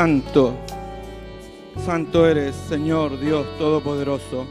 Santo, 0.00 0.54
santo 1.84 2.26
eres, 2.26 2.56
Señor 2.56 3.20
Dios 3.20 3.46
Todopoderoso. 3.58 4.46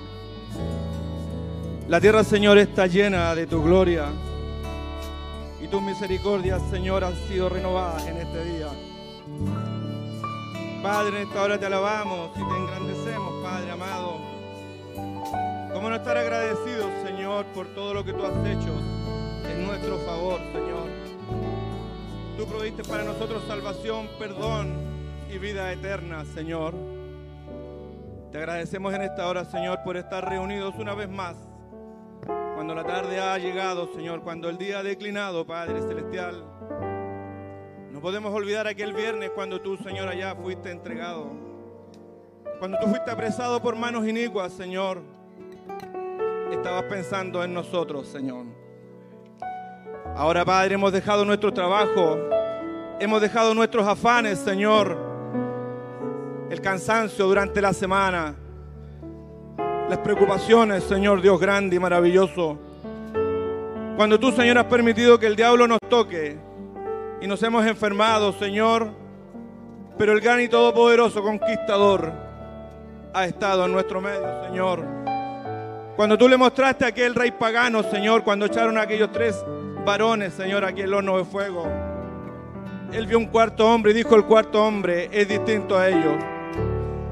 La 1.88 2.00
tierra, 2.00 2.24
Señor, 2.24 2.60
está 2.60 2.86
llena 2.86 3.34
de 3.34 3.48
tu 3.48 3.64
gloria 3.64 4.10
y 5.60 5.68
tus 5.68 5.82
misericordias, 5.82 6.62
Señor, 6.70 7.04
han 7.04 7.16
sido 7.28 7.50
renovadas 7.50 8.06
en 8.06 8.18
este 8.18 8.46
día. 8.46 8.68
Padre, 10.84 11.24
en 11.24 11.28
esta 11.28 11.42
hora 11.42 11.60
te 11.60 11.66
alabamos 11.66 12.30
y 12.36 12.48
te 12.48 12.56
engrandecemos, 12.56 13.44
Padre 13.44 13.72
amado. 13.72 14.18
¿Cómo 15.74 15.90
no 15.90 15.96
estar 15.96 16.16
agradecidos, 16.16 16.92
Señor, 17.04 17.48
por 17.56 17.66
todo 17.70 17.96
lo 17.96 18.06
que 18.06 18.14
tú 18.14 18.24
has 18.24 18.46
hecho 18.46 18.72
en 19.52 19.66
nuestro 19.66 19.98
favor, 20.06 20.40
Señor? 20.54 20.90
Tú 22.38 22.46
proviste 22.46 22.84
para 22.84 23.04
nosotros 23.04 23.42
salvación, 23.48 24.08
perdón 24.20 24.89
y 25.32 25.38
vida 25.38 25.72
eterna, 25.72 26.26
Señor. 26.26 26.74
Te 28.32 28.40
agradecemos 28.40 28.94
en 28.94 29.04
esta 29.04 29.28
hora, 29.28 29.46
Señor, 29.46 29.80
por 29.84 29.96
estar 29.96 30.28
reunidos 30.28 30.76
una 30.78 30.94
vez 30.96 31.10
más. 31.10 31.36
Cuando 32.56 32.74
la 32.74 32.84
tarde 32.84 33.20
ha 33.20 33.38
llegado, 33.38 33.94
Señor, 33.94 34.22
cuando 34.22 34.50
el 34.50 34.58
día 34.58 34.80
ha 34.80 34.84
declinado, 34.84 35.46
Padre 35.46 35.82
Celestial. 35.82 36.44
No 37.92 38.02
podemos 38.02 38.34
olvidar 38.34 38.68
aquel 38.68 38.94
viernes 38.94 39.30
cuando 39.32 39.62
tú, 39.62 39.78
Señor, 39.78 40.08
allá 40.10 40.36
fuiste 40.36 40.72
entregado. 40.72 41.28
Cuando 42.60 42.78
tú 42.80 42.88
fuiste 42.88 43.12
apresado 43.12 43.62
por 43.62 43.76
manos 43.76 44.08
inicuas, 44.08 44.52
Señor, 44.54 45.02
estabas 46.52 46.84
pensando 46.84 47.44
en 47.44 47.54
nosotros, 47.54 48.08
Señor. 48.08 48.46
Ahora, 50.16 50.44
Padre, 50.44 50.76
hemos 50.76 50.92
dejado 50.92 51.24
nuestro 51.24 51.54
trabajo, 51.54 52.18
hemos 53.00 53.22
dejado 53.22 53.54
nuestros 53.54 53.88
afanes, 53.88 54.40
Señor, 54.40 55.09
el 56.50 56.62
cansancio 56.62 57.26
durante 57.28 57.62
la 57.62 57.74
semana, 57.74 58.36
las 59.88 60.00
preocupaciones, 60.00 60.84
Señor 60.84 61.22
Dios 61.22 61.40
grande 61.40 61.76
y 61.76 61.80
maravilloso. 61.80 62.58
Cuando 63.96 64.20
tú, 64.20 64.32
Señor, 64.32 64.58
has 64.58 64.66
permitido 64.66 65.20
que 65.20 65.28
el 65.28 65.36
diablo 65.36 65.68
nos 65.68 65.80
toque, 65.90 66.38
y 67.22 67.28
nos 67.28 67.42
hemos 67.44 67.66
enfermado, 67.66 68.32
Señor, 68.34 68.92
pero 69.98 70.14
el 70.14 70.22
gran 70.22 70.40
y 70.42 70.48
todopoderoso 70.48 71.22
conquistador 71.22 72.12
ha 73.14 73.26
estado 73.26 73.66
en 73.66 73.74
nuestro 73.74 74.00
medio, 74.00 74.44
Señor. 74.46 74.86
Cuando 75.96 76.18
tú 76.18 76.30
le 76.30 76.38
mostraste 76.38 76.86
a 76.86 76.90
aquel 76.90 77.14
rey 77.14 77.32
pagano, 77.32 77.84
Señor, 77.84 78.24
cuando 78.24 78.46
echaron 78.46 78.78
a 78.78 78.84
aquellos 78.84 79.12
tres 79.12 79.44
varones, 79.86 80.34
Señor, 80.34 80.64
aquí 80.64 80.82
el 80.82 80.94
horno 80.94 81.18
de 81.18 81.26
fuego, 81.26 81.68
él 82.94 83.06
vio 83.06 83.18
un 83.18 83.26
cuarto 83.26 83.68
hombre 83.68 83.92
y 83.92 83.96
dijo 83.96 84.16
el 84.16 84.26
cuarto 84.26 84.64
hombre 84.64 85.10
es 85.12 85.28
distinto 85.28 85.78
a 85.78 85.90
ellos. 85.90 86.16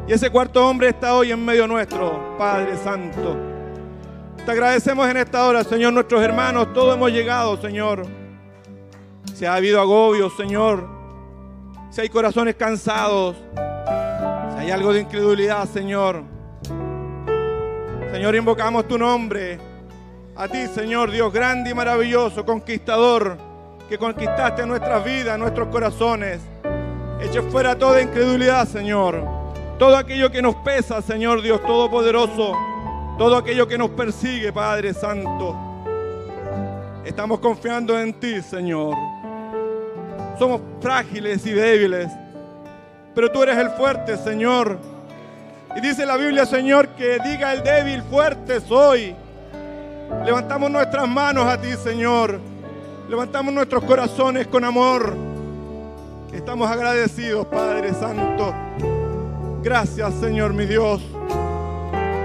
Y 0.07 0.13
ese 0.13 0.29
cuarto 0.29 0.65
hombre 0.67 0.89
está 0.89 1.13
hoy 1.15 1.31
en 1.31 1.43
medio 1.43 1.67
nuestro, 1.67 2.37
Padre 2.37 2.77
Santo. 2.77 3.35
Te 4.45 4.51
agradecemos 4.51 5.07
en 5.09 5.17
esta 5.17 5.45
hora, 5.45 5.63
Señor, 5.63 5.93
nuestros 5.93 6.21
hermanos, 6.21 6.71
todos 6.73 6.95
hemos 6.95 7.11
llegado, 7.11 7.59
Señor 7.61 8.07
si 9.37 9.45
ha 9.45 9.53
habido 9.53 9.79
agobio, 9.79 10.31
Señor, 10.31 10.87
si 11.91 12.01
hay 12.01 12.09
corazones 12.09 12.55
cansados, 12.55 13.35
si 14.51 14.57
hay 14.57 14.71
algo 14.71 14.91
de 14.93 15.01
incredulidad, 15.01 15.69
Señor. 15.69 16.23
Señor, 18.11 18.35
invocamos 18.35 18.87
tu 18.87 18.97
nombre. 18.97 19.59
A 20.35 20.47
ti, 20.47 20.65
Señor, 20.65 21.11
Dios 21.11 21.31
grande 21.31 21.69
y 21.69 21.75
maravilloso, 21.75 22.43
conquistador, 22.43 23.37
que 23.87 23.99
conquistaste 23.99 24.65
nuestras 24.65 25.05
vidas, 25.05 25.37
nuestros 25.37 25.67
corazones. 25.67 26.41
Eche 27.21 27.43
fuera 27.43 27.77
toda 27.77 28.01
incredulidad, 28.01 28.67
Señor. 28.67 29.36
Todo 29.79 29.95
aquello 29.95 30.31
que 30.31 30.41
nos 30.41 30.55
pesa, 30.55 31.03
Señor 31.03 31.43
Dios 31.43 31.61
Todopoderoso. 31.61 32.53
Todo 33.17 33.37
aquello 33.37 33.67
que 33.67 33.77
nos 33.77 33.91
persigue, 33.91 34.51
Padre 34.51 34.91
Santo. 34.93 35.55
Estamos 37.05 37.39
confiando 37.39 37.99
en 37.99 38.13
ti, 38.19 38.41
Señor. 38.41 38.95
Somos 40.39 40.61
frágiles 40.81 41.45
y 41.45 41.51
débiles. 41.51 42.11
Pero 43.13 43.31
tú 43.31 43.43
eres 43.43 43.57
el 43.57 43.69
fuerte, 43.71 44.17
Señor. 44.17 44.79
Y 45.75 45.81
dice 45.81 46.07
la 46.07 46.17
Biblia, 46.17 46.47
Señor, 46.47 46.89
que 46.89 47.19
diga 47.23 47.53
el 47.53 47.61
débil, 47.61 48.01
fuerte 48.01 48.59
soy. 48.59 49.15
Levantamos 50.25 50.71
nuestras 50.71 51.07
manos 51.07 51.45
a 51.45 51.61
ti, 51.61 51.73
Señor. 51.73 52.39
Levantamos 53.07 53.53
nuestros 53.53 53.83
corazones 53.83 54.47
con 54.47 54.63
amor. 54.63 55.15
Estamos 56.33 56.69
agradecidos, 56.69 57.45
Padre 57.45 57.93
Santo. 57.93 58.53
Gracias, 59.67 60.13
Señor, 60.21 60.53
mi 60.53 60.65
Dios. 60.65 61.01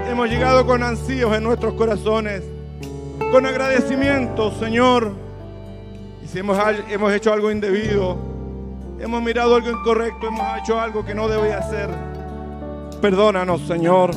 Hemos 0.09 0.29
llegado 0.29 0.65
con 0.65 0.81
ansíos 0.81 1.35
en 1.35 1.43
nuestros 1.43 1.73
corazones. 1.73 2.41
Con 3.33 3.45
agradecimiento, 3.45 4.49
Señor 4.59 5.11
si 6.33 6.39
hemos, 6.39 6.57
hemos 6.89 7.11
hecho 7.11 7.33
algo 7.33 7.51
indebido, 7.51 8.17
hemos 8.97 9.21
mirado 9.21 9.55
algo 9.55 9.69
incorrecto, 9.69 10.27
hemos 10.27 10.57
hecho 10.57 10.79
algo 10.79 11.05
que 11.05 11.13
no 11.13 11.27
debía 11.27 11.57
hacer, 11.57 11.89
perdónanos, 13.01 13.59
Señor. 13.67 14.11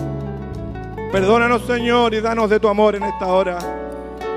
Perdónanos, 1.11 1.67
Señor, 1.67 2.15
y 2.15 2.21
danos 2.21 2.49
de 2.49 2.61
tu 2.61 2.69
amor 2.69 2.95
en 2.95 3.03
esta 3.03 3.27
hora. 3.27 3.59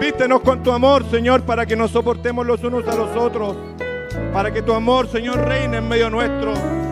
Vístenos 0.02 0.42
con 0.42 0.64
tu 0.64 0.72
amor, 0.72 1.06
Señor, 1.12 1.44
para 1.44 1.68
que 1.68 1.76
nos 1.76 1.92
soportemos 1.92 2.44
los 2.46 2.64
unos 2.64 2.88
a 2.88 2.96
los 2.96 3.16
otros. 3.16 3.56
Para 4.34 4.52
que 4.52 4.64
tu 4.64 4.74
amor, 4.74 5.08
Señor, 5.08 5.38
reine 5.48 5.78
en 5.78 5.88
medio 5.88 6.10
nuestro. 6.10 6.89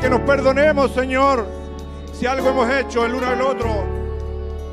Que 0.00 0.10
nos 0.10 0.20
perdonemos, 0.20 0.92
Señor, 0.92 1.46
si 2.12 2.26
algo 2.26 2.50
hemos 2.50 2.70
hecho 2.70 3.06
el 3.06 3.14
uno 3.14 3.26
al 3.26 3.40
otro. 3.40 3.84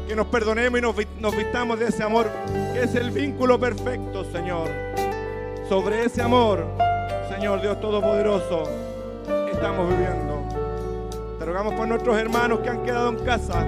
Que 0.08 0.16
nos 0.16 0.28
perdonemos 0.28 0.80
y 0.80 0.82
nos, 0.82 0.96
nos 1.20 1.38
vistamos 1.38 1.80
de 1.80 1.88
ese 1.88 2.04
amor, 2.04 2.30
que 2.74 2.84
es 2.84 2.96
el 2.96 3.12
vínculo 3.12 3.58
perfecto, 3.58 4.26
Señor 4.26 4.70
sobre 5.72 6.04
ese 6.04 6.22
amor, 6.22 6.66
Señor 7.34 7.62
Dios 7.62 7.80
Todopoderoso, 7.80 8.64
estamos 9.54 9.88
viviendo. 9.88 10.44
Te 11.40 11.46
rogamos 11.46 11.76
por 11.76 11.88
nuestros 11.88 12.18
hermanos 12.18 12.60
que 12.60 12.68
han 12.68 12.84
quedado 12.84 13.08
en 13.08 13.16
casa, 13.24 13.66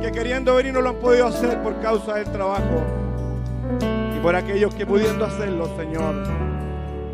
que 0.00 0.12
queriendo 0.12 0.54
venir 0.54 0.72
no 0.72 0.82
lo 0.82 0.90
han 0.90 1.00
podido 1.00 1.26
hacer 1.26 1.60
por 1.64 1.80
causa 1.80 2.14
del 2.14 2.30
trabajo. 2.30 2.84
Y 4.16 4.20
por 4.20 4.36
aquellos 4.36 4.72
que 4.72 4.86
pudiendo 4.86 5.24
hacerlo, 5.24 5.76
Señor, 5.76 6.14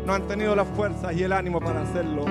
no 0.05 0.13
han 0.13 0.27
tenido 0.27 0.55
las 0.55 0.67
fuerzas 0.67 1.15
y 1.15 1.23
el 1.23 1.33
ánimo 1.33 1.59
para 1.59 1.81
hacerlo. 1.81 2.25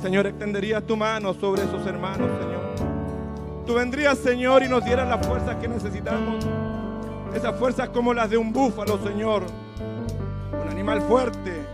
Señor, 0.00 0.26
extenderías 0.26 0.84
tu 0.84 0.96
mano 0.96 1.34
sobre 1.34 1.62
esos 1.62 1.86
hermanos, 1.86 2.28
Señor. 2.40 3.64
Tú 3.66 3.74
vendrías, 3.74 4.18
Señor, 4.18 4.62
y 4.62 4.68
nos 4.68 4.84
dieras 4.84 5.08
las 5.08 5.26
fuerzas 5.26 5.56
que 5.56 5.68
necesitamos. 5.68 6.44
Esas 7.34 7.58
fuerzas 7.58 7.88
como 7.90 8.14
las 8.14 8.30
de 8.30 8.36
un 8.36 8.52
búfalo, 8.52 8.98
Señor 8.98 9.44
animal 10.78 11.02
fuerte. 11.08 11.66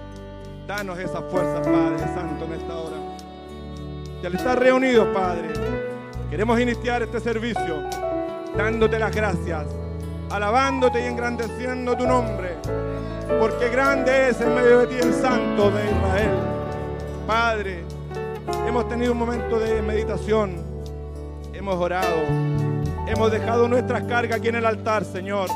Danos 0.67 0.99
esa 0.99 1.21
fuerza, 1.21 1.61
Padre 1.61 2.07
Santo, 2.15 2.47
en 2.47 2.53
esta 2.55 2.75
hora. 2.75 2.97
Y 4.23 4.27
al 4.27 4.35
estar 4.35 4.59
reunidos, 4.59 5.07
Padre, 5.15 5.53
queremos 6.31 6.59
iniciar 6.59 7.03
este 7.03 7.21
servicio 7.21 7.83
dándote 8.57 8.99
las 8.99 9.15
gracias, 9.15 9.67
alabándote 10.31 11.03
y 11.03 11.05
engrandeciendo 11.05 11.95
tu 11.97 12.07
nombre, 12.07 12.57
porque 13.39 13.69
grande 13.69 14.31
es 14.31 14.41
en 14.41 14.55
medio 14.55 14.79
de 14.81 14.87
ti 14.87 14.97
el 15.01 15.13
Santo 15.13 15.71
de 15.71 15.85
Israel. 15.85 16.39
Padre, 17.27 17.85
hemos 18.67 18.89
tenido 18.89 19.13
un 19.13 19.19
momento 19.19 19.59
de 19.59 19.83
meditación, 19.83 20.57
hemos 21.53 21.75
orado, 21.77 22.17
hemos 23.07 23.31
dejado 23.31 23.69
nuestras 23.69 24.05
cargas 24.05 24.39
aquí 24.39 24.49
en 24.49 24.57
el 24.57 24.67
altar, 24.67 25.05
Señor. 25.05 25.49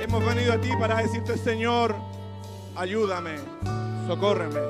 Hemos 0.00 0.24
venido 0.24 0.52
a 0.52 0.58
ti 0.58 0.70
para 0.78 0.96
decirte, 0.96 1.36
Señor, 1.36 1.94
ayúdame, 2.76 3.36
socórreme. 4.06 4.60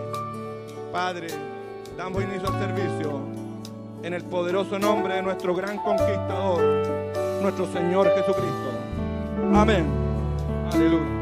Padre, 0.92 1.28
damos 1.96 2.22
inicio 2.22 2.48
al 2.48 2.58
servicio 2.58 3.20
en 4.02 4.14
el 4.14 4.24
poderoso 4.24 4.78
nombre 4.78 5.14
de 5.14 5.22
nuestro 5.22 5.54
gran 5.54 5.78
conquistador, 5.78 6.62
nuestro 7.42 7.72
Señor 7.72 8.08
Jesucristo. 8.14 8.70
Amén. 9.54 9.86
Aleluya. 10.72 11.19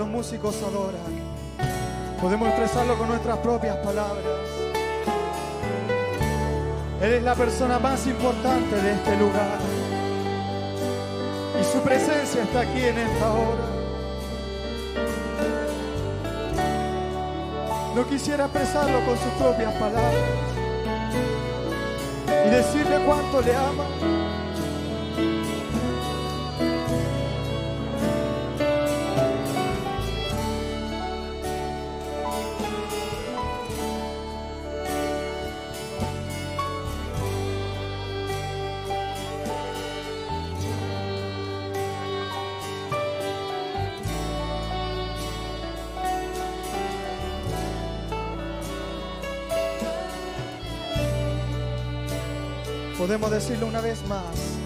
los 0.00 0.08
músicos 0.08 0.56
adoran, 0.62 1.02
podemos 2.22 2.48
expresarlo 2.48 2.96
con 2.96 3.08
nuestras 3.08 3.36
propias 3.40 3.76
palabras. 3.84 4.24
Él 7.02 7.12
es 7.12 7.22
la 7.22 7.34
persona 7.34 7.78
más 7.78 8.06
importante 8.06 8.76
de 8.76 8.92
este 8.92 9.16
lugar 9.18 9.58
y 11.60 11.64
su 11.64 11.82
presencia 11.82 12.44
está 12.44 12.60
aquí 12.60 12.82
en 12.82 12.96
esta 12.96 13.30
hora. 13.30 13.66
No 17.94 18.08
quisiera 18.08 18.44
expresarlo 18.44 19.04
con 19.04 19.18
sus 19.18 19.32
propias 19.38 19.74
palabras 19.74 20.14
y 22.46 22.48
decirle 22.48 23.04
cuánto 23.04 23.42
le 23.42 23.54
ama. 23.54 24.19
Podemos 53.10 53.32
decirlo 53.32 53.66
una 53.66 53.80
vez 53.80 54.06
más. 54.06 54.59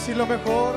decirlo 0.00 0.26
mejor. 0.26 0.69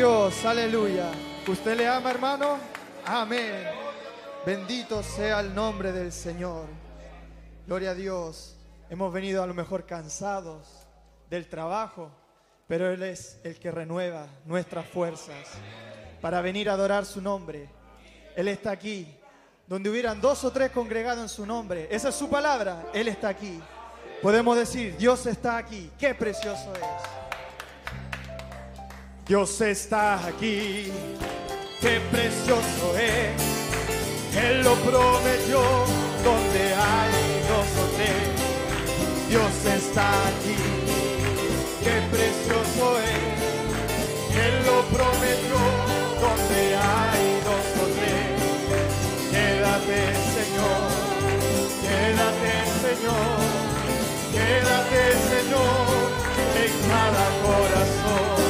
Dios, 0.00 0.46
aleluya. 0.46 1.12
¿Usted 1.46 1.76
le 1.76 1.86
ama, 1.86 2.10
hermano? 2.10 2.56
Amén. 3.04 3.66
Bendito 4.46 5.02
sea 5.02 5.40
el 5.40 5.54
nombre 5.54 5.92
del 5.92 6.10
Señor. 6.10 6.64
Gloria 7.66 7.90
a 7.90 7.94
Dios. 7.94 8.56
Hemos 8.88 9.12
venido 9.12 9.42
a 9.42 9.46
lo 9.46 9.52
mejor 9.52 9.84
cansados 9.84 10.86
del 11.28 11.50
trabajo, 11.50 12.10
pero 12.66 12.90
Él 12.90 13.02
es 13.02 13.40
el 13.44 13.58
que 13.58 13.70
renueva 13.70 14.26
nuestras 14.46 14.88
fuerzas 14.88 15.36
para 16.22 16.40
venir 16.40 16.70
a 16.70 16.72
adorar 16.72 17.04
su 17.04 17.20
nombre. 17.20 17.68
Él 18.36 18.48
está 18.48 18.70
aquí. 18.70 19.06
Donde 19.66 19.90
hubieran 19.90 20.18
dos 20.18 20.42
o 20.44 20.50
tres 20.50 20.70
congregados 20.70 21.20
en 21.20 21.28
su 21.28 21.44
nombre. 21.44 21.88
Esa 21.90 22.08
es 22.08 22.14
su 22.14 22.30
palabra. 22.30 22.86
Él 22.94 23.06
está 23.06 23.28
aquí. 23.28 23.60
Podemos 24.22 24.56
decir, 24.56 24.96
Dios 24.96 25.26
está 25.26 25.58
aquí. 25.58 25.90
Qué 25.98 26.14
precioso 26.14 26.72
es. 26.72 27.19
Dios 29.30 29.60
está 29.60 30.26
aquí. 30.26 30.90
Qué 31.80 32.00
precioso 32.10 32.96
es. 32.98 33.30
Él 34.36 34.64
lo 34.64 34.74
prometió 34.74 35.60
donde 36.24 36.74
hay 36.74 37.12
dos 37.46 37.68
o 37.78 37.86
tres. 37.94 38.26
Dios 39.28 39.54
está 39.76 40.08
aquí. 40.30 40.58
Qué 41.84 41.96
precioso 42.10 42.98
es. 42.98 44.34
Él 44.34 44.54
lo 44.66 44.82
prometió 44.96 45.60
donde 46.24 46.60
hay 46.74 47.24
dos 47.46 47.66
o 47.78 47.86
tres. 47.98 48.34
Quédate, 49.30 50.00
Señor. 50.34 50.90
Quédate, 51.86 52.52
Señor. 52.82 53.38
Quédate, 54.34 55.02
Señor, 55.30 56.10
en 56.64 56.72
cada 56.90 57.26
corazón. 57.44 58.49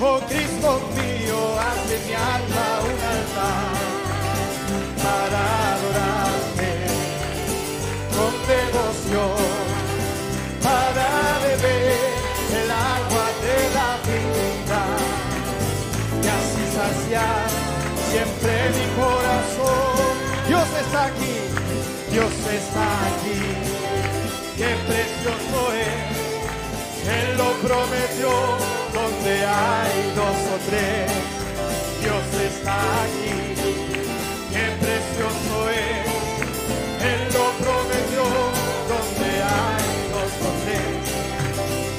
Oh 0.00 0.20
Cristo 0.28 0.80
mío, 0.94 1.58
hace 1.58 1.98
mi 2.06 2.14
alma 2.14 2.66
un 2.84 2.98
altar 3.14 3.78
para 5.02 5.40
adorarte 5.74 6.70
con 8.14 8.32
devoción, 8.46 9.42
para 10.62 11.08
beber 11.42 12.10
el 12.62 12.70
agua 12.70 13.26
de 13.42 13.58
la 13.74 13.90
vida 14.06 14.82
y 16.22 16.26
así 16.38 16.64
saciar 16.76 17.48
siempre 18.08 18.52
mi 18.70 18.86
corazón. 19.02 20.14
Dios 20.46 20.68
está 20.80 21.06
aquí, 21.06 21.36
Dios 22.12 22.32
está 22.60 22.86
aquí, 23.08 23.40
qué 24.58 24.70
precioso 24.86 25.72
es. 25.74 26.18
Él 27.08 27.36
lo 27.36 27.50
prometió 27.66 28.77
donde 28.92 29.44
hay 29.44 30.12
dos 30.14 30.38
o 30.54 30.58
tres. 30.68 31.10
Dios 32.00 32.26
está 32.50 32.76
aquí, 33.04 33.54
qué 34.52 34.64
precioso 34.82 35.70
es. 35.70 36.08
Él 37.10 37.20
lo 37.36 37.46
prometió 37.64 38.24
donde 38.92 39.30
hay 39.42 39.84
dos 40.14 40.32
o 40.46 40.52
tres. 40.64 40.98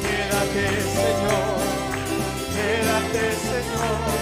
Quédate, 0.04 0.65
Señor, 0.97 1.58
quédate, 2.56 3.23
Señor, 3.49 4.18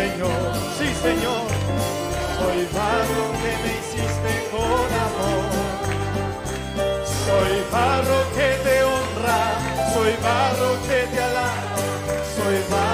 Sí 0.00 0.86
Señor, 1.02 1.46
soy 2.38 2.66
barro 2.72 3.24
que 3.42 3.52
me 3.62 3.70
hiciste 3.78 4.32
con 4.50 4.88
amor. 5.06 5.50
Soy 7.04 7.54
barro 7.70 8.18
que 8.34 8.48
te 8.64 8.82
honra, 8.82 9.40
soy 9.92 10.12
barro 10.22 10.70
que 10.88 11.06
te 11.14 11.22
alaba, 11.22 11.76
soy 12.34 12.58
barro 12.70 12.89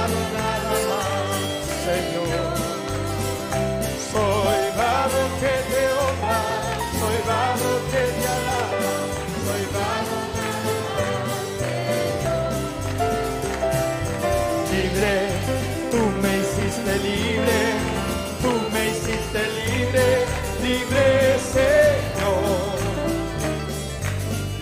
libre 20.88 21.38
Señor. 21.52 22.76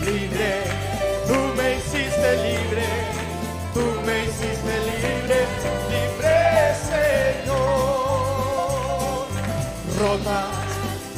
Libre, 0.00 0.52
tú 1.26 1.38
me 1.56 1.76
hiciste 1.76 2.36
libre, 2.36 2.86
tú 3.72 3.84
me 4.06 4.24
hiciste 4.24 4.74
libre, 4.90 5.38
libre 5.90 6.36
Señor. 7.44 7.64
Rotas 9.98 10.54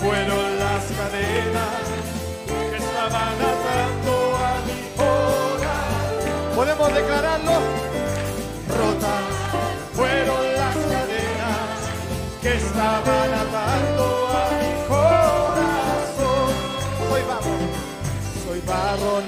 fueron 0.00 0.58
las 0.58 0.84
cadenas 0.98 1.84
que 2.70 2.76
estaban 2.76 3.36
atando 3.52 4.14
a 4.36 4.60
mi 4.66 4.80
corazón. 4.96 6.54
¿Podemos 6.54 6.94
declararlo? 6.94 7.75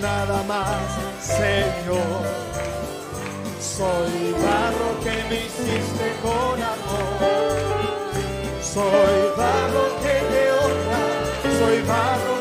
nada 0.00 0.42
más, 0.44 0.66
Señor. 1.20 2.22
Soy 3.60 4.32
barro 4.32 5.00
que 5.02 5.24
me 5.28 5.36
hiciste 5.46 6.16
con 6.22 6.62
amor. 6.62 7.48
Soy 8.62 9.18
barro 9.36 9.84
que 10.02 10.16
te 10.30 10.52
honra. 10.52 11.02
Soy 11.58 11.82
barro 11.82 12.37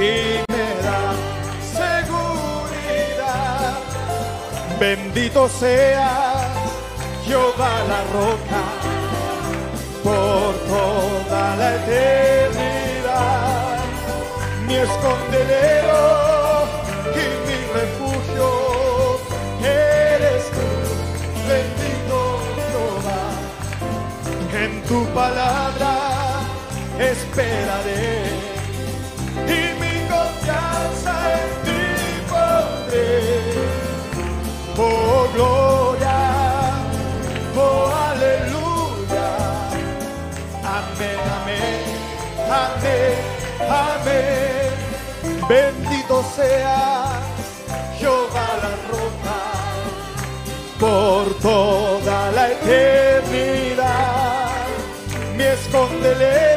y 0.00 0.44
me 0.52 0.68
da 0.86 1.12
seguridad. 1.74 3.28
Bendito 4.78 5.48
sea 5.48 6.10
Jehová 7.24 7.72
la 7.88 8.00
roca 8.16 8.62
por 10.04 10.54
toda 10.68 11.56
la 11.56 11.68
eternidad. 11.74 12.98
Mi 14.68 14.76
escondedero 14.76 16.02
y 17.14 17.24
mi 17.48 17.58
refugio 17.78 18.48
eres 19.64 20.42
tú, 20.56 20.68
bendito 21.48 22.18
Jehová. 22.56 23.22
En 24.62 24.72
tu 24.84 24.98
palabra 25.12 25.92
esperaré. 27.00 28.27
gloria. 35.38 36.18
Oh, 37.56 37.86
aleluya. 38.10 39.28
Amén, 40.78 41.20
amén, 41.38 41.80
amén, 42.64 43.14
amén. 43.86 44.70
Bendito 45.48 46.16
sea 46.36 46.76
Jehová 47.98 48.48
la 48.64 48.74
roca 48.92 49.38
por 50.82 51.24
toda 51.40 52.18
la 52.36 52.44
eternidad. 52.56 53.86
Me 55.36 55.46
esconderé 55.52 56.47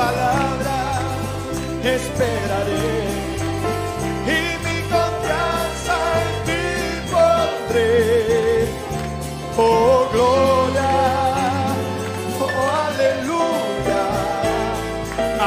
palabra 0.00 0.78
esperaré 1.96 2.92
y 4.36 4.38
mi 4.64 4.76
confianza 4.94 5.96
en 6.22 6.34
ti 6.46 6.64
pondré. 7.12 7.94
Oh 9.56 9.98
gloria, 10.14 10.92
oh 12.44 12.60
aleluya, 12.86 14.02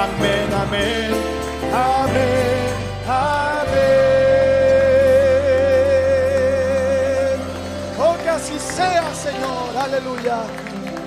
amén, 0.04 0.50
amén, 0.64 1.12
amén, 1.96 2.68
amén. 3.28 3.94
Oh 8.04 8.14
que 8.22 8.30
así 8.38 8.58
sea, 8.76 9.06
Señor, 9.26 9.70
aleluya. 9.86 10.38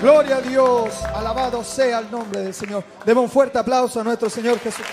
Gloria 0.00 0.36
a 0.36 0.40
Dios. 0.40 1.02
Alabado 1.14 1.64
sea 1.64 2.00
el 2.00 2.10
nombre 2.10 2.40
del 2.42 2.54
Señor. 2.54 2.84
Demos 3.04 3.24
un 3.24 3.30
fuerte 3.30 3.58
aplauso 3.58 4.00
a 4.00 4.04
nuestro 4.04 4.28
Señor 4.28 4.58
Jesús. 4.60 4.84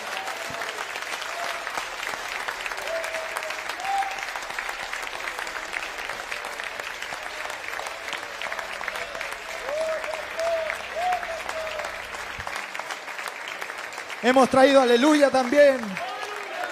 Hemos 14.21 14.49
traído 14.49 14.81
aleluya 14.81 15.29
también. 15.29 15.81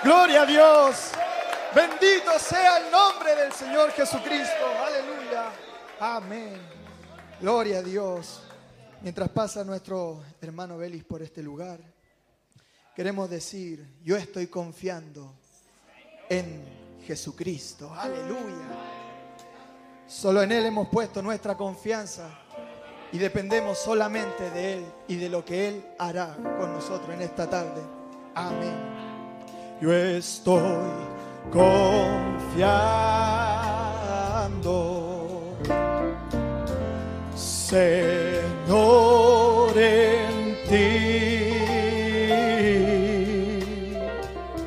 Gloria 0.03 0.43
a 0.43 0.45
Dios. 0.45 1.11
Bendito 1.75 2.39
sea 2.39 2.77
el 2.77 2.89
nombre 2.89 3.35
del 3.35 3.51
Señor 3.51 3.91
Jesucristo. 3.91 4.65
Aleluya. 4.85 5.51
Amén. 5.99 6.80
Gloria 7.41 7.79
a 7.79 7.81
Dios. 7.81 8.43
Mientras 9.01 9.27
pasa 9.29 9.63
nuestro 9.63 10.21
hermano 10.39 10.77
Belis 10.77 11.03
por 11.03 11.23
este 11.23 11.41
lugar, 11.41 11.79
queremos 12.95 13.31
decir, 13.31 13.83
yo 14.03 14.15
estoy 14.15 14.45
confiando 14.45 15.33
en 16.29 16.63
Jesucristo. 17.03 17.91
Aleluya. 17.95 18.67
Solo 20.07 20.43
en 20.43 20.51
Él 20.51 20.67
hemos 20.67 20.87
puesto 20.89 21.23
nuestra 21.23 21.57
confianza 21.57 22.29
y 23.11 23.17
dependemos 23.17 23.79
solamente 23.79 24.51
de 24.51 24.73
Él 24.73 24.85
y 25.07 25.15
de 25.15 25.29
lo 25.29 25.43
que 25.43 25.67
Él 25.67 25.83
hará 25.97 26.37
con 26.59 26.73
nosotros 26.73 27.09
en 27.09 27.23
esta 27.23 27.49
tarde. 27.49 27.81
Amén. 28.35 28.75
Yo 29.81 29.91
estoy 29.91 30.61
confiando, 31.51 33.60
Señor, 37.71 39.71
en 39.77 40.57
ti. 40.67 41.53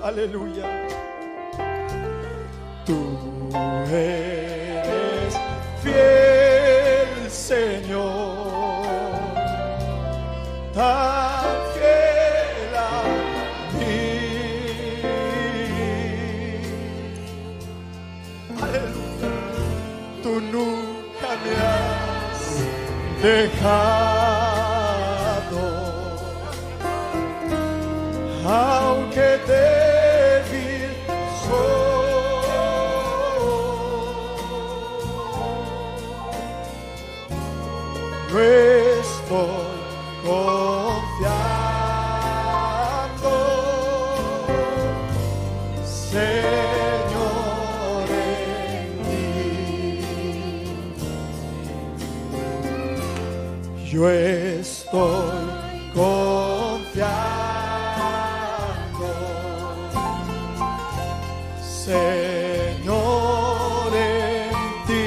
Aleluya. 0.03 0.65
Tú 2.87 2.99
eres 3.93 5.35
fiel, 5.83 7.31
Señor 7.31 8.65
dejado, 23.25 23.65
aunque 28.47 29.29
débil 29.49 30.93
soy. 38.29 38.64
Yo 53.95 54.11
estoy 54.11 55.31
confiando, 55.95 57.05
Señor, 61.63 62.93
en 63.95 64.51
ti. 64.89 65.07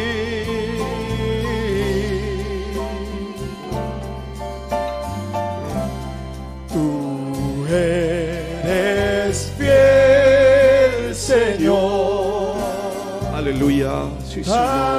Tú 6.71 7.65
eres 7.69 9.51
fiel, 9.57 11.13
Señor. 11.13 12.55
Aleluya. 13.35 14.05
Sí, 14.25 14.45
Señor. 14.45 14.96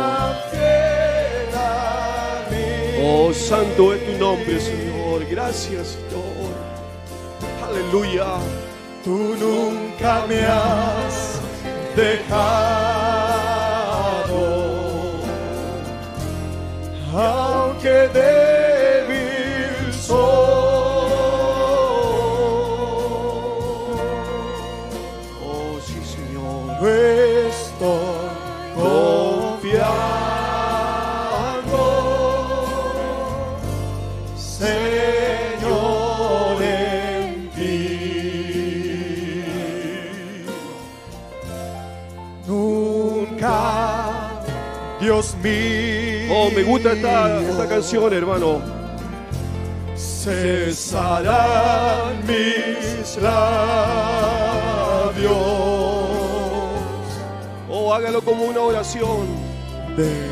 Santo 3.49 3.95
es 3.95 4.05
tu 4.05 4.13
nombre, 4.19 4.61
Señor. 4.61 5.25
Gracias, 5.31 5.97
Señor. 6.11 6.53
Aleluya. 7.67 8.27
Tú 9.03 9.37
nunca 9.41 10.27
me 10.29 10.41
has 10.45 11.41
dejado, 11.97 12.29
aunque 17.15 18.09
débil 18.13 18.58
mío. 45.42 46.29
Oh, 46.31 46.51
me 46.55 46.62
gusta 46.62 46.92
esta, 46.92 47.40
esta 47.40 47.66
canción, 47.68 48.12
hermano. 48.12 48.61
cesarán 51.09 52.27
mis 52.27 53.16
labios 53.20 53.38
Oh, 57.70 57.92
hágalo 57.94 58.20
como 58.22 58.44
una 58.44 58.61
oración. 58.61 59.27
de 59.96 60.29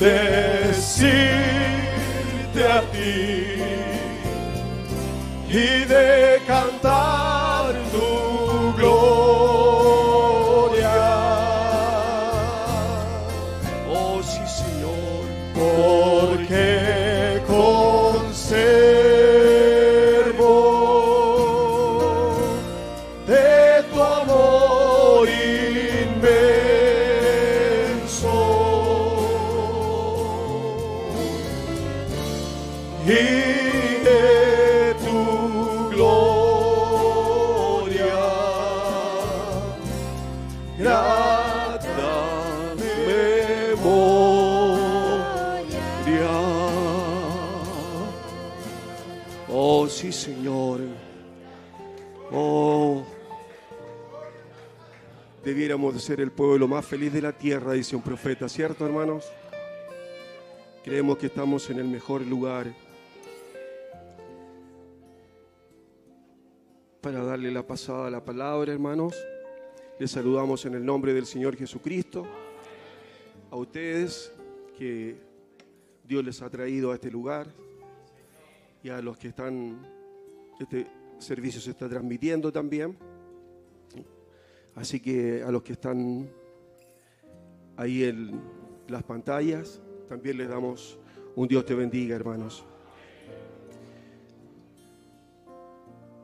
bendecirte 0.00 1.20
a 2.72 2.80
ti 2.92 3.56
y 5.48 5.84
de 5.84 6.40
cantar 6.46 7.09
el 56.18 56.32
pueblo 56.32 56.66
más 56.66 56.84
feliz 56.84 57.12
de 57.12 57.22
la 57.22 57.32
tierra, 57.32 57.72
dice 57.72 57.94
un 57.94 58.02
profeta, 58.02 58.48
¿cierto, 58.48 58.84
hermanos? 58.84 59.30
Creemos 60.82 61.18
que 61.18 61.26
estamos 61.26 61.70
en 61.70 61.78
el 61.78 61.86
mejor 61.86 62.22
lugar 62.22 62.66
para 67.00 67.22
darle 67.22 67.52
la 67.52 67.64
pasada 67.64 68.08
a 68.08 68.10
la 68.10 68.24
palabra, 68.24 68.72
hermanos. 68.72 69.14
Les 70.00 70.10
saludamos 70.10 70.64
en 70.66 70.74
el 70.74 70.84
nombre 70.84 71.14
del 71.14 71.26
Señor 71.26 71.56
Jesucristo. 71.56 72.26
A 73.50 73.56
ustedes 73.56 74.32
que 74.76 75.16
Dios 76.02 76.24
les 76.24 76.42
ha 76.42 76.50
traído 76.50 76.90
a 76.90 76.94
este 76.94 77.10
lugar 77.10 77.46
y 78.82 78.88
a 78.88 79.00
los 79.00 79.16
que 79.16 79.28
están 79.28 79.86
este 80.58 80.86
servicio 81.18 81.60
se 81.60 81.70
está 81.70 81.88
transmitiendo 81.88 82.50
también. 82.50 82.96
Así 84.80 84.98
que 84.98 85.42
a 85.42 85.50
los 85.50 85.62
que 85.62 85.74
están 85.74 86.26
ahí 87.76 88.04
en 88.04 88.40
las 88.88 89.02
pantallas, 89.02 89.78
también 90.08 90.38
les 90.38 90.48
damos 90.48 90.98
un 91.36 91.46
Dios 91.46 91.66
te 91.66 91.74
bendiga, 91.74 92.16
hermanos. 92.16 92.64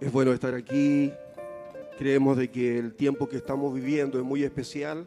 Es 0.01 0.11
bueno 0.11 0.33
estar 0.33 0.55
aquí. 0.55 1.13
Creemos 1.99 2.39
de 2.39 2.51
que 2.51 2.79
el 2.79 2.95
tiempo 2.95 3.29
que 3.29 3.37
estamos 3.37 3.75
viviendo 3.75 4.19
es 4.19 4.25
muy 4.25 4.43
especial. 4.43 5.07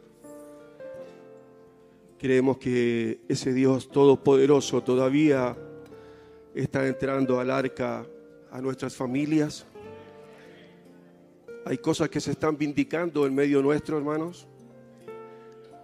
Creemos 2.20 2.56
que 2.58 3.20
ese 3.28 3.52
Dios 3.52 3.88
todopoderoso 3.88 4.80
todavía 4.84 5.56
está 6.54 6.86
entrando 6.86 7.40
al 7.40 7.50
arca 7.50 8.06
a 8.52 8.60
nuestras 8.60 8.94
familias. 8.94 9.66
Hay 11.70 11.78
cosas 11.78 12.08
que 12.08 12.20
se 12.20 12.32
están 12.32 12.58
vindicando 12.58 13.24
en 13.24 13.32
medio 13.32 13.62
nuestro, 13.62 13.96
hermanos. 13.96 14.48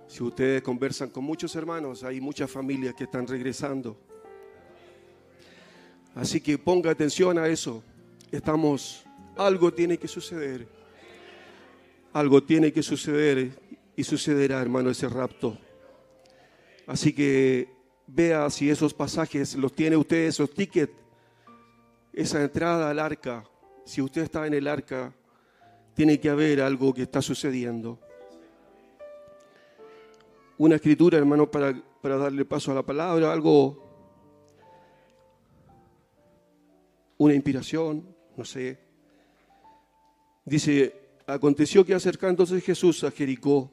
Si 0.08 0.20
ustedes 0.20 0.60
conversan 0.60 1.10
con 1.10 1.22
muchos 1.22 1.54
hermanos, 1.54 2.02
hay 2.02 2.20
muchas 2.20 2.50
familias 2.50 2.92
que 2.96 3.04
están 3.04 3.24
regresando. 3.24 3.96
Así 6.16 6.40
que 6.40 6.58
ponga 6.58 6.90
atención 6.90 7.38
a 7.38 7.46
eso. 7.46 7.84
Estamos, 8.32 9.04
algo 9.36 9.72
tiene 9.72 9.96
que 9.96 10.08
suceder. 10.08 10.66
Algo 12.12 12.42
tiene 12.42 12.72
que 12.72 12.82
suceder 12.82 13.52
y 13.94 14.02
sucederá, 14.02 14.60
hermano, 14.60 14.90
ese 14.90 15.08
rapto. 15.08 15.56
Así 16.88 17.12
que 17.12 17.68
vea 18.08 18.50
si 18.50 18.70
esos 18.70 18.92
pasajes 18.92 19.54
los 19.54 19.72
tiene 19.72 19.96
usted, 19.96 20.26
esos 20.26 20.52
tickets, 20.52 20.94
esa 22.12 22.42
entrada 22.42 22.90
al 22.90 22.98
arca. 22.98 23.48
Si 23.84 24.02
usted 24.02 24.22
está 24.22 24.48
en 24.48 24.54
el 24.54 24.66
arca, 24.66 25.14
tiene 25.96 26.20
que 26.20 26.28
haber 26.28 26.60
algo 26.60 26.92
que 26.92 27.02
está 27.02 27.22
sucediendo. 27.22 27.98
Una 30.58 30.76
escritura, 30.76 31.16
hermano, 31.16 31.50
para, 31.50 31.74
para 32.02 32.18
darle 32.18 32.44
paso 32.44 32.70
a 32.70 32.74
la 32.74 32.84
palabra, 32.84 33.32
algo, 33.32 33.82
una 37.16 37.32
inspiración, 37.32 38.14
no 38.36 38.44
sé. 38.44 38.78
Dice, 40.44 40.94
aconteció 41.26 41.84
que 41.84 41.94
acercándose 41.94 42.60
Jesús 42.60 43.02
a 43.02 43.10
Jericó, 43.10 43.70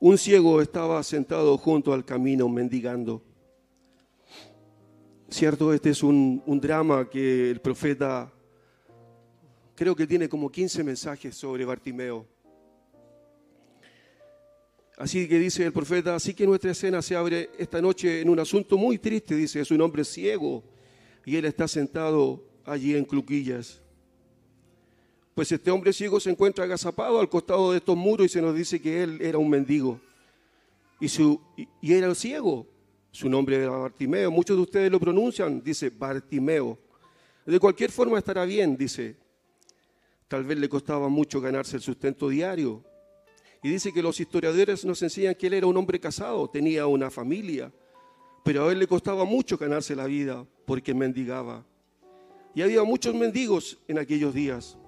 un 0.00 0.18
ciego 0.18 0.60
estaba 0.60 1.00
sentado 1.04 1.56
junto 1.56 1.92
al 1.92 2.04
camino 2.04 2.48
mendigando. 2.48 3.22
Cierto, 5.28 5.72
este 5.72 5.90
es 5.90 6.02
un, 6.02 6.42
un 6.46 6.60
drama 6.60 7.08
que 7.08 7.52
el 7.52 7.60
profeta 7.60 8.33
creo 9.74 9.94
que 9.96 10.06
tiene 10.06 10.28
como 10.28 10.50
15 10.50 10.84
mensajes 10.84 11.36
sobre 11.36 11.64
Bartimeo. 11.64 12.26
Así 14.96 15.26
que 15.26 15.38
dice 15.38 15.64
el 15.66 15.72
profeta, 15.72 16.14
así 16.14 16.34
que 16.34 16.46
nuestra 16.46 16.70
escena 16.70 17.02
se 17.02 17.16
abre 17.16 17.50
esta 17.58 17.82
noche 17.82 18.20
en 18.20 18.28
un 18.28 18.38
asunto 18.38 18.78
muy 18.78 18.98
triste, 18.98 19.34
dice, 19.34 19.60
es 19.60 19.70
un 19.72 19.80
hombre 19.80 20.04
ciego 20.04 20.62
y 21.24 21.36
él 21.36 21.44
está 21.46 21.66
sentado 21.66 22.44
allí 22.64 22.94
en 22.94 23.04
Cluquillas. 23.04 23.80
Pues 25.34 25.50
este 25.50 25.72
hombre 25.72 25.92
ciego 25.92 26.20
se 26.20 26.30
encuentra 26.30 26.64
agazapado 26.64 27.18
al 27.18 27.28
costado 27.28 27.72
de 27.72 27.78
estos 27.78 27.96
muros 27.96 28.26
y 28.26 28.28
se 28.28 28.40
nos 28.40 28.54
dice 28.54 28.80
que 28.80 29.02
él 29.02 29.18
era 29.20 29.36
un 29.36 29.50
mendigo. 29.50 30.00
Y, 31.00 31.08
su, 31.08 31.40
y, 31.56 31.92
era 31.92 32.14
ciego. 32.14 32.68
Su 33.10 33.28
nombre 33.28 33.56
era 33.56 33.70
Bartimeo. 33.70 34.30
Muchos 34.30 34.56
de 34.56 34.62
ustedes 34.62 34.92
lo 34.92 35.00
pronuncian, 35.00 35.60
dice 35.60 35.90
Bartimeo. 35.90 36.78
De 37.44 37.58
cualquier 37.58 37.90
forma 37.90 38.18
estará 38.18 38.44
bien, 38.44 38.76
dice. 38.76 39.16
Tal 40.28 40.44
vez 40.44 40.58
le 40.58 40.68
costaba 40.68 41.08
mucho 41.08 41.40
ganarse 41.40 41.76
el 41.76 41.82
sustento 41.82 42.28
diario. 42.28 42.84
Y 43.62 43.70
dice 43.70 43.92
que 43.92 44.02
los 44.02 44.20
historiadores 44.20 44.84
nos 44.84 45.02
enseñan 45.02 45.34
que 45.34 45.46
él 45.46 45.54
era 45.54 45.66
un 45.66 45.76
hombre 45.76 45.98
casado, 45.98 46.48
tenía 46.48 46.86
una 46.86 47.10
familia, 47.10 47.72
pero 48.44 48.68
a 48.68 48.72
él 48.72 48.78
le 48.78 48.86
costaba 48.86 49.24
mucho 49.24 49.56
ganarse 49.56 49.96
la 49.96 50.06
vida 50.06 50.46
porque 50.66 50.92
mendigaba. 50.92 51.64
Y 52.54 52.62
había 52.62 52.84
muchos 52.84 53.14
mendigos 53.14 53.78
en 53.88 53.98
aquellos 53.98 54.34
días. 54.34 54.78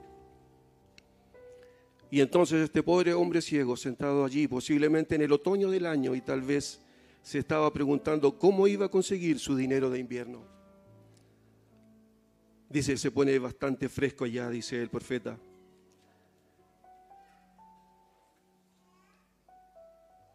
Y 2.11 2.21
entonces 2.21 2.63
este 2.63 2.83
pobre 2.83 3.15
hombre 3.15 3.41
ciego 3.41 3.77
sentado 3.77 4.25
allí, 4.25 4.47
posiblemente 4.47 5.15
en 5.15 5.23
el 5.23 5.33
otoño 5.33 5.71
del 5.71 5.87
año, 5.87 6.15
y 6.15 6.21
tal 6.21 6.43
vez 6.43 6.81
se 7.23 7.39
estaba 7.39 7.73
preguntando 7.73 8.39
cómo 8.39 8.69
iba 8.69 8.87
a 8.87 8.91
conseguir 8.91 9.41
su 9.41 9.57
dinero 9.57 9.91
de 9.91 9.99
invierno. 9.99 10.56
Dice, 12.69 12.97
se 12.97 13.11
pone 13.11 13.39
bastante 13.39 13.89
fresco 13.89 14.25
allá, 14.25 14.51
dice 14.51 14.81
el 14.81 14.91
profeta. 14.91 15.39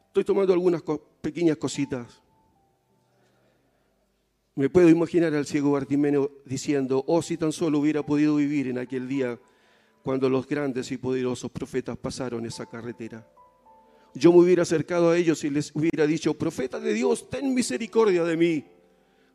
Estoy 0.07 0.23
tomando 0.23 0.53
algunas 0.53 0.81
pequeñas 1.21 1.57
cositas. 1.57 2.21
Me 4.55 4.69
puedo 4.69 4.89
imaginar 4.89 5.33
al 5.33 5.45
ciego 5.45 5.71
Bartimeo 5.71 6.29
diciendo, 6.45 7.03
oh, 7.07 7.21
si 7.21 7.37
tan 7.37 7.51
solo 7.51 7.79
hubiera 7.79 8.05
podido 8.05 8.35
vivir 8.35 8.67
en 8.67 8.77
aquel 8.77 9.07
día 9.07 9.39
cuando 10.03 10.29
los 10.29 10.47
grandes 10.47 10.91
y 10.91 10.97
poderosos 10.97 11.51
profetas 11.51 11.97
pasaron 11.97 12.45
esa 12.45 12.65
carretera. 12.65 13.25
Yo 14.13 14.33
me 14.33 14.39
hubiera 14.39 14.63
acercado 14.63 15.11
a 15.11 15.17
ellos 15.17 15.43
y 15.45 15.49
les 15.49 15.73
hubiera 15.73 16.05
dicho, 16.05 16.33
profeta 16.33 16.79
de 16.79 16.93
Dios, 16.93 17.29
ten 17.29 17.53
misericordia 17.53 18.23
de 18.25 18.35
mí, 18.35 18.65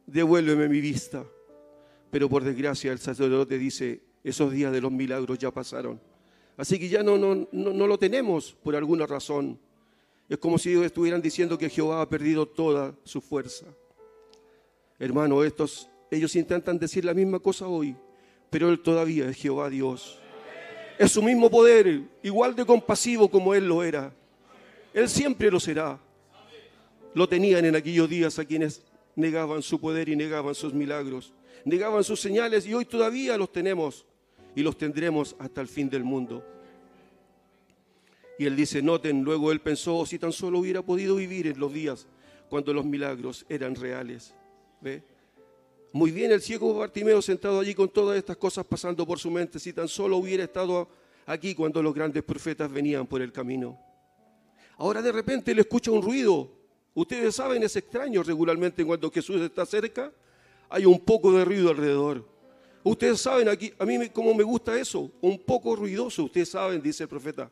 devuélveme 0.07 0.68
mi 0.68 0.80
vista. 0.80 1.24
Pero 2.11 2.28
por 2.28 2.44
desgracia 2.44 2.92
el 2.92 2.98
sacerdote 2.98 3.59
dice, 3.59 4.00
esos 4.22 4.52
días 4.52 4.72
de 4.72 4.80
los 4.80 4.92
milagros 4.92 5.38
ya 5.38 5.50
pasaron. 5.50 6.00
Así 6.57 6.78
que 6.78 6.88
ya 6.88 7.02
no, 7.02 7.18
no, 7.18 7.48
no, 7.52 7.72
no 7.72 7.86
lo 7.86 7.98
tenemos 7.98 8.57
por 8.62 8.74
alguna 8.76 9.07
razón. 9.07 9.59
Es 10.28 10.38
como 10.38 10.59
si 10.59 10.70
ellos 10.70 10.86
estuvieran 10.86 11.22
diciendo 11.22 11.57
que 11.59 11.68
Jehová 11.68 12.00
ha 12.00 12.09
perdido 12.09 12.46
toda 12.46 12.94
su 13.04 13.20
fuerza. 13.20 13.66
Hermano, 14.98 15.44
estos, 15.44 15.88
ellos 16.11 16.34
intentan 16.34 16.78
decir 16.78 17.04
la 17.04 17.14
misma 17.14 17.38
cosa 17.38 17.68
hoy, 17.68 17.94
pero 18.50 18.68
Él 18.70 18.80
todavía 18.80 19.28
es 19.28 19.36
Jehová 19.36 19.68
Dios. 19.68 20.18
Es 20.98 21.12
su 21.12 21.22
mismo 21.22 21.50
poder, 21.50 22.02
igual 22.22 22.57
de 22.57 22.64
compasivo 22.64 23.30
como 23.30 23.54
Él 23.54 23.68
lo 23.68 23.84
era. 23.84 24.14
Él 24.94 25.09
siempre 25.09 25.50
lo 25.50 25.61
será. 25.61 26.00
Lo 27.12 27.28
tenían 27.28 27.64
en 27.66 27.76
aquellos 27.76 28.09
días 28.09 28.38
a 28.38 28.44
quienes 28.44 28.82
negaban 29.14 29.62
su 29.62 29.78
poder 29.78 30.09
y 30.09 30.16
negaban 30.16 30.54
sus 30.54 30.72
milagros, 30.72 31.32
negaban 31.66 32.04
sus 32.04 32.20
señales 32.20 32.64
y 32.64 32.72
hoy 32.72 32.84
todavía 32.84 33.36
los 33.36 33.52
tenemos 33.52 34.06
y 34.54 34.62
los 34.62 34.78
tendremos 34.78 35.34
hasta 35.38 35.60
el 35.60 35.66
fin 35.66 35.90
del 35.90 36.04
mundo. 36.04 36.44
Y 38.38 38.46
él 38.46 38.54
dice, 38.54 38.80
noten, 38.80 39.24
luego 39.24 39.50
él 39.50 39.60
pensó, 39.60 40.06
si 40.06 40.18
tan 40.18 40.32
solo 40.32 40.60
hubiera 40.60 40.82
podido 40.82 41.16
vivir 41.16 41.48
en 41.48 41.58
los 41.58 41.72
días 41.72 42.06
cuando 42.48 42.72
los 42.72 42.84
milagros 42.84 43.44
eran 43.48 43.74
reales. 43.74 44.32
¿Ve? 44.80 45.02
Muy 45.92 46.12
bien 46.12 46.30
el 46.30 46.40
ciego 46.40 46.72
Bartimeo 46.72 47.20
sentado 47.20 47.58
allí 47.58 47.74
con 47.74 47.88
todas 47.88 48.16
estas 48.16 48.36
cosas 48.36 48.64
pasando 48.64 49.04
por 49.04 49.18
su 49.18 49.30
mente, 49.30 49.58
si 49.58 49.72
tan 49.72 49.88
solo 49.88 50.18
hubiera 50.18 50.44
estado 50.44 50.88
aquí 51.26 51.52
cuando 51.54 51.82
los 51.82 51.92
grandes 51.92 52.22
profetas 52.22 52.70
venían 52.70 53.06
por 53.08 53.22
el 53.22 53.32
camino. 53.32 53.76
Ahora 54.76 55.02
de 55.02 55.10
repente 55.10 55.52
le 55.52 55.62
escucha 55.62 55.90
un 55.90 56.02
ruido. 56.02 56.48
Ustedes 56.94 57.34
saben, 57.34 57.64
es 57.64 57.74
extraño 57.74 58.22
regularmente 58.22 58.84
cuando 58.84 59.10
Jesús 59.10 59.40
está 59.40 59.66
cerca, 59.66 60.12
hay 60.68 60.86
un 60.86 60.98
poco 61.00 61.32
de 61.32 61.44
ruido 61.44 61.70
alrededor. 61.70 62.26
Ustedes 62.82 63.20
saben 63.20 63.48
aquí, 63.48 63.72
a 63.78 63.84
mí 63.84 64.08
cómo 64.10 64.32
me 64.32 64.44
gusta 64.44 64.78
eso, 64.78 65.10
un 65.20 65.38
poco 65.38 65.74
ruidoso, 65.74 66.24
ustedes 66.24 66.50
saben, 66.50 66.80
dice 66.80 67.02
el 67.02 67.08
profeta. 67.08 67.50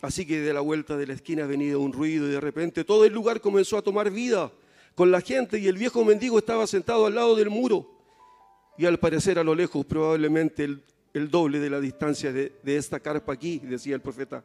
Así 0.00 0.24
que 0.24 0.40
de 0.40 0.52
la 0.52 0.60
vuelta 0.60 0.96
de 0.96 1.06
la 1.06 1.14
esquina 1.14 1.44
ha 1.44 1.46
venido 1.46 1.80
un 1.80 1.92
ruido 1.92 2.28
y 2.28 2.30
de 2.30 2.40
repente 2.40 2.84
todo 2.84 3.04
el 3.04 3.12
lugar 3.12 3.40
comenzó 3.40 3.76
a 3.76 3.82
tomar 3.82 4.10
vida 4.10 4.52
con 4.94 5.10
la 5.10 5.20
gente 5.20 5.58
y 5.58 5.66
el 5.66 5.76
viejo 5.76 6.04
mendigo 6.04 6.38
estaba 6.38 6.66
sentado 6.66 7.06
al 7.06 7.16
lado 7.16 7.34
del 7.34 7.50
muro 7.50 7.98
y 8.76 8.86
al 8.86 8.98
parecer 8.98 9.40
a 9.40 9.44
lo 9.44 9.56
lejos 9.56 9.84
probablemente 9.84 10.62
el, 10.62 10.84
el 11.14 11.28
doble 11.28 11.58
de 11.58 11.70
la 11.70 11.80
distancia 11.80 12.32
de, 12.32 12.52
de 12.62 12.76
esta 12.76 13.00
carpa 13.00 13.32
aquí, 13.32 13.58
decía 13.58 13.96
el 13.96 14.00
profeta. 14.00 14.44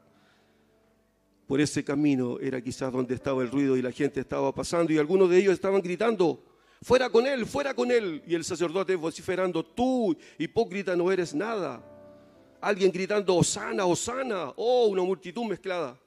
Por 1.46 1.62
ese 1.62 1.84
camino 1.84 2.40
era 2.40 2.62
quizás 2.62 2.92
donde 2.92 3.14
estaba 3.14 3.44
el 3.44 3.52
ruido 3.52 3.78
y 3.78 3.84
la 3.84 3.92
gente 3.92 4.22
estaba 4.22 4.56
pasando 4.56 4.92
y 4.92 4.98
algunos 4.98 5.30
de 5.30 5.38
ellos 5.38 5.54
estaban 5.54 5.82
gritando, 5.84 6.42
fuera 6.84 7.10
con 7.10 7.26
él, 7.26 7.46
fuera 7.46 7.74
con 7.74 7.92
él. 7.92 8.22
Y 8.28 8.36
el 8.36 8.44
sacerdote 8.44 8.96
vociferando, 8.96 9.64
tú, 9.64 10.16
hipócrita, 10.38 10.96
no 10.96 11.12
eres 11.12 11.34
nada 11.34 11.84
alguien 12.64 12.92
gritando, 12.92 13.36
Osana, 13.36 13.86
Osana, 13.86 14.54
oh, 14.56 14.88
una 14.88 15.04
multitud 15.04 15.44
mezclada. 15.44 16.00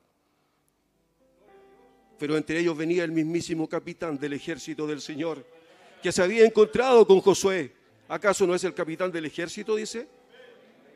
Pero 2.18 2.36
entre 2.36 2.58
ellos 2.58 2.74
venía 2.76 3.04
el 3.04 3.12
mismísimo 3.12 3.68
capitán 3.68 4.18
del 4.18 4.32
ejército 4.32 4.86
del 4.86 5.02
Señor, 5.02 5.46
que 6.02 6.10
se 6.10 6.22
había 6.22 6.46
encontrado 6.46 7.06
con 7.06 7.20
Josué. 7.20 7.72
¿Acaso 8.08 8.46
no 8.46 8.54
es 8.54 8.64
el 8.64 8.72
capitán 8.72 9.12
del 9.12 9.26
ejército? 9.26 9.76
Dice. 9.76 10.08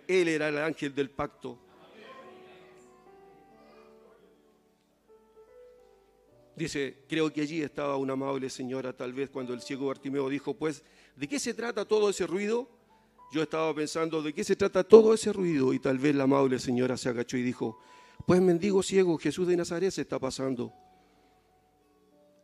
Él 0.08 0.28
era 0.28 0.48
el 0.48 0.58
ángel 0.58 0.94
del 0.94 1.10
pacto. 1.10 1.58
Dice, 6.60 7.04
creo 7.08 7.32
que 7.32 7.40
allí 7.40 7.62
estaba 7.62 7.96
una 7.96 8.12
amable 8.12 8.50
señora, 8.50 8.92
tal 8.92 9.14
vez 9.14 9.30
cuando 9.30 9.54
el 9.54 9.62
ciego 9.62 9.86
Bartimeo 9.86 10.28
dijo, 10.28 10.54
pues, 10.54 10.82
¿de 11.16 11.26
qué 11.26 11.38
se 11.38 11.54
trata 11.54 11.84
todo 11.84 12.10
ese 12.10 12.26
ruido? 12.26 12.68
yo 13.30 13.42
estaba 13.42 13.72
pensando 13.74 14.22
de 14.22 14.32
qué 14.32 14.42
se 14.42 14.56
trata 14.56 14.82
todo 14.82 15.14
ese 15.14 15.32
ruido 15.32 15.72
y 15.72 15.78
tal 15.78 15.98
vez 15.98 16.14
la 16.14 16.24
amable 16.24 16.58
señora 16.58 16.96
se 16.96 17.08
agachó 17.08 17.36
y 17.36 17.42
dijo, 17.42 17.78
pues 18.26 18.40
mendigo 18.40 18.82
ciego, 18.82 19.16
Jesús 19.18 19.46
de 19.46 19.56
Nazaret 19.56 19.92
se 19.92 20.02
está 20.02 20.18
pasando. 20.18 20.72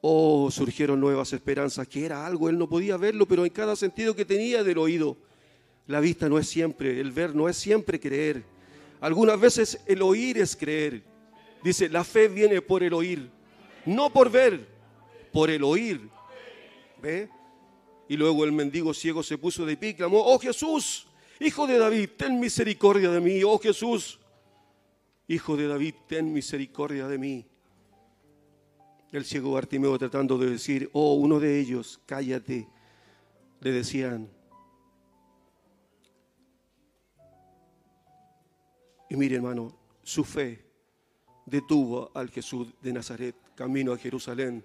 Oh, 0.01 0.49
surgieron 0.51 1.01
nuevas 1.01 1.33
esperanzas, 1.33 1.89
que 1.89 2.07
era 2.07 2.25
algo, 2.25 2.49
él 2.49 2.57
no 2.57 2.69
podía 2.69 2.97
verlo, 2.97 3.27
pero 3.27 3.45
en 3.45 3.51
cada 3.51 3.75
sentido 3.75 4.14
que 4.14 4.25
tenía 4.25 4.62
del 4.62 4.79
oído. 4.79 5.17
La 5.89 6.01
vista 6.01 6.29
no 6.29 6.39
es 6.39 6.49
siempre, 6.49 7.01
el 7.01 7.11
ver 7.11 7.35
no 7.35 7.49
es 7.49 7.57
siempre 7.57 7.99
creer. 7.99 8.45
Algunas 9.01 9.41
veces 9.41 9.81
el 9.87 10.03
oír 10.03 10.39
es 10.39 10.55
creer. 10.55 11.03
Dice, 11.64 11.89
la 11.89 12.05
fe 12.05 12.29
viene 12.29 12.62
por 12.62 12.85
el 12.85 12.93
oír, 12.93 13.29
no 13.87 14.12
por 14.12 14.30
ver, 14.30 14.66
por 15.32 15.51
el 15.51 15.64
oír. 15.64 16.09
¿Ve? 17.01 17.30
Y 18.09 18.16
luego 18.16 18.45
el 18.45 18.53
mendigo 18.53 18.93
ciego 18.95 19.22
se 19.22 19.39
puso 19.39 19.64
de 19.64 19.76
pie 19.76 19.91
y 19.91 19.95
clamó, 19.95 20.20
oh 20.20 20.39
Jesús, 20.39 21.07
hijo 21.41 21.66
de 21.66 21.78
David, 21.78 22.11
ten 22.16 22.39
misericordia 22.39 23.11
de 23.11 23.20
mí, 23.20 23.43
oh 23.45 23.59
Jesús, 23.59 24.20
hijo 25.28 25.57
de 25.57 25.68
David, 25.68 25.95
ten 26.07 26.32
misericordia 26.32 27.09
de 27.09 27.18
mí. 27.18 27.47
El 29.12 29.24
ciego 29.24 29.53
Bartimeo 29.53 29.99
tratando 29.99 30.37
de 30.39 30.51
decir, 30.51 30.91
oh, 30.93 31.14
uno 31.14 31.41
de 31.41 31.59
ellos, 31.59 32.01
cállate, 32.07 32.68
le 33.61 33.72
decían. 33.72 34.30
Y 39.09 39.16
mire 39.16 39.37
hermano, 39.37 39.76
su 40.03 40.24
fe 40.24 40.64
detuvo 41.47 42.11
al 42.14 42.28
Jesús 42.30 42.74
de 42.82 42.93
Nazaret, 42.93 43.37
camino 43.57 43.93
a 43.93 43.99
Jerusalén. 43.99 44.63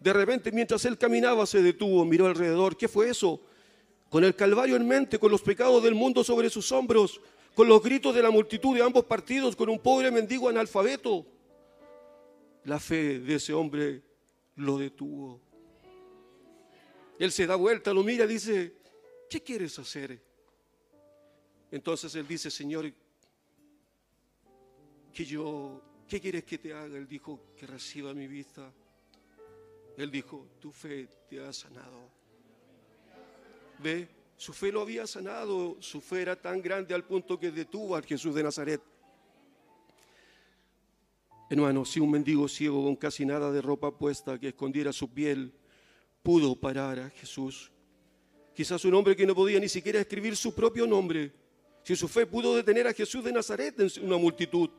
De 0.00 0.12
repente, 0.12 0.50
mientras 0.50 0.84
él 0.86 0.98
caminaba, 0.98 1.46
se 1.46 1.62
detuvo, 1.62 2.04
miró 2.04 2.26
alrededor. 2.26 2.76
¿Qué 2.76 2.88
fue 2.88 3.10
eso? 3.10 3.40
Con 4.08 4.24
el 4.24 4.34
Calvario 4.34 4.74
en 4.74 4.88
mente, 4.88 5.18
con 5.18 5.30
los 5.30 5.42
pecados 5.42 5.82
del 5.82 5.94
mundo 5.94 6.24
sobre 6.24 6.50
sus 6.50 6.72
hombros, 6.72 7.20
con 7.54 7.68
los 7.68 7.82
gritos 7.82 8.14
de 8.14 8.22
la 8.22 8.30
multitud 8.30 8.74
de 8.74 8.82
ambos 8.82 9.04
partidos, 9.04 9.54
con 9.54 9.68
un 9.68 9.78
pobre 9.78 10.10
mendigo 10.10 10.48
analfabeto. 10.48 11.26
La 12.64 12.80
fe 12.80 13.20
de 13.20 13.34
ese 13.34 13.52
hombre 13.52 14.02
lo 14.56 14.78
detuvo. 14.78 15.40
Él 17.18 17.30
se 17.30 17.46
da 17.46 17.54
vuelta, 17.54 17.92
lo 17.92 18.02
mira 18.02 18.26
dice, 18.26 18.72
¿qué 19.28 19.42
quieres 19.42 19.78
hacer? 19.78 20.18
Entonces 21.70 22.14
él 22.14 22.26
dice, 22.26 22.50
Señor, 22.50 22.90
que 25.12 25.24
yo, 25.24 25.82
¿qué 26.10 26.20
quieres 26.20 26.44
que 26.44 26.58
te 26.58 26.74
haga? 26.74 26.98
Él 26.98 27.06
dijo, 27.06 27.54
que 27.56 27.66
reciba 27.66 28.12
mi 28.12 28.26
vista. 28.26 28.70
Él 29.96 30.10
dijo, 30.10 30.48
tu 30.58 30.72
fe 30.72 31.08
te 31.28 31.40
ha 31.40 31.52
sanado. 31.52 32.10
¿Ve? 33.78 34.08
Su 34.36 34.52
fe 34.52 34.72
lo 34.72 34.80
había 34.80 35.06
sanado, 35.06 35.76
su 35.80 36.00
fe 36.00 36.22
era 36.22 36.34
tan 36.34 36.60
grande 36.60 36.94
al 36.94 37.04
punto 37.04 37.38
que 37.38 37.50
detuvo 37.50 37.94
al 37.94 38.04
Jesús 38.04 38.34
de 38.34 38.42
Nazaret. 38.42 38.82
Hermano, 41.48 41.84
si 41.84 42.00
un 42.00 42.10
mendigo 42.10 42.48
ciego 42.48 42.82
con 42.82 42.96
casi 42.96 43.24
nada 43.24 43.52
de 43.52 43.62
ropa 43.62 43.96
puesta 43.96 44.38
que 44.38 44.48
escondiera 44.48 44.92
su 44.92 45.12
piel 45.12 45.52
pudo 46.22 46.56
parar 46.56 46.98
a 46.98 47.10
Jesús, 47.10 47.70
quizás 48.54 48.84
un 48.84 48.94
hombre 48.94 49.14
que 49.14 49.26
no 49.26 49.34
podía 49.34 49.60
ni 49.60 49.68
siquiera 49.68 50.00
escribir 50.00 50.36
su 50.36 50.54
propio 50.54 50.86
nombre, 50.86 51.32
si 51.82 51.94
su 51.94 52.08
fe 52.08 52.26
pudo 52.26 52.56
detener 52.56 52.86
a 52.88 52.94
Jesús 52.94 53.22
de 53.22 53.32
Nazaret 53.32 53.78
en 53.78 54.04
una 54.04 54.16
multitud, 54.16 54.70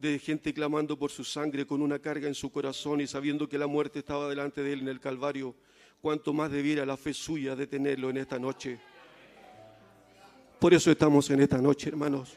de 0.00 0.16
gente 0.20 0.54
clamando 0.54 0.96
por 0.96 1.10
su 1.10 1.24
sangre 1.24 1.66
con 1.66 1.82
una 1.82 1.98
carga 1.98 2.28
en 2.28 2.34
su 2.34 2.52
corazón 2.52 3.00
y 3.00 3.08
sabiendo 3.08 3.48
que 3.48 3.58
la 3.58 3.66
muerte 3.66 3.98
estaba 3.98 4.28
delante 4.28 4.62
de 4.62 4.72
él 4.72 4.80
en 4.80 4.88
el 4.88 5.00
Calvario, 5.00 5.56
cuánto 6.00 6.32
más 6.32 6.52
debiera 6.52 6.86
la 6.86 6.96
fe 6.96 7.12
suya 7.12 7.56
detenerlo 7.56 8.08
en 8.08 8.18
esta 8.18 8.38
noche. 8.38 8.78
Por 10.60 10.72
eso 10.72 10.92
estamos 10.92 11.28
en 11.30 11.40
esta 11.40 11.58
noche, 11.58 11.88
hermanos. 11.88 12.34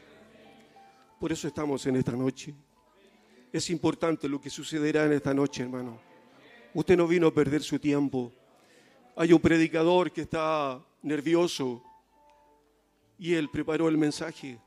Por 1.20 1.30
eso 1.30 1.46
estamos 1.46 1.86
en 1.86 1.96
esta 1.96 2.12
noche. 2.12 2.52
Es 3.52 3.70
importante 3.70 4.28
lo 4.28 4.40
que 4.40 4.50
sucederá 4.50 5.04
en 5.04 5.12
esta 5.12 5.32
noche, 5.32 5.62
hermano. 5.62 6.00
Usted 6.74 6.96
no 6.96 7.06
vino 7.06 7.28
a 7.28 7.34
perder 7.34 7.62
su 7.62 7.78
tiempo. 7.78 8.32
Hay 9.14 9.32
un 9.32 9.40
predicador 9.40 10.10
que 10.10 10.22
está 10.22 10.84
nervioso 11.02 11.80
y 13.18 13.34
él 13.34 13.48
preparó 13.50 13.88
el 13.88 13.98
mensaje. 13.98 14.58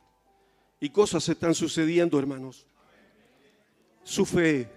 Y 0.80 0.90
cosas 0.92 1.28
están 1.28 1.54
sucediendo, 1.54 2.18
hermanos 2.18 2.66
su 4.06 4.24
fe, 4.24 4.70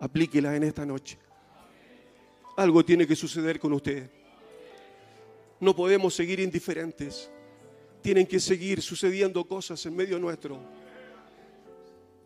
aplíquela 0.00 0.56
en 0.56 0.64
esta 0.64 0.84
noche. 0.84 1.18
Algo 2.56 2.84
tiene 2.84 3.06
que 3.06 3.14
suceder 3.14 3.60
con 3.60 3.74
usted. 3.74 4.10
No 5.60 5.76
podemos 5.76 6.14
seguir 6.14 6.40
indiferentes. 6.40 7.30
Tienen 8.00 8.26
que 8.26 8.40
seguir 8.40 8.80
sucediendo 8.80 9.44
cosas 9.44 9.84
en 9.84 9.94
medio 9.94 10.18
nuestro. 10.18 10.58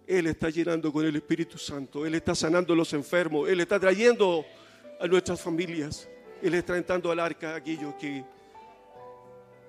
Él 0.07 0.28
está 0.28 0.51
llenando 0.51 0.93
con 0.93 1.05
el 1.05 1.16
Espíritu 1.16 1.59
Santo. 1.59 2.07
Él 2.07 2.14
está 2.14 2.35
sanando 2.35 2.74
a 2.74 2.76
los 2.76 2.93
enfermos. 2.93 3.49
Él 3.49 3.61
está 3.61 3.81
trayendo 3.81 4.45
a 5.01 5.09
nuestras 5.09 5.41
familias. 5.41 6.09
Él 6.41 6.55
está 6.55 6.76
entrando 6.76 7.11
al 7.11 7.18
arca 7.18 7.55
a 7.55 7.57
aquellos 7.57 7.95
que 7.97 8.24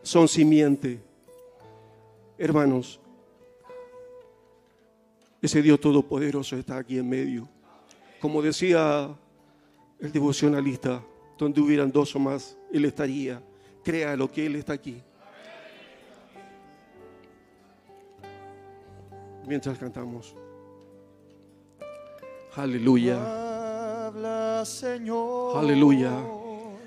son 0.04 0.28
simiente. 0.28 1.00
Hermanos, 2.38 3.01
ese 5.42 5.62
Dios 5.62 5.80
todopoderoso 5.80 6.56
está 6.56 6.78
aquí 6.78 6.98
en 6.98 7.10
medio. 7.10 7.48
Como 8.20 8.42
decía 8.42 9.10
el 10.00 10.12
devocionalista, 10.12 11.04
donde 11.38 11.60
hubieran 11.60 11.92
dos 11.92 12.16
o 12.16 12.20
más, 12.20 12.56
Él 12.72 12.86
estaría. 12.86 13.42
Crea 13.84 14.16
lo 14.16 14.32
que 14.32 14.46
Él 14.46 14.56
está 14.56 14.74
aquí. 14.74 15.02
Mientras 19.48 19.78
cantamos. 19.80 20.36
Aleluya. 22.56 24.06
Habla, 24.08 24.64
Señor. 24.66 25.58
Aleluya. 25.58 26.12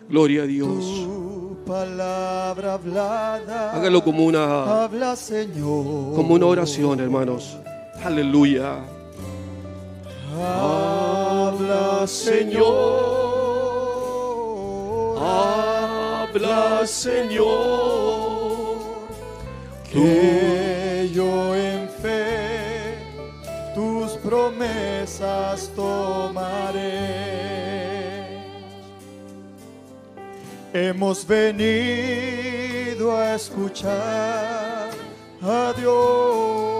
Gloria 0.08 0.42
a 0.42 0.46
Dios. 0.46 0.84
Tu 0.84 1.56
palabra 1.66 2.74
hablada. 2.74 3.72
Hágalo 3.72 4.04
como 4.04 4.24
una, 4.24 4.84
Habla, 4.84 5.16
Señor. 5.16 6.14
como 6.14 6.34
una 6.34 6.46
oración, 6.46 7.00
hermanos. 7.00 7.58
Aleluya. 8.04 8.84
Habla, 10.38 12.06
Señor. 12.06 12.64
Habla, 15.18 16.86
Señor. 16.86 17.48
Que 19.90 21.10
yo 21.14 21.56
en 21.56 21.88
fe 21.88 22.98
tus 23.74 24.12
promesas 24.18 25.70
tomaré. 25.74 26.84
Hemos 30.74 31.26
venido 31.26 33.16
a 33.16 33.34
escuchar 33.34 34.90
a 35.40 35.72
Dios. 35.74 36.73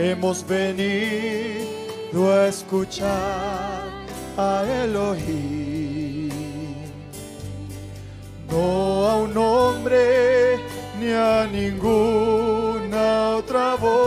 Hemos 0.00 0.46
venido 0.46 2.32
a 2.32 2.46
escuchar 2.46 3.82
a 4.36 4.64
Elohim 4.84 6.30
no 8.48 9.08
a 9.08 9.16
un 9.16 9.36
hombre 9.36 10.60
ni 11.00 11.10
a 11.10 11.48
ninguna 11.50 13.30
otra 13.38 13.74
voz. 13.74 13.98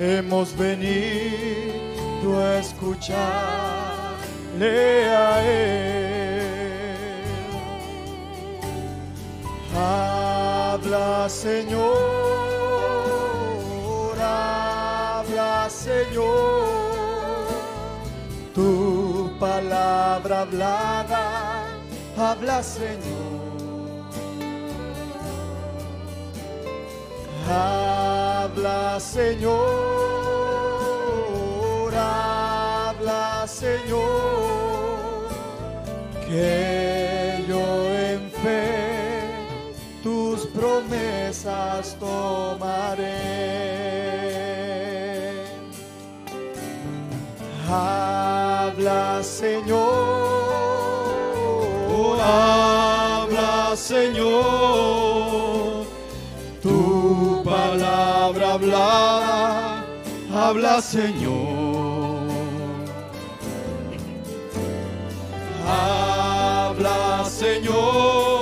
Hemos 0.00 0.56
venido 0.56 2.36
a 2.36 2.58
escucharle 2.58 3.14
a 5.08 5.40
Él. 5.44 5.84
Habla 10.84 11.30
Señor, 11.30 11.96
habla 14.20 15.66
Señor 15.70 16.68
tu 18.54 19.32
palabra 19.40 20.42
hablada, 20.42 21.64
habla 22.18 22.62
Señor. 22.62 23.00
Habla 27.48 29.00
Señor, 29.00 29.54
habla 31.94 33.46
Señor, 33.48 34.02
que 36.28 37.03
promesas 40.74 41.96
tomaré. 41.98 43.20
Habla, 47.68 49.22
Señor. 49.22 49.78
Oh, 51.90 52.16
habla, 52.20 53.76
Señor. 53.76 54.34
Tu 56.62 57.42
palabra 57.44 58.52
habla. 58.54 59.84
Habla, 60.32 60.80
Señor. 60.80 62.24
Habla, 65.66 67.24
Señor 67.28 68.33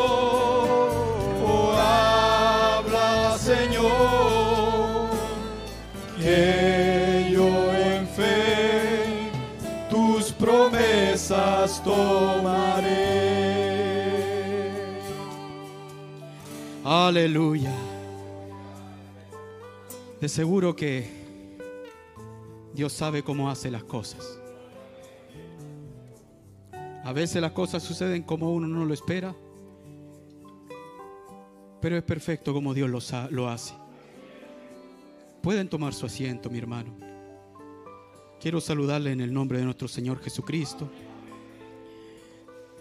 promesas 11.63 11.83
tomaré. 11.83 13.53
Aleluya. 16.85 17.73
De 20.21 20.29
seguro 20.29 20.75
que 20.75 21.11
Dios 22.75 22.93
sabe 22.93 23.23
cómo 23.23 23.51
hace 23.51 23.71
las 23.71 23.85
cosas. 23.85 24.39
A 27.05 27.13
veces 27.13 27.43
las 27.43 27.53
cosas 27.53 27.83
suceden 27.83 28.23
como 28.23 28.53
uno 28.53 28.69
no 28.69 28.85
lo 28.85 28.95
espera, 28.95 29.35
pero 31.81 31.97
es 31.97 32.05
perfecto 32.05 32.53
como 32.53 32.75
Dios 32.75 32.89
lo, 32.89 33.01
lo 33.31 33.49
hace. 33.49 33.75
Pueden 35.43 35.69
tomar 35.69 35.93
su 35.95 36.07
asiento, 36.07 36.49
mi 36.49 36.59
hermano. 36.59 36.95
Quiero 38.41 38.61
saludarle 38.61 39.11
en 39.11 39.21
el 39.21 39.33
nombre 39.33 39.59
de 39.59 39.65
nuestro 39.65 39.89
Señor 39.89 40.21
Jesucristo. 40.21 40.89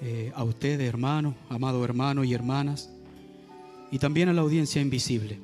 Eh, 0.04 0.32
a 0.34 0.44
ustedes, 0.44 0.90
hermano, 0.90 1.36
amado 1.48 1.86
hermano 1.86 2.24
y 2.24 2.34
hermanas, 2.34 2.90
y 3.92 4.00
también 4.00 4.30
a 4.30 4.34
la 4.34 4.42
audiencia 4.42 4.82
invisible. 4.82 5.40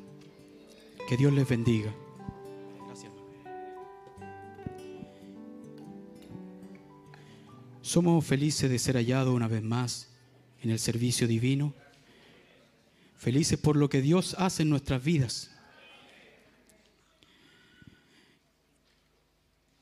Que 1.08 1.16
Dios 1.16 1.32
les 1.32 1.47
bendiga. 1.47 1.93
Gracias. 2.88 3.14
Somos 7.82 8.26
felices 8.26 8.68
de 8.70 8.80
ser 8.80 8.95
hallados 8.95 9.36
una 9.36 9.47
vez 9.47 9.62
más 9.62 10.10
en 10.64 10.72
el 10.72 10.80
servicio 10.80 11.28
divino. 11.28 11.76
Felices 13.16 13.60
por 13.60 13.76
lo 13.76 13.89
que 13.89 14.01
Dios 14.01 14.36
hace 14.39 14.64
en 14.64 14.72
nuestras 14.72 15.03
vidas. 15.03 15.51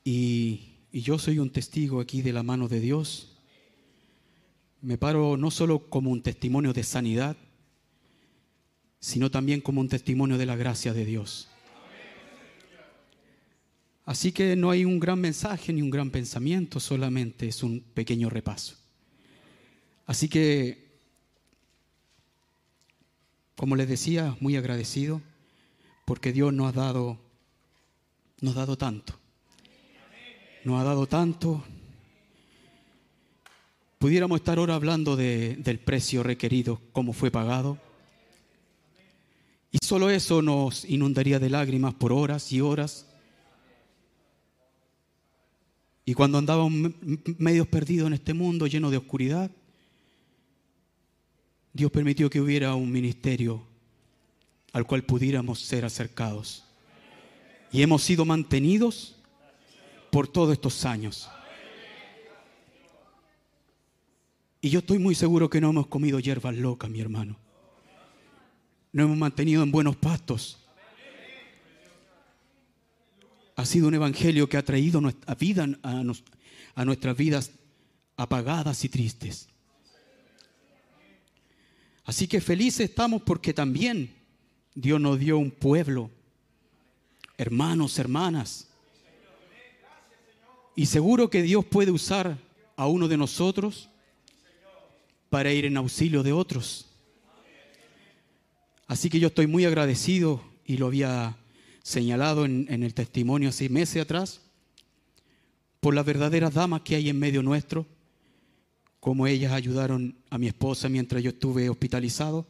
Y, 0.04 0.76
y 0.92 1.00
yo 1.00 1.18
soy 1.18 1.38
un 1.38 1.50
testigo 1.50 1.98
aquí 1.98 2.20
de 2.20 2.34
la 2.34 2.42
mano 2.42 2.68
de 2.68 2.80
Dios. 2.80 3.35
Me 4.82 4.98
paro 4.98 5.36
no 5.36 5.50
solo 5.50 5.88
como 5.88 6.10
un 6.10 6.22
testimonio 6.22 6.72
de 6.72 6.82
sanidad, 6.82 7.36
sino 9.00 9.30
también 9.30 9.60
como 9.60 9.80
un 9.80 9.88
testimonio 9.88 10.38
de 10.38 10.46
la 10.46 10.56
gracia 10.56 10.92
de 10.92 11.04
Dios. 11.04 11.48
Así 14.04 14.30
que 14.30 14.54
no 14.54 14.70
hay 14.70 14.84
un 14.84 15.00
gran 15.00 15.20
mensaje 15.20 15.72
ni 15.72 15.82
un 15.82 15.90
gran 15.90 16.10
pensamiento, 16.10 16.78
solamente 16.78 17.48
es 17.48 17.62
un 17.62 17.80
pequeño 17.80 18.30
repaso. 18.30 18.76
Así 20.06 20.28
que, 20.28 20.86
como 23.56 23.74
les 23.74 23.88
decía, 23.88 24.36
muy 24.40 24.56
agradecido 24.56 25.20
porque 26.04 26.32
Dios 26.32 26.52
nos 26.52 26.68
ha 26.68 26.72
dado, 26.72 27.18
nos 28.40 28.56
ha 28.56 28.60
dado 28.60 28.78
tanto. 28.78 29.18
Nos 30.62 30.80
ha 30.80 30.84
dado 30.84 31.08
tanto. 31.08 31.64
Pudiéramos 33.98 34.40
estar 34.40 34.58
ahora 34.58 34.74
hablando 34.74 35.16
de- 35.16 35.56
del 35.56 35.78
precio 35.78 36.22
requerido, 36.22 36.80
cómo 36.92 37.12
fue 37.12 37.30
pagado. 37.30 37.78
Y 39.72 39.78
solo 39.84 40.10
eso 40.10 40.42
nos 40.42 40.84
inundaría 40.84 41.38
de 41.38 41.50
lágrimas 41.50 41.94
por 41.94 42.12
horas 42.12 42.52
y 42.52 42.60
horas. 42.60 43.06
Y 46.04 46.14
cuando 46.14 46.38
andábamos 46.38 46.92
medios 47.38 47.66
perdidos 47.66 48.06
en 48.06 48.12
este 48.12 48.32
mundo 48.32 48.66
lleno 48.66 48.90
de 48.90 48.96
oscuridad, 48.98 49.50
Dios 51.72 51.90
permitió 51.90 52.30
que 52.30 52.40
hubiera 52.40 52.74
un 52.74 52.90
ministerio 52.92 53.62
al 54.72 54.86
cual 54.86 55.04
pudiéramos 55.04 55.60
ser 55.60 55.84
acercados. 55.84 56.64
Y 57.72 57.82
hemos 57.82 58.02
sido 58.02 58.24
mantenidos 58.24 59.16
por 60.10 60.28
todos 60.28 60.52
estos 60.52 60.84
años. 60.84 61.28
Y 64.66 64.68
yo 64.68 64.80
estoy 64.80 64.98
muy 64.98 65.14
seguro 65.14 65.48
que 65.48 65.60
no 65.60 65.70
hemos 65.70 65.86
comido 65.86 66.18
hierbas 66.18 66.56
locas, 66.56 66.90
mi 66.90 67.00
hermano. 67.00 67.38
Nos 68.90 69.04
hemos 69.04 69.16
mantenido 69.16 69.62
en 69.62 69.70
buenos 69.70 69.94
pastos. 69.94 70.58
Ha 73.54 73.64
sido 73.64 73.86
un 73.86 73.94
evangelio 73.94 74.48
que 74.48 74.56
ha 74.56 74.64
traído 74.64 75.00
nuestra 75.00 75.36
vida 75.36 75.68
a 75.84 76.84
nuestras 76.84 77.16
vidas 77.16 77.52
apagadas 78.16 78.84
y 78.84 78.88
tristes. 78.88 79.48
Así 82.04 82.26
que 82.26 82.40
felices 82.40 82.90
estamos 82.90 83.22
porque 83.22 83.54
también 83.54 84.16
Dios 84.74 85.00
nos 85.00 85.16
dio 85.20 85.38
un 85.38 85.52
pueblo, 85.52 86.10
hermanos, 87.38 88.00
hermanas. 88.00 88.66
Y 90.74 90.86
seguro 90.86 91.30
que 91.30 91.42
Dios 91.42 91.64
puede 91.64 91.92
usar 91.92 92.36
a 92.74 92.88
uno 92.88 93.06
de 93.06 93.16
nosotros 93.16 93.90
para 95.30 95.52
ir 95.52 95.64
en 95.64 95.76
auxilio 95.76 96.22
de 96.22 96.32
otros. 96.32 96.86
Así 98.86 99.10
que 99.10 99.18
yo 99.18 99.28
estoy 99.28 99.46
muy 99.46 99.64
agradecido 99.64 100.42
y 100.64 100.76
lo 100.76 100.86
había 100.86 101.36
señalado 101.82 102.44
en, 102.44 102.82
el 102.82 102.94
testimonio 102.94 103.48
hace 103.48 103.68
meses 103.68 104.02
atrás 104.02 104.40
por 105.80 105.94
las 105.94 106.04
verdaderas 106.04 106.54
damas 106.54 106.80
que 106.82 106.96
hay 106.96 107.08
en 107.08 107.18
medio 107.18 107.42
nuestro, 107.42 107.86
como 108.98 109.26
ellas 109.26 109.52
ayudaron 109.52 110.16
a 110.30 110.38
mi 110.38 110.48
esposa 110.48 110.88
mientras 110.88 111.22
yo 111.22 111.30
estuve 111.30 111.68
hospitalizado. 111.68 112.46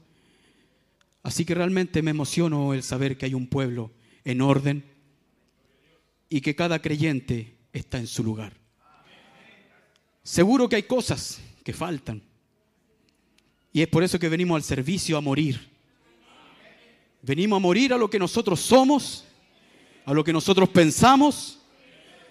Así 1.22 1.44
que 1.44 1.54
realmente 1.54 2.02
me 2.02 2.12
emociono 2.12 2.72
el 2.72 2.82
saber 2.82 3.18
que 3.18 3.26
hay 3.26 3.34
un 3.34 3.46
pueblo 3.46 3.90
en 4.24 4.40
orden 4.40 4.84
y 6.28 6.40
que 6.40 6.54
cada 6.54 6.80
creyente 6.80 7.56
está 7.72 7.98
en 7.98 8.06
su 8.06 8.24
lugar. 8.24 8.54
Seguro 10.22 10.68
que 10.68 10.76
hay 10.76 10.82
cosas 10.84 11.40
que 11.62 11.72
faltan. 11.72 12.22
Y 13.76 13.82
es 13.82 13.88
por 13.88 14.02
eso 14.02 14.18
que 14.18 14.30
venimos 14.30 14.56
al 14.56 14.62
servicio 14.62 15.18
a 15.18 15.20
morir. 15.20 15.60
Venimos 17.20 17.58
a 17.58 17.60
morir 17.60 17.92
a 17.92 17.98
lo 17.98 18.08
que 18.08 18.18
nosotros 18.18 18.58
somos, 18.58 19.26
a 20.06 20.14
lo 20.14 20.24
que 20.24 20.32
nosotros 20.32 20.70
pensamos, 20.70 21.60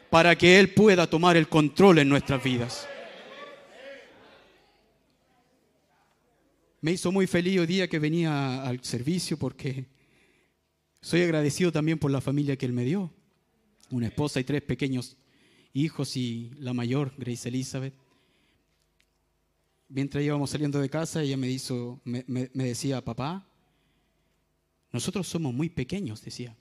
para 0.10 0.36
que 0.36 0.58
Él 0.58 0.74
pueda 0.74 1.06
tomar 1.06 1.38
el 1.38 1.48
control 1.48 2.00
en 2.00 2.10
nuestras 2.10 2.44
vidas. 2.44 2.90
Me 6.82 6.94
hizo 6.94 7.12
muy 7.12 7.28
feliz 7.28 7.60
hoy 7.60 7.68
día 7.68 7.88
que 7.88 8.00
venía 8.00 8.64
al 8.64 8.84
servicio 8.84 9.38
porque 9.38 9.86
soy 11.00 11.22
agradecido 11.22 11.72
también 11.72 12.00
por 12.00 12.10
la 12.10 12.22
familia 12.22 12.58
que 12.58 12.66
Él 12.66 12.74
me 12.74 12.86
dio. 12.86 13.14
Una 13.92 14.08
esposa 14.08 14.40
y 14.40 14.46
tres 14.46 14.64
pequeños 14.64 15.16
hijos 15.74 16.18
y 16.18 16.50
la 16.58 16.74
mayor, 16.74 17.14
Grace 17.20 17.48
Elizabeth. 17.50 18.05
Mientras 19.88 20.24
íbamos 20.24 20.50
saliendo 20.50 20.80
de 20.80 20.90
casa, 20.90 21.22
ella 21.22 21.38
me, 21.38 21.48
decía, 22.54 23.04
papá, 23.04 23.46
nosotros 24.92 25.28
somos 25.28 25.54
muy 25.54 25.70
pequeños, 25.70 26.24
decía. 26.24 26.56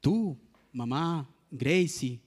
Tú, 0.00 0.36
mamá, 0.72 1.28
Gracie, 1.50 2.20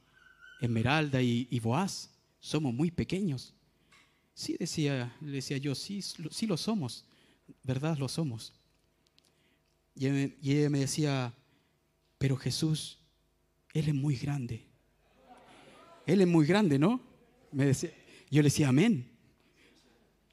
Esmeralda 0.62 1.22
y, 1.22 1.48
y 1.52 1.60
Boaz, 1.60 2.10
somos 2.40 2.74
muy 2.74 2.90
pequeños. 2.90 3.54
Sí, 4.34 4.56
decía, 4.58 5.16
le 5.22 5.32
decía 5.32 5.58
yo, 5.58 5.76
sí, 5.76 6.02
sí 6.02 6.46
lo 6.46 6.58
somos, 6.58 7.06
¿verdad? 7.64 7.98
Lo 7.98 8.08
somos. 8.08 8.54
Y 9.96 10.08
y 10.08 10.58
ella 10.58 10.70
me 10.70 10.80
decía, 10.80 11.34
pero 12.18 12.38
Jesús, 12.38 13.00
Él 13.74 13.90
es 13.90 13.96
muy 13.96 14.16
grande. 14.16 14.66
Él 16.06 16.22
es 16.22 16.28
muy 16.28 16.46
grande, 16.46 16.78
¿no? 16.78 17.02
Me 17.52 17.66
decía, 17.66 17.92
yo 18.30 18.42
le 18.42 18.48
decía, 18.48 18.70
amén. 18.70 19.12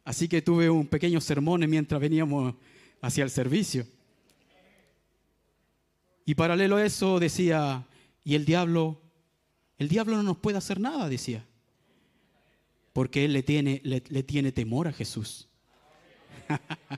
Así 0.04 0.28
que 0.28 0.42
tuve 0.42 0.68
un 0.68 0.86
pequeño 0.86 1.20
sermón 1.20 1.68
mientras 1.68 2.00
veníamos 2.00 2.54
hacia 3.00 3.24
el 3.24 3.30
servicio. 3.30 3.86
Y 6.24 6.34
paralelo 6.34 6.76
a 6.76 6.84
eso 6.84 7.18
decía, 7.20 7.86
y 8.24 8.34
el 8.34 8.44
diablo, 8.44 9.00
el 9.78 9.88
diablo 9.88 10.16
no 10.16 10.22
nos 10.22 10.38
puede 10.38 10.58
hacer 10.58 10.80
nada, 10.80 11.08
decía. 11.08 11.44
Porque 12.92 13.24
él 13.24 13.32
le 13.32 13.42
tiene, 13.42 13.80
le, 13.84 14.02
le 14.08 14.22
tiene 14.22 14.52
temor 14.52 14.88
a 14.88 14.92
Jesús. 14.92 15.48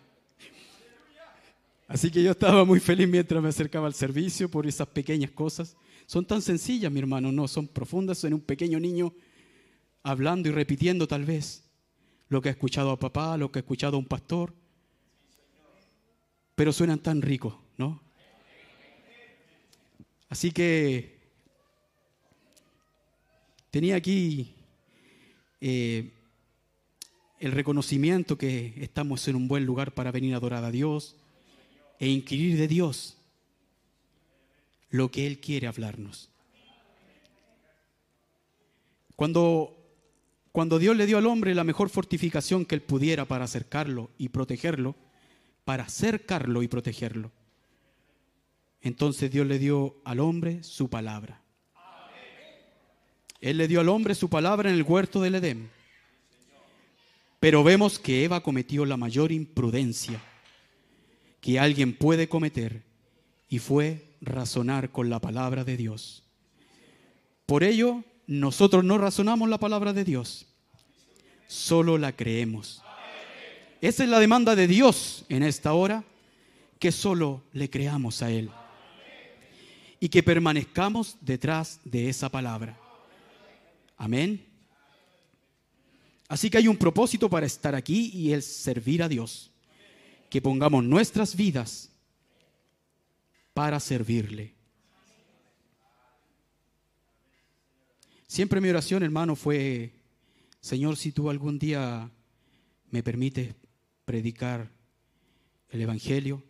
Así 1.88 2.10
que 2.10 2.22
yo 2.22 2.32
estaba 2.32 2.64
muy 2.64 2.80
feliz 2.80 3.06
mientras 3.08 3.42
me 3.42 3.48
acercaba 3.50 3.86
al 3.86 3.94
servicio 3.94 4.50
por 4.50 4.66
esas 4.66 4.88
pequeñas 4.88 5.30
cosas. 5.30 5.76
Son 6.06 6.24
tan 6.24 6.42
sencillas, 6.42 6.90
mi 6.90 6.98
hermano, 6.98 7.30
no 7.30 7.46
son 7.46 7.68
profundas 7.68 8.24
en 8.24 8.34
un 8.34 8.40
pequeño 8.40 8.80
niño 8.80 9.14
hablando 10.04 10.48
y 10.48 10.52
repitiendo 10.52 11.08
tal 11.08 11.24
vez. 11.24 11.62
lo 12.28 12.40
que 12.40 12.48
ha 12.48 12.52
escuchado 12.52 12.90
a 12.90 12.98
papá, 12.98 13.36
lo 13.36 13.52
que 13.52 13.58
ha 13.58 13.62
escuchado 13.62 13.96
a 13.96 13.98
un 13.98 14.06
pastor, 14.06 14.54
pero 16.54 16.72
suenan 16.72 16.98
tan 16.98 17.22
ricos, 17.22 17.54
¿no? 17.76 18.02
Así 20.28 20.50
que 20.50 21.20
tenía 23.70 23.94
aquí 23.94 24.54
eh, 25.60 26.10
el 27.38 27.52
reconocimiento 27.52 28.36
que 28.36 28.74
estamos 28.78 29.28
en 29.28 29.36
un 29.36 29.46
buen 29.46 29.64
lugar 29.64 29.92
para 29.92 30.10
venir 30.10 30.34
a 30.34 30.38
adorar 30.38 30.64
a 30.64 30.70
Dios 30.70 31.16
e 32.00 32.08
inquirir 32.08 32.56
de 32.56 32.66
Dios 32.66 33.16
lo 34.90 35.10
que 35.10 35.26
Él 35.26 35.40
quiere 35.40 35.66
hablarnos. 35.66 36.30
Cuando, 39.16 39.83
cuando 40.54 40.78
Dios 40.78 40.96
le 40.96 41.06
dio 41.06 41.18
al 41.18 41.26
hombre 41.26 41.52
la 41.52 41.64
mejor 41.64 41.88
fortificación 41.88 42.64
que 42.64 42.76
él 42.76 42.80
pudiera 42.80 43.24
para 43.24 43.44
acercarlo 43.44 44.12
y 44.18 44.28
protegerlo, 44.28 44.94
para 45.64 45.82
acercarlo 45.82 46.62
y 46.62 46.68
protegerlo, 46.68 47.32
entonces 48.80 49.32
Dios 49.32 49.48
le 49.48 49.58
dio 49.58 49.96
al 50.04 50.20
hombre 50.20 50.62
su 50.62 50.88
palabra. 50.88 51.42
Él 53.40 53.56
le 53.56 53.66
dio 53.66 53.80
al 53.80 53.88
hombre 53.88 54.14
su 54.14 54.30
palabra 54.30 54.70
en 54.70 54.76
el 54.76 54.84
huerto 54.84 55.20
del 55.20 55.34
Edén. 55.34 55.70
Pero 57.40 57.64
vemos 57.64 57.98
que 57.98 58.22
Eva 58.22 58.40
cometió 58.40 58.84
la 58.84 58.96
mayor 58.96 59.32
imprudencia 59.32 60.22
que 61.40 61.58
alguien 61.58 61.96
puede 61.96 62.28
cometer 62.28 62.84
y 63.48 63.58
fue 63.58 64.04
razonar 64.20 64.92
con 64.92 65.10
la 65.10 65.18
palabra 65.18 65.64
de 65.64 65.76
Dios. 65.76 66.22
Por 67.44 67.64
ello, 67.64 68.04
nosotros 68.26 68.84
no 68.84 68.98
razonamos 68.98 69.48
la 69.48 69.58
palabra 69.58 69.92
de 69.92 70.04
Dios, 70.04 70.46
solo 71.46 71.98
la 71.98 72.12
creemos. 72.12 72.82
Esa 73.80 74.04
es 74.04 74.08
la 74.08 74.18
demanda 74.18 74.56
de 74.56 74.66
Dios 74.66 75.24
en 75.28 75.42
esta 75.42 75.74
hora, 75.74 76.04
que 76.78 76.92
solo 76.92 77.42
le 77.52 77.70
creamos 77.70 78.22
a 78.22 78.30
Él 78.30 78.50
y 80.00 80.08
que 80.08 80.22
permanezcamos 80.22 81.16
detrás 81.20 81.80
de 81.84 82.08
esa 82.08 82.28
palabra. 82.28 82.78
Amén. 83.96 84.44
Así 86.28 86.50
que 86.50 86.58
hay 86.58 86.68
un 86.68 86.76
propósito 86.76 87.28
para 87.28 87.46
estar 87.46 87.74
aquí 87.74 88.10
y 88.12 88.32
el 88.32 88.42
servir 88.42 89.02
a 89.02 89.08
Dios. 89.08 89.50
Que 90.30 90.42
pongamos 90.42 90.82
nuestras 90.82 91.36
vidas 91.36 91.90
para 93.52 93.78
servirle. 93.78 94.53
Siempre 98.34 98.60
mi 98.60 98.68
oración, 98.68 99.04
hermano, 99.04 99.36
fue, 99.36 99.92
Señor, 100.58 100.96
si 100.96 101.12
tú 101.12 101.30
algún 101.30 101.56
día 101.56 102.10
me 102.90 103.00
permites 103.00 103.54
predicar 104.04 104.72
el 105.68 105.80
Evangelio, 105.80 106.42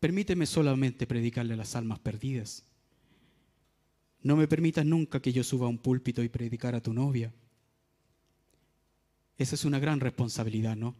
permíteme 0.00 0.46
solamente 0.46 1.06
predicarle 1.06 1.52
a 1.52 1.58
las 1.58 1.76
almas 1.76 1.98
perdidas. 1.98 2.64
No 4.22 4.34
me 4.34 4.48
permitas 4.48 4.86
nunca 4.86 5.20
que 5.20 5.34
yo 5.34 5.44
suba 5.44 5.66
a 5.66 5.68
un 5.68 5.76
púlpito 5.76 6.22
y 6.22 6.30
predicar 6.30 6.74
a 6.74 6.80
tu 6.80 6.94
novia. 6.94 7.34
Esa 9.36 9.56
es 9.56 9.66
una 9.66 9.78
gran 9.78 10.00
responsabilidad, 10.00 10.74
¿no? 10.74 10.94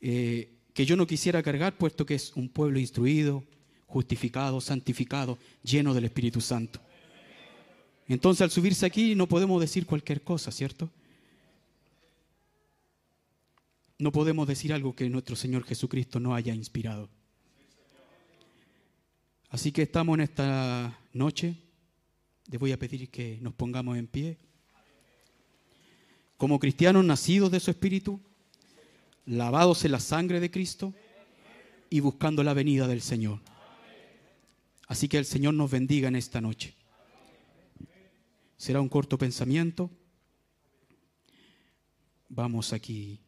Eh, 0.00 0.60
que 0.72 0.86
yo 0.86 0.94
no 0.94 1.08
quisiera 1.08 1.42
cargar, 1.42 1.76
puesto 1.76 2.06
que 2.06 2.14
es 2.14 2.32
un 2.36 2.48
pueblo 2.48 2.78
instruido, 2.78 3.42
justificado, 3.92 4.58
santificado, 4.60 5.38
lleno 5.62 5.92
del 5.92 6.06
Espíritu 6.06 6.40
Santo. 6.40 6.80
Entonces 8.08 8.40
al 8.40 8.50
subirse 8.50 8.86
aquí 8.86 9.14
no 9.14 9.26
podemos 9.26 9.60
decir 9.60 9.84
cualquier 9.84 10.22
cosa, 10.22 10.50
¿cierto? 10.50 10.90
No 13.98 14.10
podemos 14.10 14.48
decir 14.48 14.72
algo 14.72 14.96
que 14.96 15.08
nuestro 15.10 15.36
Señor 15.36 15.64
Jesucristo 15.64 16.18
no 16.18 16.34
haya 16.34 16.54
inspirado. 16.54 17.10
Así 19.50 19.70
que 19.70 19.82
estamos 19.82 20.14
en 20.14 20.22
esta 20.22 20.98
noche. 21.12 21.54
Les 22.50 22.58
voy 22.58 22.72
a 22.72 22.78
pedir 22.78 23.10
que 23.10 23.38
nos 23.42 23.52
pongamos 23.52 23.98
en 23.98 24.06
pie. 24.06 24.38
Como 26.38 26.58
cristianos 26.58 27.04
nacidos 27.04 27.50
de 27.50 27.60
su 27.60 27.70
Espíritu, 27.70 28.18
lavados 29.26 29.84
en 29.84 29.92
la 29.92 30.00
sangre 30.00 30.40
de 30.40 30.50
Cristo 30.50 30.94
y 31.90 32.00
buscando 32.00 32.42
la 32.42 32.54
venida 32.54 32.88
del 32.88 33.02
Señor. 33.02 33.51
Así 34.92 35.08
que 35.08 35.16
el 35.16 35.24
Señor 35.24 35.54
nos 35.54 35.70
bendiga 35.70 36.08
en 36.08 36.16
esta 36.16 36.42
noche. 36.42 36.76
Será 38.58 38.78
un 38.82 38.90
corto 38.90 39.16
pensamiento. 39.16 39.90
Vamos 42.28 42.74
aquí 42.74 43.18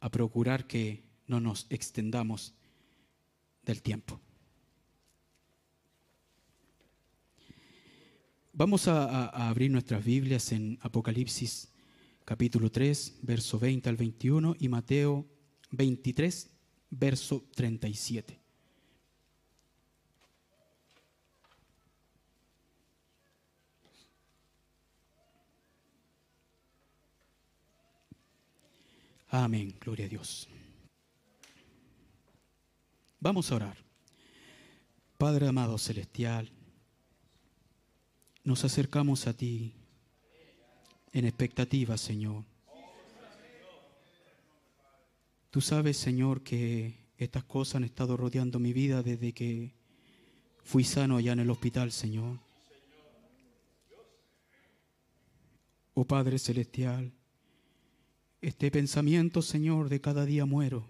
a 0.00 0.10
procurar 0.10 0.66
que 0.66 1.04
no 1.28 1.38
nos 1.38 1.68
extendamos 1.70 2.54
del 3.62 3.82
tiempo. 3.82 4.20
Vamos 8.52 8.88
a, 8.88 9.28
abrir 9.48 9.70
nuestras 9.70 10.04
Biblias 10.04 10.50
en 10.50 10.76
Apocalipsis 10.82 11.72
capítulo 12.24 12.68
3, 12.72 13.20
verso 13.22 13.60
20 13.60 13.88
al 13.88 13.96
21 13.96 14.56
y 14.58 14.68
Mateo 14.68 15.24
23, 15.70 16.50
verso 16.90 17.44
37. 17.54 18.39
Amén, 29.32 29.72
gloria 29.80 30.06
a 30.06 30.08
Dios. 30.08 30.48
Vamos 33.20 33.52
a 33.52 33.54
orar. 33.54 33.76
Padre 35.16 35.46
amado 35.46 35.78
celestial, 35.78 36.50
nos 38.42 38.64
acercamos 38.64 39.28
a 39.28 39.32
ti 39.32 39.72
en 41.12 41.26
expectativa, 41.26 41.96
Señor. 41.96 42.44
Tú 45.50 45.60
sabes, 45.60 45.96
Señor, 45.96 46.42
que 46.42 46.98
estas 47.16 47.44
cosas 47.44 47.76
han 47.76 47.84
estado 47.84 48.16
rodeando 48.16 48.58
mi 48.58 48.72
vida 48.72 49.02
desde 49.02 49.32
que 49.32 49.74
fui 50.64 50.82
sano 50.82 51.18
allá 51.18 51.32
en 51.32 51.40
el 51.40 51.50
hospital, 51.50 51.92
Señor. 51.92 52.40
Oh 55.94 56.04
Padre 56.04 56.38
Celestial, 56.38 57.12
este 58.40 58.70
pensamiento, 58.70 59.42
Señor, 59.42 59.88
de 59.88 60.00
cada 60.00 60.24
día 60.24 60.46
muero. 60.46 60.88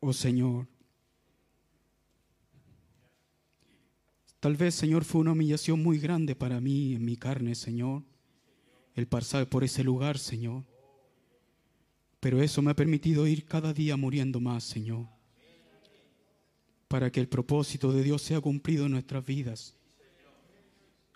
Oh 0.00 0.12
Señor, 0.12 0.66
tal 4.38 4.56
vez, 4.56 4.74
Señor, 4.74 5.04
fue 5.04 5.22
una 5.22 5.32
humillación 5.32 5.82
muy 5.82 5.98
grande 5.98 6.36
para 6.36 6.60
mí 6.60 6.94
en 6.94 7.04
mi 7.04 7.16
carne, 7.16 7.54
Señor, 7.54 8.02
el 8.94 9.06
pasar 9.06 9.48
por 9.48 9.64
ese 9.64 9.82
lugar, 9.82 10.18
Señor. 10.18 10.64
Pero 12.20 12.42
eso 12.42 12.62
me 12.62 12.70
ha 12.70 12.76
permitido 12.76 13.26
ir 13.26 13.44
cada 13.44 13.72
día 13.72 13.96
muriendo 13.96 14.40
más, 14.40 14.64
Señor, 14.64 15.08
para 16.88 17.10
que 17.10 17.20
el 17.20 17.28
propósito 17.28 17.90
de 17.92 18.02
Dios 18.02 18.22
sea 18.22 18.40
cumplido 18.40 18.86
en 18.86 18.92
nuestras 18.92 19.24
vidas. 19.24 19.76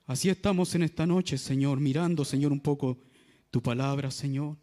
Así 0.08 0.30
estamos 0.30 0.74
en 0.74 0.84
esta 0.84 1.06
noche, 1.06 1.36
Señor, 1.36 1.80
mirando, 1.80 2.24
Señor, 2.24 2.50
un 2.50 2.60
poco 2.60 2.96
tu 3.50 3.62
palabra, 3.62 4.10
Señor, 4.10 4.56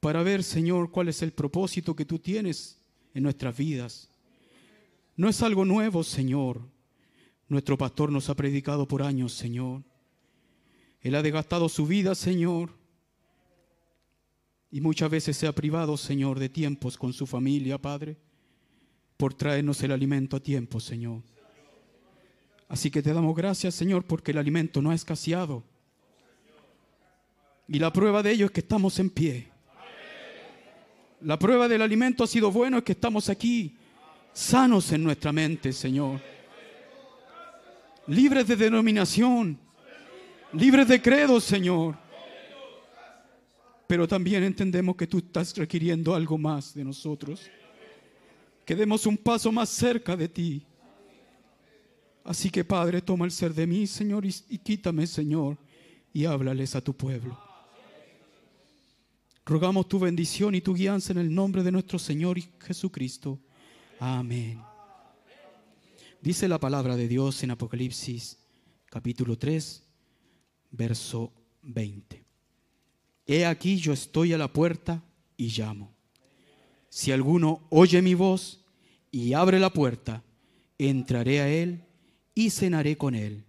para 0.00 0.22
ver, 0.22 0.42
Señor, 0.42 0.90
cuál 0.90 1.08
es 1.08 1.20
el 1.20 1.32
propósito 1.32 1.94
que 1.94 2.06
tú 2.06 2.18
tienes 2.18 2.80
en 3.12 3.22
nuestras 3.24 3.54
vidas. 3.54 4.08
No 5.16 5.28
es 5.28 5.42
algo 5.42 5.66
nuevo, 5.66 6.02
Señor. 6.02 6.62
Nuestro 7.46 7.76
pastor 7.76 8.10
nos 8.10 8.30
ha 8.30 8.34
predicado 8.34 8.88
por 8.88 9.02
años, 9.02 9.34
Señor. 9.34 9.82
Él 11.02 11.14
ha 11.14 11.22
desgastado 11.22 11.68
su 11.68 11.86
vida, 11.86 12.14
Señor. 12.14 12.70
Y 14.70 14.80
muchas 14.80 15.10
veces 15.10 15.36
se 15.36 15.46
ha 15.46 15.52
privado, 15.52 15.98
Señor, 15.98 16.38
de 16.38 16.48
tiempos 16.48 16.96
con 16.96 17.12
su 17.12 17.26
familia, 17.26 17.76
Padre, 17.76 18.16
por 19.18 19.34
traernos 19.34 19.82
el 19.82 19.92
alimento 19.92 20.38
a 20.38 20.40
tiempo, 20.40 20.80
Señor. 20.80 21.22
Así 22.70 22.88
que 22.88 23.02
te 23.02 23.12
damos 23.12 23.34
gracias, 23.34 23.74
Señor, 23.74 24.04
porque 24.04 24.30
el 24.30 24.38
alimento 24.38 24.80
no 24.80 24.92
ha 24.92 24.94
escaseado. 24.94 25.64
Y 27.66 27.80
la 27.80 27.92
prueba 27.92 28.22
de 28.22 28.30
ello 28.30 28.46
es 28.46 28.52
que 28.52 28.60
estamos 28.60 28.96
en 29.00 29.10
pie. 29.10 29.48
La 31.22 31.36
prueba 31.36 31.66
del 31.66 31.82
alimento 31.82 32.22
ha 32.22 32.28
sido 32.28 32.52
bueno, 32.52 32.78
es 32.78 32.84
que 32.84 32.92
estamos 32.92 33.28
aquí, 33.28 33.76
sanos 34.32 34.92
en 34.92 35.02
nuestra 35.02 35.32
mente, 35.32 35.72
Señor. 35.72 36.20
Libres 38.06 38.46
de 38.46 38.54
denominación, 38.54 39.58
libres 40.52 40.86
de 40.86 41.02
credo, 41.02 41.40
Señor. 41.40 41.96
Pero 43.88 44.06
también 44.06 44.44
entendemos 44.44 44.94
que 44.94 45.08
tú 45.08 45.18
estás 45.18 45.56
requiriendo 45.56 46.14
algo 46.14 46.38
más 46.38 46.72
de 46.72 46.84
nosotros. 46.84 47.50
Que 48.64 48.76
demos 48.76 49.06
un 49.06 49.16
paso 49.16 49.50
más 49.50 49.68
cerca 49.70 50.16
de 50.16 50.28
ti 50.28 50.66
Así 52.24 52.50
que 52.50 52.64
Padre, 52.64 53.00
toma 53.00 53.24
el 53.24 53.30
ser 53.30 53.54
de 53.54 53.66
mí, 53.66 53.86
Señor, 53.86 54.24
y, 54.26 54.58
quítame, 54.58 55.06
Señor, 55.06 55.58
y 56.12 56.24
háblales 56.24 56.74
a 56.74 56.80
tu 56.80 56.94
pueblo. 56.94 57.38
Rogamos 59.44 59.88
tu 59.88 59.98
bendición 59.98 60.54
y 60.54 60.60
tu 60.60 60.74
guianza 60.74 61.12
en 61.12 61.18
el 61.18 61.34
nombre 61.34 61.62
de 61.62 61.72
nuestro 61.72 61.98
Señor 61.98 62.38
Jesucristo. 62.60 63.40
Amén. 63.98 64.60
Dice 66.20 66.46
la 66.46 66.60
palabra 66.60 66.96
de 66.96 67.08
Dios 67.08 67.42
en 67.42 67.50
Apocalipsis 67.50 68.38
capítulo 68.86 69.38
3, 69.38 69.82
verso 70.72 71.32
20. 71.62 72.24
He 73.26 73.46
aquí 73.46 73.76
yo 73.76 73.92
estoy 73.92 74.32
a 74.32 74.38
la 74.38 74.52
puerta 74.52 75.02
y 75.36 75.48
llamo. 75.48 75.94
Si 76.88 77.12
alguno 77.12 77.66
oye 77.70 78.02
mi 78.02 78.14
voz 78.14 78.64
y 79.10 79.32
abre 79.32 79.58
la 79.58 79.70
puerta, 79.70 80.22
entraré 80.76 81.40
a 81.40 81.48
él 81.48 81.84
y 82.34 82.50
cenaré 82.50 82.96
con 82.96 83.14
él 83.14 83.44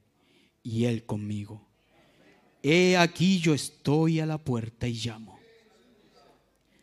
y 0.63 0.85
él 0.85 1.05
conmigo. 1.05 1.67
He 2.63 2.97
aquí 2.97 3.39
yo 3.39 3.53
estoy 3.53 4.19
a 4.19 4.25
la 4.25 4.37
puerta 4.37 4.87
y 4.87 4.93
llamo. 4.93 5.39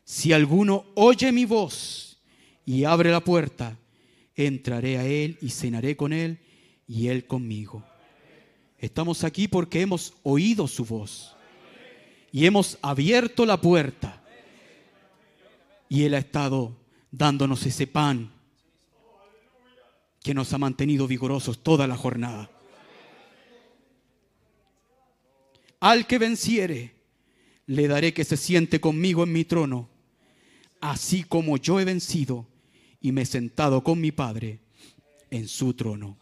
Si 0.05 0.33
alguno 0.33 0.87
oye 0.95 1.31
mi 1.33 1.45
voz 1.45 2.19
y 2.65 2.85
abre 2.85 3.11
la 3.11 3.21
puerta, 3.21 3.79
entraré 4.35 4.99
a 4.99 5.07
él 5.07 5.39
y 5.41 5.51
cenaré 5.51 5.97
con 5.97 6.13
él 6.13 6.39
y 6.87 7.09
él 7.09 7.27
conmigo. 7.27 7.85
Estamos 8.79 9.25
aquí 9.25 9.49
porque 9.49 9.81
hemos 9.81 10.15
oído 10.23 10.69
su 10.69 10.85
voz 10.85 11.35
y 12.31 12.47
hemos 12.47 12.79
abierto 12.83 13.45
la 13.45 13.61
puerta. 13.61 14.23
Y 15.89 16.05
Él 16.05 16.15
ha 16.15 16.19
estado 16.19 16.77
dándonos 17.11 17.65
ese 17.67 17.87
pan 17.87 18.31
que 20.29 20.35
nos 20.35 20.53
ha 20.53 20.59
mantenido 20.59 21.07
vigorosos 21.07 21.63
toda 21.63 21.87
la 21.87 21.97
jornada. 21.97 22.51
Al 25.81 26.07
que 26.07 26.19
venciere, 26.19 26.97
le 27.65 27.89
daré 27.89 28.13
que 28.13 28.25
se 28.25 28.37
siente 28.37 28.79
conmigo 28.79 29.25
en 29.25 29.33
mi 29.33 29.47
trono, 29.47 29.89
así 30.83 31.25
como 31.25 31.57
yo 31.57 31.81
he 31.81 31.87
vencido 31.87 32.47
y 33.01 33.11
me 33.11 33.23
he 33.23 33.25
sentado 33.25 33.83
con 33.83 34.03
mi 34.03 34.13
Padre 34.13 34.61
en 35.31 35.49
su 35.49 35.73
trono. 35.73 36.19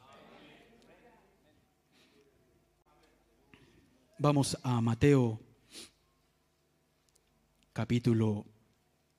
Vamos 4.21 4.57
a 4.63 4.81
Mateo 4.81 5.41
capítulo 7.73 8.47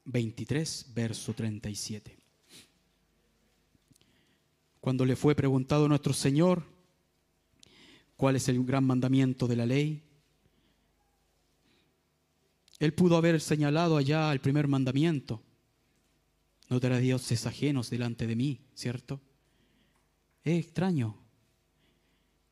23, 0.05 0.93
verso 0.95 1.33
37. 1.33 2.26
Cuando 4.79 5.05
le 5.05 5.15
fue 5.15 5.35
preguntado 5.35 5.87
nuestro 5.87 6.13
Señor 6.13 6.63
cuál 8.15 8.35
es 8.35 8.47
el 8.49 8.63
gran 8.63 8.85
mandamiento 8.85 9.47
de 9.47 9.55
la 9.55 9.65
ley, 9.65 10.03
él 12.79 12.93
pudo 12.93 13.17
haber 13.17 13.41
señalado 13.41 13.97
allá 13.97 14.31
el 14.31 14.39
primer 14.39 14.67
mandamiento. 14.67 15.41
No 16.69 16.79
te 16.79 16.87
harás 16.87 17.01
dioses 17.01 17.45
ajenos 17.45 17.89
delante 17.89 18.27
de 18.27 18.35
mí, 18.35 18.59
¿cierto? 18.73 19.19
Es 20.43 20.65
extraño. 20.65 21.17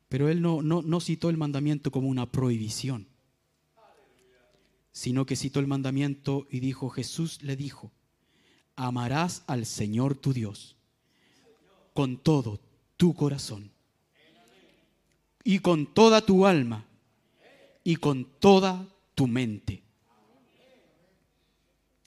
Pero 0.08 0.28
él 0.28 0.40
no, 0.40 0.62
no, 0.62 0.82
no 0.82 1.00
citó 1.00 1.30
el 1.30 1.36
mandamiento 1.36 1.90
como 1.90 2.08
una 2.08 2.30
prohibición 2.30 3.08
sino 4.96 5.26
que 5.26 5.36
citó 5.36 5.60
el 5.60 5.66
mandamiento 5.66 6.46
y 6.50 6.60
dijo, 6.60 6.88
Jesús 6.88 7.42
le 7.42 7.54
dijo, 7.54 7.92
amarás 8.76 9.44
al 9.46 9.66
Señor 9.66 10.16
tu 10.16 10.32
Dios 10.32 10.75
con 11.96 12.18
todo 12.18 12.60
tu 12.98 13.14
corazón 13.14 13.70
y 15.42 15.60
con 15.60 15.94
toda 15.94 16.20
tu 16.20 16.44
alma 16.44 16.84
y 17.82 17.96
con 17.96 18.38
toda 18.38 18.86
tu 19.14 19.26
mente. 19.26 19.82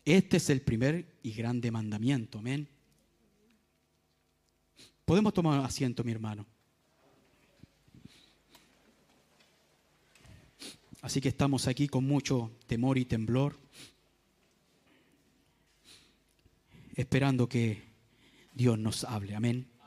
Este 0.06 0.38
es 0.38 0.52
el 0.52 0.62
primer 0.62 1.18
y 1.24 1.32
grande 1.32 1.72
mandamiento, 1.72 2.38
amén. 2.38 2.68
Podemos 5.06 5.34
tomar 5.34 5.66
asiento, 5.66 6.04
mi 6.04 6.12
hermano. 6.12 6.46
Así 11.02 11.20
que 11.20 11.30
estamos 11.30 11.68
aquí 11.68 11.88
con 11.88 12.04
mucho 12.04 12.52
temor 12.68 13.00
y 13.00 13.06
temblor, 13.06 13.58
esperando 16.96 17.50
que 17.50 17.82
Dios 18.54 18.78
nos 18.78 19.04
hable. 19.04 19.34
Amén. 19.34 19.79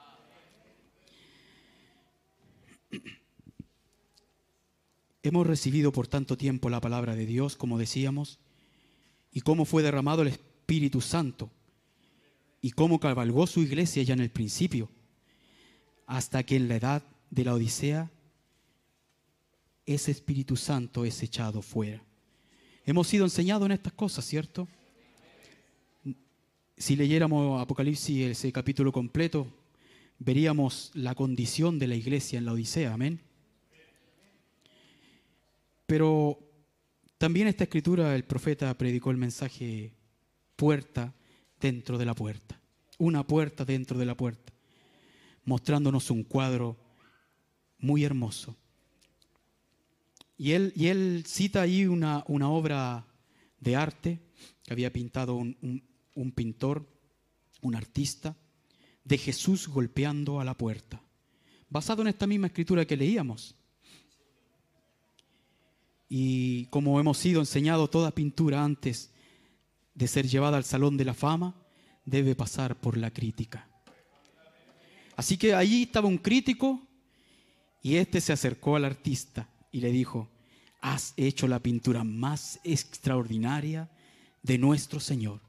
Hemos 5.23 5.47
recibido 5.47 5.93
por 5.93 6.09
tanto 6.09 6.37
tiempo 6.37 6.69
la 6.69 6.81
palabra 6.81 7.15
de 7.15 7.27
Dios, 7.27 7.57
como 7.57 7.79
decíamos, 7.79 8.41
y 9.31 9.43
cómo 9.43 9.65
fue 9.65 9.83
derramado 9.83 10.23
el 10.23 10.29
Espíritu 10.29 11.01
Santo, 11.01 11.51
y 12.61 12.73
cómo 12.73 12.99
cabalgó 12.99 13.47
su 13.47 13.63
iglesia 13.63 14.03
ya 14.03 14.15
en 14.15 14.21
el 14.21 14.31
principio, 14.31 14.89
hasta 16.07 16.43
que 16.43 16.57
en 16.57 16.69
la 16.69 16.77
edad 16.77 17.03
de 17.31 17.45
la 17.45 17.55
Odisea 17.55 18.11
ese 19.87 20.11
Espíritu 20.11 20.57
Santo 20.57 21.05
es 21.05 21.23
echado 21.23 21.63
fuera. 21.63 22.03
Hemos 22.85 23.07
sido 23.07 23.25
enseñados 23.25 23.67
en 23.67 23.73
estas 23.73 23.93
cosas, 23.93 24.25
¿cierto? 24.25 24.69
Si 26.77 26.97
leyéramos 26.97 27.61
Apocalipsis, 27.61 28.27
ese 28.27 28.53
capítulo 28.53 28.91
completo, 28.91 29.47
veríamos 30.19 30.91
la 30.95 31.15
condición 31.15 31.79
de 31.79 31.87
la 31.87 31.95
iglesia 31.95 32.39
en 32.39 32.45
la 32.45 32.53
Odisea, 32.53 32.93
amén. 32.93 33.21
Pero 35.93 36.39
también 37.19 37.49
esta 37.49 37.65
escritura, 37.65 38.15
el 38.15 38.25
profeta 38.25 38.73
predicó 38.79 39.11
el 39.11 39.19
mensaje 39.19 39.93
puerta 40.57 41.13
dentro 41.61 41.99
de 41.99 42.07
la 42.07 42.15
puerta, 42.15 42.59
una 42.97 43.27
puerta 43.27 43.67
dentro 43.67 43.99
de 43.99 44.07
la 44.07 44.17
puerta, 44.17 44.55
mostrándonos 45.45 46.11
un 46.11 46.25
cuadro 46.25 46.79
muy 47.77 48.05
hermoso 48.05 48.57
y 50.39 50.53
él, 50.53 50.73
y 50.75 50.87
él 50.87 51.25
cita 51.27 51.61
ahí 51.61 51.85
una, 51.85 52.25
una, 52.27 52.49
obra 52.49 53.07
de 53.61 53.77
arte 53.77 54.19
que 54.65 54.73
había 54.73 54.95
pintado 54.95 55.35
un, 55.35 55.85
un 56.15 56.33
pintor, 56.33 56.89
un 57.61 57.75
artista, 57.75 58.35
de 59.05 59.19
Jesús 59.19 59.69
golpeando 59.69 60.41
a 60.41 60.45
la 60.47 60.57
puerta, 60.57 61.03
basado 61.69 62.01
en 62.01 62.09
esta 62.09 62.27
misma 62.27 62.47
escritura 62.47 62.87
que 62.87 62.97
leíamos. 62.97 63.57
Y 66.15 66.67
como 66.67 67.01
hemos 67.01 67.17
sido 67.17 67.41
enseñados, 67.41 67.91
toda 67.91 68.11
pintura 68.11 68.63
antes 68.63 69.11
de 69.95 70.07
ser 70.07 70.29
llevada 70.29 70.59
al 70.59 70.65
Salón 70.65 70.99
de 70.99 71.07
la 71.07 71.15
Fama 71.15 71.55
debe 72.05 72.35
pasar 72.35 72.79
por 72.79 72.99
la 72.99 73.11
crítica. 73.11 73.67
Así 75.17 75.39
que 75.39 75.55
allí 75.55 75.85
estaba 75.85 76.09
un 76.09 76.19
crítico 76.19 76.87
y 77.81 77.97
este 77.97 78.21
se 78.21 78.35
acercó 78.35 78.77
al 78.77 78.85
artista 78.85 79.49
y 79.71 79.81
le 79.81 79.91
dijo, 79.91 80.29
has 80.83 81.15
hecho 81.17 81.49
la 81.49 81.61
pintura 81.61 82.05
más 82.05 82.61
extraordinaria 82.63 83.91
de 84.43 84.59
nuestro 84.59 85.01
Señor. 85.01 85.41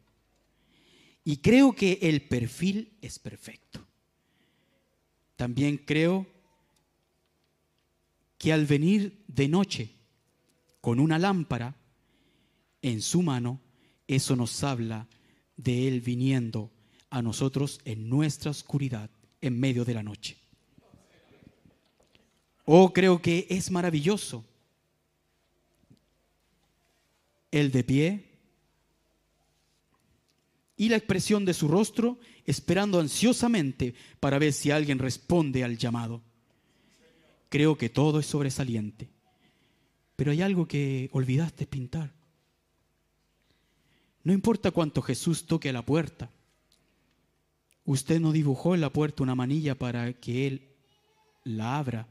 Y 1.25 1.41
creo 1.41 1.73
que 1.73 1.99
el 2.03 2.21
perfil 2.21 2.93
es 3.01 3.19
perfecto. 3.19 3.85
También 5.35 5.75
creo 5.75 6.25
que 8.37 8.53
al 8.53 8.65
venir 8.65 9.25
de 9.27 9.49
noche 9.49 9.92
con 10.83 10.99
una 10.99 11.17
lámpara 11.17 11.77
en 12.81 13.01
su 13.01 13.21
mano, 13.21 13.61
eso 14.05 14.35
nos 14.35 14.65
habla 14.65 15.07
de 15.55 15.87
Él 15.87 16.01
viniendo 16.01 16.71
a 17.09 17.21
nosotros 17.21 17.79
en 17.85 18.09
nuestra 18.09 18.51
oscuridad, 18.51 19.09
en 19.39 19.57
medio 19.57 19.85
de 19.85 19.93
la 19.93 20.03
noche. 20.03 20.35
Oh, 22.65 22.91
creo 22.91 23.21
que 23.21 23.47
es 23.49 23.71
maravilloso. 23.71 24.43
El 27.49 27.71
de 27.71 27.83
pie 27.85 28.25
y 30.75 30.89
la 30.89 30.97
expresión 30.97 31.45
de 31.45 31.53
su 31.53 31.69
rostro, 31.69 32.19
esperando 32.43 32.99
ansiosamente 32.99 33.93
para 34.19 34.37
ver 34.37 34.51
si 34.51 34.69
alguien 34.69 34.99
responde 34.99 35.63
al 35.63 35.77
llamado. 35.77 36.21
Creo 37.47 37.77
que 37.77 37.87
todo 37.87 38.19
es 38.19 38.25
sobresaliente. 38.25 39.12
Pero 40.15 40.31
hay 40.31 40.41
algo 40.41 40.67
que 40.67 41.09
olvidaste 41.11 41.65
pintar. 41.65 42.11
No 44.23 44.31
importa 44.31 44.71
cuánto 44.71 45.01
Jesús 45.01 45.45
toque 45.45 45.73
la 45.73 45.81
puerta. 45.81 46.29
Usted 47.85 48.19
no 48.19 48.31
dibujó 48.31 48.75
en 48.75 48.81
la 48.81 48.89
puerta 48.89 49.23
una 49.23 49.35
manilla 49.35 49.75
para 49.75 50.13
que 50.13 50.47
Él 50.47 50.69
la 51.43 51.77
abra. 51.77 52.07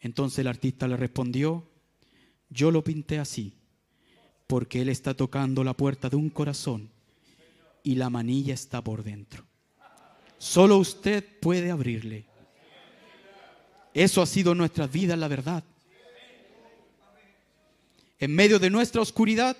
Entonces 0.00 0.40
el 0.40 0.48
artista 0.48 0.88
le 0.88 0.96
respondió, 0.96 1.66
yo 2.50 2.70
lo 2.70 2.82
pinté 2.82 3.18
así, 3.18 3.54
porque 4.46 4.82
Él 4.82 4.88
está 4.88 5.14
tocando 5.14 5.62
la 5.62 5.74
puerta 5.74 6.10
de 6.10 6.16
un 6.16 6.30
corazón 6.30 6.90
y 7.82 7.94
la 7.94 8.10
manilla 8.10 8.54
está 8.54 8.82
por 8.82 9.04
dentro. 9.04 9.44
Solo 10.38 10.78
usted 10.78 11.24
puede 11.40 11.70
abrirle. 11.70 12.26
Eso 13.94 14.20
ha 14.20 14.26
sido 14.26 14.54
nuestra 14.54 14.88
vida, 14.88 15.16
la 15.16 15.28
verdad. 15.28 15.62
En 18.24 18.34
medio 18.34 18.58
de 18.58 18.70
nuestra 18.70 19.02
oscuridad, 19.02 19.54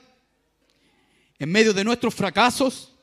en 1.39 1.53
medio 1.53 1.75
de 1.75 1.85
nuestros 1.85 2.15
fracasos, 2.15 2.95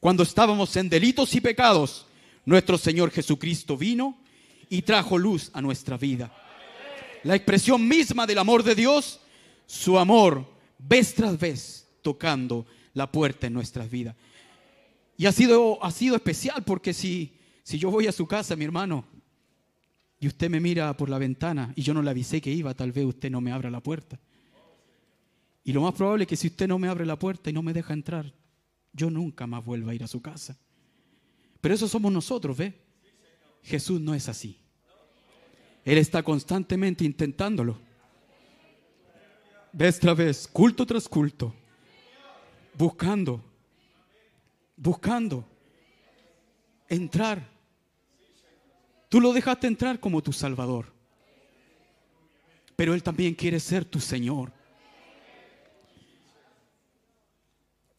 cuando 0.00 0.24
estábamos 0.24 0.74
en 0.74 0.88
delitos 0.88 1.32
y 1.36 1.40
pecados, 1.40 2.08
nuestro 2.44 2.76
Señor 2.76 3.12
Jesucristo 3.12 3.76
vino 3.76 4.18
y 4.68 4.82
trajo 4.82 5.16
luz 5.18 5.52
a 5.54 5.62
nuestra 5.62 5.96
vida. 5.96 6.36
La 7.22 7.36
expresión 7.36 7.86
misma 7.86 8.26
del 8.26 8.38
amor 8.38 8.64
de 8.64 8.74
Dios, 8.74 9.20
su 9.66 9.96
amor, 10.00 10.44
vez 10.80 11.14
tras 11.14 11.38
vez, 11.38 11.86
tocando 12.02 12.66
la 12.92 13.12
puerta 13.12 13.46
en 13.46 13.52
nuestras 13.52 13.88
vidas. 13.88 14.16
Y 15.16 15.26
ha 15.26 15.32
sido, 15.32 15.78
ha 15.80 15.92
sido 15.92 16.16
especial 16.16 16.64
porque 16.64 16.92
si, 16.92 17.38
si 17.62 17.78
yo 17.78 17.88
voy 17.88 18.08
a 18.08 18.12
su 18.12 18.26
casa, 18.26 18.56
mi 18.56 18.64
hermano, 18.64 19.04
y 20.18 20.26
usted 20.26 20.50
me 20.50 20.58
mira 20.58 20.96
por 20.96 21.08
la 21.08 21.18
ventana 21.18 21.72
y 21.76 21.82
yo 21.82 21.94
no 21.94 22.02
le 22.02 22.10
avisé 22.10 22.40
que 22.40 22.50
iba, 22.50 22.74
tal 22.74 22.90
vez 22.90 23.04
usted 23.04 23.30
no 23.30 23.40
me 23.40 23.52
abra 23.52 23.70
la 23.70 23.80
puerta. 23.80 24.18
Y 25.64 25.72
lo 25.72 25.82
más 25.82 25.94
probable 25.94 26.24
es 26.24 26.28
que 26.28 26.36
si 26.36 26.48
usted 26.48 26.66
no 26.66 26.78
me 26.78 26.88
abre 26.88 27.06
la 27.06 27.18
puerta 27.18 27.50
y 27.50 27.52
no 27.52 27.62
me 27.62 27.72
deja 27.72 27.92
entrar, 27.92 28.32
yo 28.92 29.10
nunca 29.10 29.46
más 29.46 29.64
vuelva 29.64 29.92
a 29.92 29.94
ir 29.94 30.02
a 30.02 30.08
su 30.08 30.20
casa. 30.20 30.58
Pero 31.60 31.74
eso 31.74 31.86
somos 31.86 32.12
nosotros, 32.12 32.56
¿ve? 32.56 32.74
Jesús 33.62 34.00
no 34.00 34.14
es 34.14 34.28
así. 34.28 34.58
Él 35.84 35.98
está 35.98 36.22
constantemente 36.22 37.04
intentándolo. 37.04 37.78
Vez 39.72 39.98
tras 39.98 40.16
vez, 40.16 40.48
culto 40.48 40.84
tras 40.84 41.08
culto, 41.08 41.54
buscando, 42.74 43.42
buscando 44.76 45.48
entrar. 46.88 47.48
Tú 49.08 49.20
lo 49.20 49.32
dejaste 49.32 49.66
entrar 49.66 49.98
como 49.98 50.22
tu 50.22 50.32
Salvador, 50.32 50.92
pero 52.76 52.92
Él 52.92 53.02
también 53.02 53.34
quiere 53.34 53.60
ser 53.60 53.84
tu 53.84 53.98
Señor. 53.98 54.52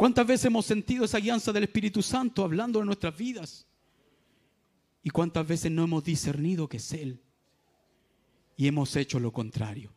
¿Cuántas 0.03 0.27
veces 0.27 0.47
hemos 0.47 0.65
sentido 0.65 1.05
esa 1.05 1.17
guianza 1.17 1.53
del 1.53 1.63
Espíritu 1.63 2.01
Santo 2.01 2.43
hablando 2.43 2.79
de 2.79 2.85
nuestras 2.85 3.15
vidas? 3.15 3.65
¿Y 5.01 5.09
cuántas 5.09 5.47
veces 5.47 5.71
no 5.71 5.85
hemos 5.85 6.03
discernido 6.03 6.67
que 6.67 6.75
es 6.75 6.91
Él? 6.91 7.23
Y 8.57 8.67
hemos 8.67 8.93
hecho 8.97 9.17
lo 9.17 9.31
contrario. 9.31 9.93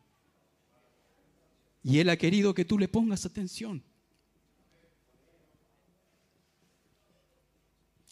Y 1.82 1.98
Él 1.98 2.08
ha 2.10 2.16
querido 2.16 2.54
que 2.54 2.64
tú 2.64 2.78
le 2.78 2.86
pongas 2.86 3.26
atención. 3.26 3.82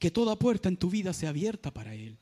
Que 0.01 0.11
toda 0.11 0.37
puerta 0.37 0.69
en 0.69 0.77
tu 0.77 0.91
vida 0.91 1.13
sea 1.13 1.29
abierta 1.29 1.73
para 1.73 1.95
Él. 1.95 2.19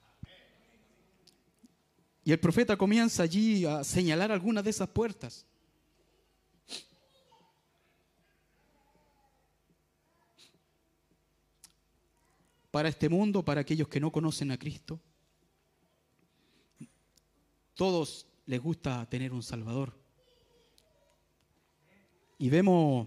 Y 2.24 2.32
el 2.32 2.40
profeta 2.40 2.76
comienza 2.76 3.22
allí 3.22 3.64
a 3.64 3.82
señalar 3.84 4.32
algunas 4.32 4.64
de 4.64 4.68
esas 4.68 4.90
puertas. 4.90 5.46
Para 12.72 12.88
este 12.88 13.08
mundo, 13.08 13.44
para 13.44 13.60
aquellos 13.60 13.86
que 13.86 14.00
no 14.00 14.10
conocen 14.10 14.50
a 14.50 14.58
Cristo, 14.58 14.98
todos 17.74 18.26
les 18.46 18.60
gusta 18.60 19.06
tener 19.10 19.30
un 19.32 19.42
Salvador. 19.42 19.92
Y 22.38 22.48
vemos, 22.48 23.06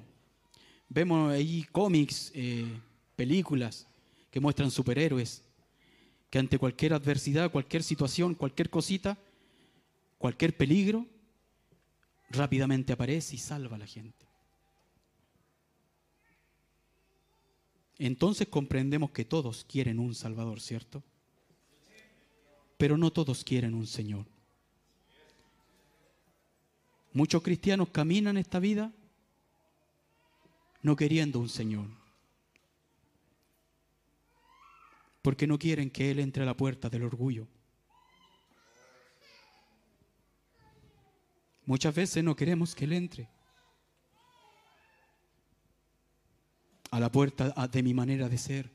vemos 0.87 1.31
ahí 1.31 1.63
cómics, 1.71 2.31
eh, 2.35 2.79
películas 3.15 3.87
que 4.29 4.39
muestran 4.39 4.69
superhéroes, 4.69 5.43
que 6.29 6.37
ante 6.37 6.59
cualquier 6.59 6.93
adversidad, 6.93 7.51
cualquier 7.51 7.81
situación, 7.81 8.35
cualquier 8.35 8.69
cosita, 8.69 9.17
cualquier 10.19 10.55
peligro, 10.55 11.07
rápidamente 12.29 12.93
aparece 12.93 13.35
y 13.35 13.39
salva 13.39 13.77
a 13.77 13.79
la 13.79 13.87
gente. 13.87 14.27
Entonces 17.97 18.47
comprendemos 18.47 19.11
que 19.11 19.25
todos 19.25 19.65
quieren 19.65 19.99
un 19.99 20.15
Salvador, 20.15 20.59
¿cierto? 20.59 21.03
Pero 22.77 22.97
no 22.97 23.11
todos 23.11 23.43
quieren 23.43 23.73
un 23.73 23.87
Señor. 23.87 24.25
Muchos 27.13 27.41
cristianos 27.41 27.89
caminan 27.89 28.35
esta 28.35 28.59
vida 28.59 28.91
no 30.81 30.95
queriendo 30.95 31.39
un 31.39 31.49
Señor. 31.49 31.87
Porque 35.21 35.47
no 35.47 35.57
quieren 35.57 35.89
que 35.89 36.11
Él 36.11 36.19
entre 36.19 36.43
a 36.43 36.45
la 36.45 36.55
puerta 36.55 36.89
del 36.89 37.03
orgullo. 37.03 37.47
Muchas 41.65 41.95
veces 41.95 42.23
no 42.23 42.35
queremos 42.35 42.75
que 42.75 42.85
Él 42.85 42.93
entre. 42.93 43.34
A 46.95 46.99
la 47.01 47.11
puerta 47.11 47.49
de 47.67 47.83
mi 47.83 47.93
manera 47.93 48.29
de 48.29 48.37
ser, 48.37 48.71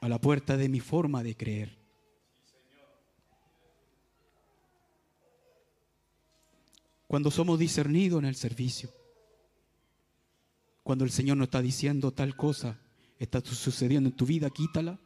a 0.00 0.08
la 0.08 0.18
puerta 0.18 0.56
de 0.56 0.70
mi 0.70 0.80
forma 0.80 1.22
de 1.22 1.36
creer. 1.36 1.76
Cuando 7.06 7.30
somos 7.30 7.58
discernidos 7.58 8.20
en 8.20 8.24
el 8.24 8.36
servicio, 8.36 8.88
cuando 10.82 11.04
el 11.04 11.10
Señor 11.10 11.36
nos 11.36 11.48
está 11.48 11.60
diciendo 11.60 12.10
tal 12.10 12.36
cosa 12.36 12.80
está 13.18 13.42
sucediendo 13.42 14.08
en 14.08 14.16
tu 14.16 14.24
vida, 14.24 14.48
quítala. 14.48 14.98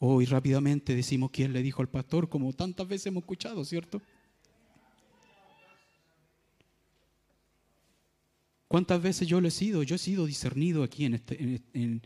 Hoy 0.00 0.26
rápidamente 0.26 0.94
decimos 0.94 1.30
quién 1.32 1.54
le 1.54 1.62
dijo 1.62 1.80
al 1.80 1.88
pastor, 1.88 2.28
como 2.28 2.52
tantas 2.52 2.86
veces 2.86 3.06
hemos 3.06 3.22
escuchado, 3.22 3.64
¿cierto? 3.64 4.02
¿Cuántas 8.68 9.00
veces 9.00 9.28
yo 9.28 9.40
lo 9.40 9.48
he 9.48 9.52
sido? 9.52 9.82
Yo 9.82 9.94
he 9.94 9.98
sido 9.98 10.26
discernido 10.26 10.82
aquí 10.82 11.04
en, 11.04 11.14
este, 11.14 11.62
en, 11.72 12.02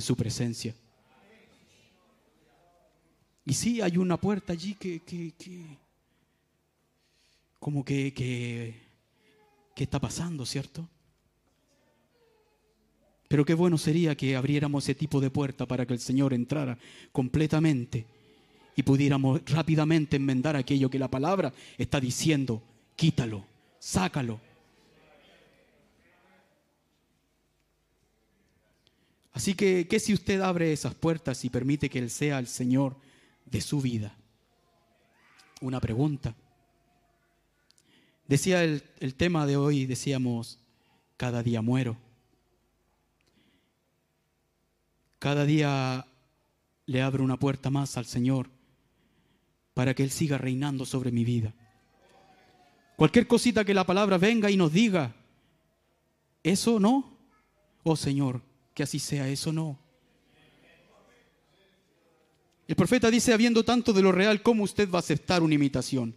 su 0.00 0.16
presencia. 0.16 0.74
Y 3.44 3.54
sí, 3.54 3.80
hay 3.80 3.96
una 3.96 4.18
puerta 4.18 4.52
allí 4.52 4.74
que, 4.74 5.00
como 7.58 7.84
que, 7.84 8.12
que, 8.12 8.80
que 9.74 9.84
está 9.84 9.98
pasando, 9.98 10.44
¿cierto? 10.44 10.88
Pero 13.26 13.44
qué 13.46 13.54
bueno 13.54 13.78
sería 13.78 14.14
que 14.14 14.36
abriéramos 14.36 14.84
ese 14.84 14.94
tipo 14.94 15.18
de 15.20 15.30
puerta 15.30 15.66
para 15.66 15.86
que 15.86 15.94
el 15.94 16.00
Señor 16.00 16.34
entrara 16.34 16.78
completamente 17.10 18.06
y 18.76 18.82
pudiéramos 18.82 19.40
rápidamente 19.46 20.16
enmendar 20.16 20.56
aquello 20.56 20.90
que 20.90 20.98
la 20.98 21.10
palabra 21.10 21.54
está 21.78 21.98
diciendo. 21.98 22.62
Quítalo, 22.94 23.46
sácalo 23.78 24.51
Así 29.32 29.54
que, 29.54 29.88
¿qué 29.88 29.98
si 29.98 30.12
usted 30.12 30.40
abre 30.40 30.72
esas 30.72 30.94
puertas 30.94 31.44
y 31.44 31.50
permite 31.50 31.88
que 31.88 31.98
Él 31.98 32.10
sea 32.10 32.38
el 32.38 32.46
Señor 32.46 32.96
de 33.46 33.60
su 33.60 33.80
vida? 33.80 34.14
Una 35.60 35.80
pregunta. 35.80 36.34
Decía 38.28 38.62
el, 38.62 38.82
el 39.00 39.14
tema 39.14 39.46
de 39.46 39.56
hoy, 39.56 39.86
decíamos, 39.86 40.58
cada 41.16 41.42
día 41.42 41.62
muero. 41.62 41.96
Cada 45.18 45.44
día 45.44 46.06
le 46.86 47.02
abro 47.02 47.24
una 47.24 47.38
puerta 47.38 47.70
más 47.70 47.96
al 47.96 48.06
Señor 48.06 48.50
para 49.74 49.94
que 49.94 50.02
Él 50.02 50.10
siga 50.10 50.36
reinando 50.36 50.84
sobre 50.84 51.10
mi 51.10 51.24
vida. 51.24 51.54
Cualquier 52.96 53.26
cosita 53.26 53.64
que 53.64 53.74
la 53.74 53.86
palabra 53.86 54.18
venga 54.18 54.50
y 54.50 54.56
nos 54.56 54.72
diga, 54.72 55.14
eso 56.42 56.78
no, 56.78 57.16
oh 57.82 57.96
Señor, 57.96 58.42
que 58.74 58.82
así 58.82 58.98
sea, 58.98 59.28
eso 59.28 59.52
no. 59.52 59.78
El 62.66 62.76
profeta 62.76 63.10
dice, 63.10 63.32
habiendo 63.32 63.64
tanto 63.64 63.92
de 63.92 64.02
lo 64.02 64.12
real, 64.12 64.42
¿cómo 64.42 64.64
usted 64.64 64.90
va 64.90 64.98
a 64.98 65.00
aceptar 65.00 65.42
una 65.42 65.54
imitación? 65.54 66.14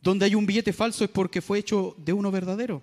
Donde 0.00 0.26
hay 0.26 0.34
un 0.34 0.46
billete 0.46 0.72
falso 0.72 1.04
es 1.04 1.10
porque 1.10 1.40
fue 1.40 1.58
hecho 1.58 1.94
de 1.98 2.12
uno 2.12 2.30
verdadero. 2.30 2.82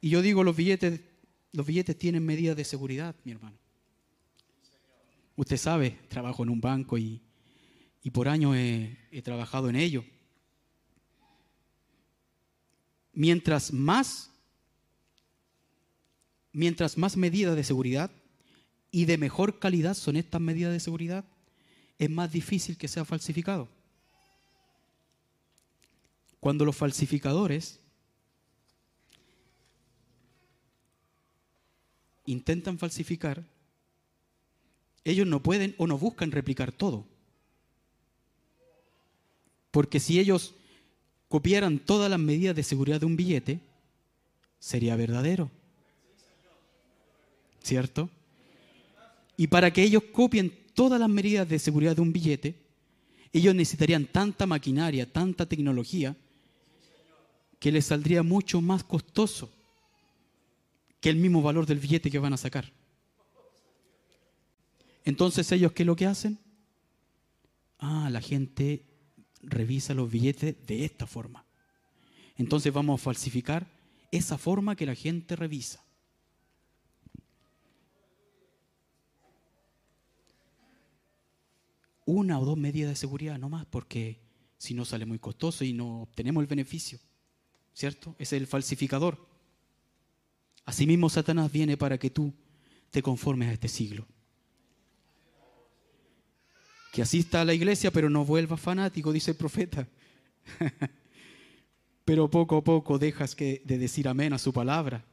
Y 0.00 0.10
yo 0.10 0.20
digo, 0.20 0.42
los 0.42 0.56
billetes, 0.56 1.00
los 1.52 1.64
billetes 1.64 1.96
tienen 1.96 2.26
medidas 2.26 2.56
de 2.56 2.64
seguridad, 2.64 3.14
mi 3.24 3.32
hermano. 3.32 3.56
Usted 5.36 5.56
sabe, 5.56 5.98
trabajo 6.08 6.42
en 6.42 6.50
un 6.50 6.60
banco 6.60 6.98
y, 6.98 7.22
y 8.02 8.10
por 8.10 8.28
años 8.28 8.56
he, 8.56 8.98
he 9.10 9.22
trabajado 9.22 9.68
en 9.68 9.76
ello. 9.76 10.04
Mientras 13.14 13.72
más, 13.72 14.30
mientras 16.52 16.98
más 16.98 17.16
medidas 17.16 17.54
de 17.54 17.64
seguridad 17.64 18.10
y 18.90 19.04
de 19.04 19.18
mejor 19.18 19.58
calidad 19.58 19.94
son 19.94 20.16
estas 20.16 20.40
medidas 20.40 20.72
de 20.72 20.80
seguridad, 20.80 21.24
es 21.98 22.10
más 22.10 22.32
difícil 22.32 22.76
que 22.76 22.88
sea 22.88 23.04
falsificado. 23.04 23.68
Cuando 26.40 26.64
los 26.64 26.76
falsificadores 26.76 27.80
intentan 32.26 32.78
falsificar, 32.78 33.44
ellos 35.04 35.26
no 35.26 35.42
pueden 35.42 35.74
o 35.78 35.86
no 35.86 35.98
buscan 35.98 36.32
replicar 36.32 36.72
todo. 36.72 37.06
Porque 39.70 40.00
si 40.00 40.18
ellos 40.18 40.54
copiaran 41.34 41.80
todas 41.80 42.08
las 42.08 42.20
medidas 42.20 42.54
de 42.54 42.62
seguridad 42.62 43.00
de 43.00 43.06
un 43.06 43.16
billete, 43.16 43.58
sería 44.60 44.94
verdadero. 44.94 45.50
¿Cierto? 47.60 48.08
Y 49.36 49.48
para 49.48 49.72
que 49.72 49.82
ellos 49.82 50.04
copien 50.12 50.56
todas 50.74 51.00
las 51.00 51.08
medidas 51.08 51.48
de 51.48 51.58
seguridad 51.58 51.96
de 51.96 52.02
un 52.02 52.12
billete, 52.12 52.54
ellos 53.32 53.52
necesitarían 53.52 54.06
tanta 54.06 54.46
maquinaria, 54.46 55.12
tanta 55.12 55.44
tecnología, 55.44 56.14
que 57.58 57.72
les 57.72 57.86
saldría 57.86 58.22
mucho 58.22 58.60
más 58.60 58.84
costoso 58.84 59.50
que 61.00 61.10
el 61.10 61.16
mismo 61.16 61.42
valor 61.42 61.66
del 61.66 61.80
billete 61.80 62.12
que 62.12 62.20
van 62.20 62.34
a 62.34 62.36
sacar. 62.36 62.72
Entonces 65.04 65.50
ellos, 65.50 65.72
¿qué 65.72 65.82
es 65.82 65.86
lo 65.88 65.96
que 65.96 66.06
hacen? 66.06 66.38
Ah, 67.80 68.08
la 68.08 68.20
gente 68.20 68.84
revisa 69.46 69.94
los 69.94 70.10
billetes 70.10 70.56
de 70.66 70.84
esta 70.84 71.06
forma. 71.06 71.44
Entonces 72.36 72.72
vamos 72.72 73.00
a 73.00 73.04
falsificar 73.04 73.66
esa 74.10 74.38
forma 74.38 74.76
que 74.76 74.86
la 74.86 74.94
gente 74.94 75.36
revisa. 75.36 75.84
Una 82.06 82.38
o 82.38 82.44
dos 82.44 82.58
medidas 82.58 82.90
de 82.90 82.96
seguridad, 82.96 83.38
no 83.38 83.48
más, 83.48 83.66
porque 83.66 84.20
si 84.58 84.74
no 84.74 84.84
sale 84.84 85.06
muy 85.06 85.18
costoso 85.18 85.64
y 85.64 85.72
no 85.72 86.02
obtenemos 86.02 86.42
el 86.42 86.46
beneficio. 86.46 86.98
¿Cierto? 87.72 88.14
Es 88.18 88.32
el 88.32 88.46
falsificador. 88.46 89.26
Asimismo, 90.64 91.08
Satanás 91.08 91.50
viene 91.50 91.76
para 91.76 91.98
que 91.98 92.10
tú 92.10 92.32
te 92.90 93.02
conformes 93.02 93.48
a 93.48 93.52
este 93.52 93.68
siglo 93.68 94.06
que 96.94 97.02
asista 97.02 97.40
a 97.40 97.44
la 97.44 97.52
iglesia, 97.52 97.90
pero 97.90 98.08
no 98.08 98.24
vuelva 98.24 98.56
fanático, 98.56 99.12
dice 99.12 99.32
el 99.32 99.36
profeta. 99.36 99.88
pero 102.04 102.30
poco 102.30 102.58
a 102.58 102.62
poco 102.62 103.00
dejas 103.00 103.34
que, 103.34 103.62
de 103.64 103.78
decir 103.78 104.06
amén 104.06 104.32
a 104.32 104.38
su 104.38 104.52
palabra. 104.52 105.04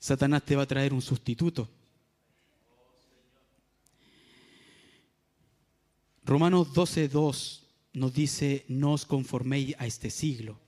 Satanás 0.00 0.42
te 0.44 0.56
va 0.56 0.64
a 0.64 0.66
traer 0.66 0.92
un 0.92 1.00
sustituto. 1.00 1.70
Romanos 6.24 6.74
12:2 6.74 7.60
nos 7.92 8.12
dice, 8.12 8.64
no 8.66 8.94
os 8.94 9.06
conforméis 9.06 9.76
a 9.78 9.86
este 9.86 10.10
siglo, 10.10 10.58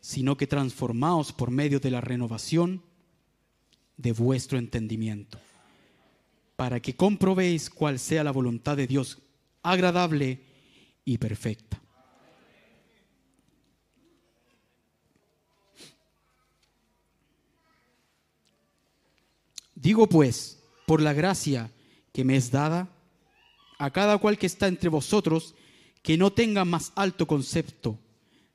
sino 0.00 0.36
que 0.36 0.48
transformaos 0.48 1.32
por 1.32 1.52
medio 1.52 1.78
de 1.78 1.92
la 1.92 2.00
renovación 2.00 2.82
de 3.96 4.10
vuestro 4.10 4.58
entendimiento 4.58 5.38
para 6.56 6.80
que 6.80 6.94
comprobéis 6.94 7.70
cuál 7.70 7.98
sea 7.98 8.24
la 8.24 8.30
voluntad 8.30 8.76
de 8.76 8.86
Dios, 8.86 9.18
agradable 9.62 10.40
y 11.04 11.18
perfecta. 11.18 11.80
Digo 19.74 20.08
pues, 20.08 20.62
por 20.86 21.02
la 21.02 21.12
gracia 21.12 21.70
que 22.12 22.24
me 22.24 22.36
es 22.36 22.50
dada, 22.50 22.88
a 23.78 23.90
cada 23.90 24.16
cual 24.18 24.38
que 24.38 24.46
está 24.46 24.68
entre 24.68 24.88
vosotros, 24.88 25.54
que 26.02 26.16
no 26.16 26.32
tenga 26.32 26.64
más 26.64 26.92
alto 26.94 27.26
concepto 27.26 27.98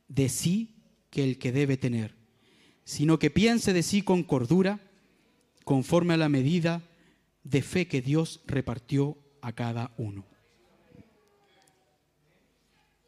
de 0.08 0.30
sí 0.30 0.76
que 1.10 1.24
el 1.24 1.38
que 1.38 1.52
debe 1.52 1.78
tener, 1.78 2.16
sino 2.84 3.20
que 3.20 3.30
piense 3.30 3.74
de 3.74 3.84
sí 3.84 4.02
con 4.02 4.24
cordura, 4.24 4.80
conforme 5.66 6.16
a 6.16 6.18
la 6.18 6.30
medida 6.30 6.82
de 7.50 7.62
fe 7.64 7.88
que 7.88 8.02
Dios 8.02 8.42
repartió 8.46 9.18
a 9.42 9.52
cada 9.54 9.92
uno. 9.98 10.26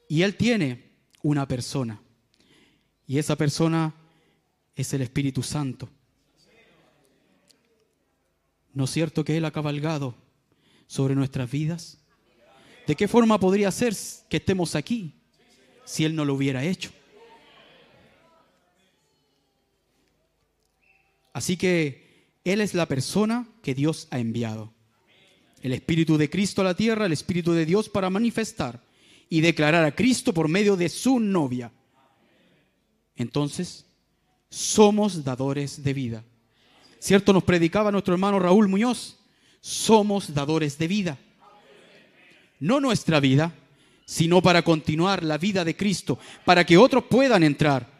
Y 0.07 0.23
Él 0.23 0.35
tiene 0.35 0.91
una 1.21 1.47
persona. 1.47 2.01
Y 3.05 3.19
esa 3.19 3.35
persona 3.35 3.93
es 4.75 4.93
el 4.93 5.01
Espíritu 5.01 5.43
Santo. 5.43 5.89
¿No 8.73 8.85
es 8.85 8.89
cierto 8.89 9.23
que 9.23 9.37
Él 9.37 9.45
ha 9.45 9.51
cabalgado 9.51 10.15
sobre 10.87 11.13
nuestras 11.13 11.49
vidas? 11.51 11.99
¿De 12.87 12.95
qué 12.95 13.07
forma 13.07 13.39
podría 13.39 13.69
ser 13.69 13.95
que 14.27 14.37
estemos 14.37 14.75
aquí 14.75 15.21
si 15.85 16.03
Él 16.03 16.15
no 16.15 16.25
lo 16.25 16.33
hubiera 16.33 16.63
hecho? 16.63 16.91
Así 21.31 21.55
que 21.55 22.10
él 22.43 22.61
es 22.61 22.73
la 22.73 22.87
persona 22.87 23.47
que 23.61 23.75
Dios 23.75 24.07
ha 24.11 24.19
enviado. 24.19 24.73
El 25.61 25.73
Espíritu 25.73 26.17
de 26.17 26.29
Cristo 26.29 26.61
a 26.61 26.65
la 26.65 26.75
tierra, 26.75 27.05
el 27.05 27.11
Espíritu 27.11 27.53
de 27.53 27.65
Dios 27.65 27.87
para 27.87 28.09
manifestar 28.09 28.81
y 29.29 29.41
declarar 29.41 29.85
a 29.85 29.95
Cristo 29.95 30.33
por 30.33 30.47
medio 30.47 30.75
de 30.75 30.89
su 30.89 31.19
novia. 31.19 31.71
Entonces, 33.15 33.85
somos 34.49 35.23
dadores 35.23 35.83
de 35.83 35.93
vida. 35.93 36.23
¿Cierto? 36.99 37.31
Nos 37.31 37.43
predicaba 37.43 37.91
nuestro 37.91 38.13
hermano 38.13 38.39
Raúl 38.39 38.67
Muñoz. 38.67 39.17
Somos 39.59 40.33
dadores 40.33 40.77
de 40.77 40.87
vida. 40.87 41.17
No 42.59 42.79
nuestra 42.79 43.19
vida, 43.19 43.53
sino 44.05 44.41
para 44.41 44.63
continuar 44.63 45.23
la 45.23 45.37
vida 45.37 45.63
de 45.63 45.75
Cristo, 45.75 46.19
para 46.45 46.65
que 46.65 46.77
otros 46.77 47.05
puedan 47.05 47.43
entrar. 47.43 47.90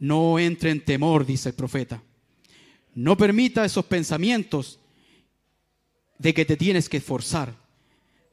No 0.00 0.38
entre 0.38 0.70
en 0.70 0.84
temor, 0.84 1.24
dice 1.24 1.50
el 1.50 1.54
profeta. 1.54 2.02
No 2.94 3.16
permita 3.16 3.64
esos 3.64 3.84
pensamientos 3.84 4.80
de 6.18 6.34
que 6.34 6.44
te 6.44 6.56
tienes 6.56 6.88
que 6.88 6.96
esforzar, 6.96 7.54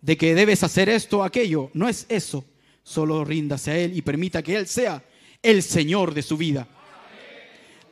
de 0.01 0.18
que 0.18 0.34
debes 0.34 0.63
hacer 0.63 0.89
esto 0.89 1.20
o 1.20 1.24
aquello. 1.24 1.70
No 1.74 1.88
es 1.88 2.05
eso. 2.09 2.43
Solo 2.84 3.24
ríndase 3.26 3.72
a 3.72 3.78
Él 3.78 3.95
y 3.95 4.01
permita 4.01 4.41
que 4.41 4.55
Él 4.55 4.65
sea 4.65 5.03
el 5.43 5.61
Señor 5.61 6.13
de 6.13 6.24
su 6.24 6.38
vida. 6.38 6.68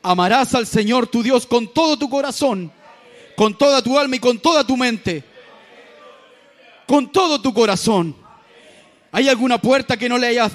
Amarás 0.01 0.55
al 0.55 0.65
Señor 0.65 1.07
tu 1.07 1.21
Dios 1.21 1.45
con 1.45 1.73
todo 1.73 1.99
tu 1.99 2.09
corazón, 2.09 2.71
con 3.35 3.57
toda 3.57 3.81
tu 3.81 3.99
alma 3.99 4.15
y 4.15 4.19
con 4.19 4.39
toda 4.39 4.65
tu 4.65 4.77
mente. 4.77 5.23
Con 6.87 7.11
todo 7.11 7.41
tu 7.41 7.53
corazón. 7.53 8.15
¿Hay 9.11 9.27
alguna 9.27 9.59
puerta 9.59 9.97
que 9.97 10.07
no 10.07 10.17
le 10.17 10.27
hayas, 10.27 10.53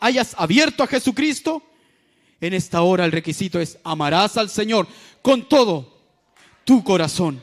hayas 0.00 0.34
abierto 0.38 0.82
a 0.82 0.86
Jesucristo? 0.86 1.62
En 2.42 2.54
esta 2.54 2.82
hora 2.82 3.04
el 3.04 3.12
requisito 3.12 3.60
es 3.60 3.78
amarás 3.84 4.36
al 4.36 4.50
Señor 4.50 4.88
con 5.22 5.48
todo 5.48 5.96
tu 6.64 6.82
corazón. 6.82 7.40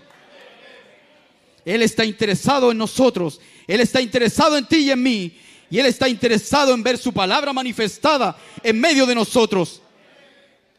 Él 1.64 1.82
está 1.84 2.04
interesado 2.04 2.70
en 2.70 2.78
nosotros, 2.78 3.40
Él 3.66 3.80
está 3.80 4.02
interesado 4.02 4.58
en 4.58 4.66
ti 4.68 4.80
y 4.80 4.92
en 4.92 5.02
mí, 5.02 5.40
y 5.70 5.80
Él 5.80 5.86
está 5.86 6.10
interesado 6.10 6.74
en 6.74 6.84
ver 6.84 6.98
su 6.98 7.14
palabra 7.14 7.54
manifestada 7.54 8.38
en 8.62 8.78
medio 8.78 9.06
de 9.06 9.16
nosotros. 9.16 9.82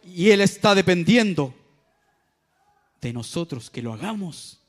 Y 0.05 0.29
Él 0.29 0.43
está 0.43 0.75
dependiendo 0.75 1.55
de 3.01 3.15
nosotros 3.15 3.71
que 3.71 3.81
lo 3.81 3.95
hagamos. 3.95 4.61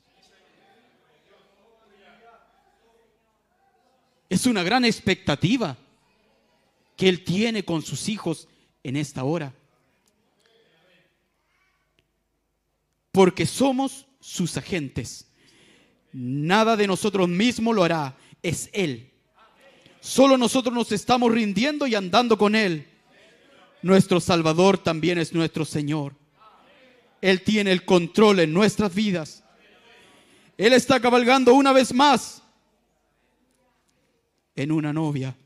Es 4.30 4.46
una 4.46 4.62
gran 4.62 4.86
expectativa 4.86 5.76
que 6.96 7.10
Él 7.10 7.22
tiene 7.22 7.66
con 7.66 7.82
sus 7.82 8.08
hijos 8.08 8.48
en 8.82 8.96
esta 8.96 9.24
hora. 9.24 9.54
Porque 13.10 13.46
somos 13.46 14.06
sus 14.20 14.56
agentes. 14.56 15.26
Nada 16.12 16.76
de 16.76 16.86
nosotros 16.86 17.28
mismos 17.28 17.74
lo 17.74 17.84
hará, 17.84 18.16
es 18.42 18.70
Él. 18.72 19.10
Solo 20.00 20.36
nosotros 20.36 20.74
nos 20.74 20.92
estamos 20.92 21.32
rindiendo 21.32 21.86
y 21.86 21.94
andando 21.94 22.36
con 22.36 22.54
Él. 22.54 22.88
Nuestro 23.82 24.20
Salvador 24.20 24.78
también 24.78 25.18
es 25.18 25.32
nuestro 25.32 25.64
Señor. 25.64 26.14
Él 27.20 27.42
tiene 27.42 27.72
el 27.72 27.84
control 27.84 28.40
en 28.40 28.52
nuestras 28.52 28.94
vidas. 28.94 29.44
Él 30.56 30.72
está 30.72 31.00
cabalgando 31.00 31.54
una 31.54 31.72
vez 31.72 31.94
más 31.94 32.42
en 34.54 34.72
una 34.72 34.92
novia. 34.92 35.36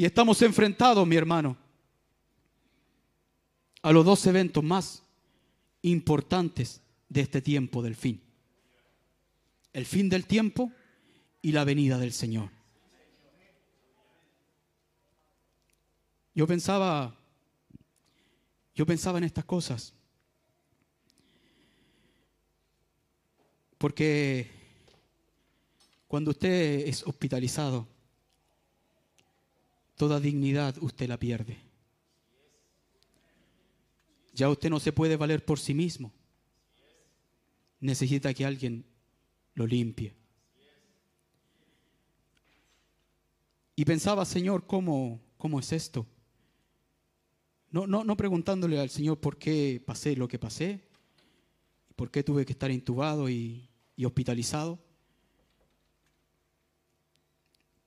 Y 0.00 0.06
estamos 0.06 0.40
enfrentados, 0.40 1.06
mi 1.06 1.14
hermano, 1.14 1.58
a 3.82 3.92
los 3.92 4.02
dos 4.02 4.24
eventos 4.24 4.64
más 4.64 5.02
importantes 5.82 6.80
de 7.10 7.20
este 7.20 7.42
tiempo 7.42 7.82
del 7.82 7.94
fin. 7.94 8.18
El 9.74 9.84
fin 9.84 10.08
del 10.08 10.24
tiempo 10.24 10.72
y 11.42 11.52
la 11.52 11.64
venida 11.64 11.98
del 11.98 12.14
Señor. 12.14 12.48
Yo 16.34 16.46
pensaba, 16.46 17.14
yo 18.74 18.86
pensaba 18.86 19.18
en 19.18 19.24
estas 19.24 19.44
cosas. 19.44 19.92
Porque 23.76 24.50
cuando 26.08 26.30
usted 26.30 26.88
es 26.88 27.06
hospitalizado, 27.06 27.86
toda 30.00 30.18
dignidad 30.18 30.78
usted 30.80 31.10
la 31.10 31.18
pierde. 31.18 31.58
Ya 34.32 34.48
usted 34.48 34.70
no 34.70 34.80
se 34.80 34.94
puede 34.94 35.14
valer 35.16 35.44
por 35.44 35.58
sí 35.58 35.74
mismo. 35.74 36.10
Necesita 37.80 38.32
que 38.32 38.46
alguien 38.46 38.86
lo 39.52 39.66
limpie. 39.66 40.14
Y 43.76 43.84
pensaba, 43.84 44.24
Señor, 44.24 44.66
¿cómo, 44.66 45.20
cómo 45.36 45.60
es 45.60 45.70
esto? 45.70 46.06
No, 47.70 47.86
no, 47.86 48.02
no 48.02 48.16
preguntándole 48.16 48.80
al 48.80 48.88
Señor 48.88 49.20
por 49.20 49.36
qué 49.36 49.82
pasé 49.84 50.16
lo 50.16 50.28
que 50.28 50.38
pasé, 50.38 50.88
por 51.94 52.10
qué 52.10 52.22
tuve 52.22 52.46
que 52.46 52.52
estar 52.52 52.70
intubado 52.70 53.28
y, 53.28 53.68
y 53.96 54.06
hospitalizado, 54.06 54.78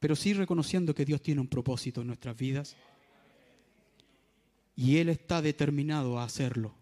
pero 0.03 0.17
sí 0.17 0.34
reconociendo 0.34 0.93
que 0.93 1.05
Dios 1.05 1.21
tiene 1.21 1.39
un 1.39 1.47
propósito 1.47 2.01
en 2.01 2.07
nuestras 2.07 2.35
vidas 2.35 2.75
y 4.75 4.97
Él 4.97 5.07
está 5.07 5.41
determinado 5.41 6.19
a 6.19 6.25
hacerlo. 6.25 6.75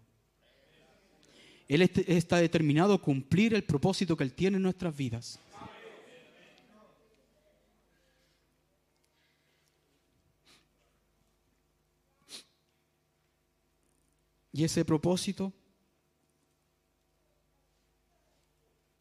Él 1.68 1.82
est- 1.82 1.98
está 2.08 2.38
determinado 2.38 2.94
a 2.94 3.00
cumplir 3.00 3.54
el 3.54 3.62
propósito 3.62 4.16
que 4.16 4.24
Él 4.24 4.32
tiene 4.34 4.56
en 4.56 4.64
nuestras 4.64 4.96
vidas. 4.96 5.38
Y 14.52 14.64
ese 14.64 14.84
propósito, 14.84 15.52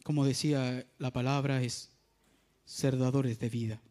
como 0.04 0.26
decía 0.26 0.86
la 1.00 1.12
palabra, 1.12 1.64
es 1.64 1.90
ser 2.66 3.00
dadores 3.00 3.40
de 3.40 3.50
vida. 3.50 3.82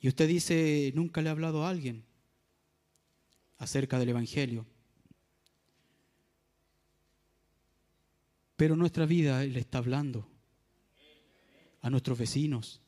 Y 0.00 0.08
usted 0.08 0.28
dice, 0.28 0.92
nunca 0.94 1.20
le 1.22 1.28
ha 1.28 1.32
hablado 1.32 1.64
a 1.64 1.70
alguien 1.70 2.04
acerca 3.58 3.98
del 3.98 4.10
Evangelio. 4.10 4.66
Pero 8.56 8.76
nuestra 8.76 9.06
vida 9.06 9.44
le 9.44 9.60
está 9.60 9.78
hablando 9.78 10.28
a 11.80 11.90
nuestros 11.90 12.18
vecinos. 12.18 12.80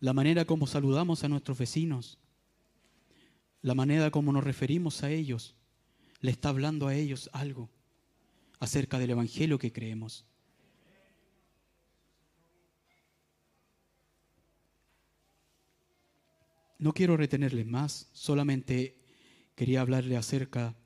La 0.00 0.12
manera 0.12 0.44
como 0.44 0.66
saludamos 0.66 1.24
a 1.24 1.28
nuestros 1.28 1.58
vecinos, 1.58 2.18
la 3.62 3.74
manera 3.74 4.10
como 4.10 4.32
nos 4.32 4.44
referimos 4.44 5.02
a 5.02 5.10
ellos, 5.10 5.56
le 6.20 6.30
está 6.30 6.50
hablando 6.50 6.86
a 6.86 6.94
ellos 6.94 7.30
algo 7.32 7.70
acerca 8.58 8.98
del 8.98 9.10
Evangelio 9.10 9.58
que 9.58 9.72
creemos. 9.72 10.24
No 16.78 16.92
quiero 16.92 17.16
retenerles 17.16 17.66
más, 17.66 18.08
solamente 18.12 18.98
quería 19.54 19.80
hablarle 19.80 20.16
acerca 20.16 20.76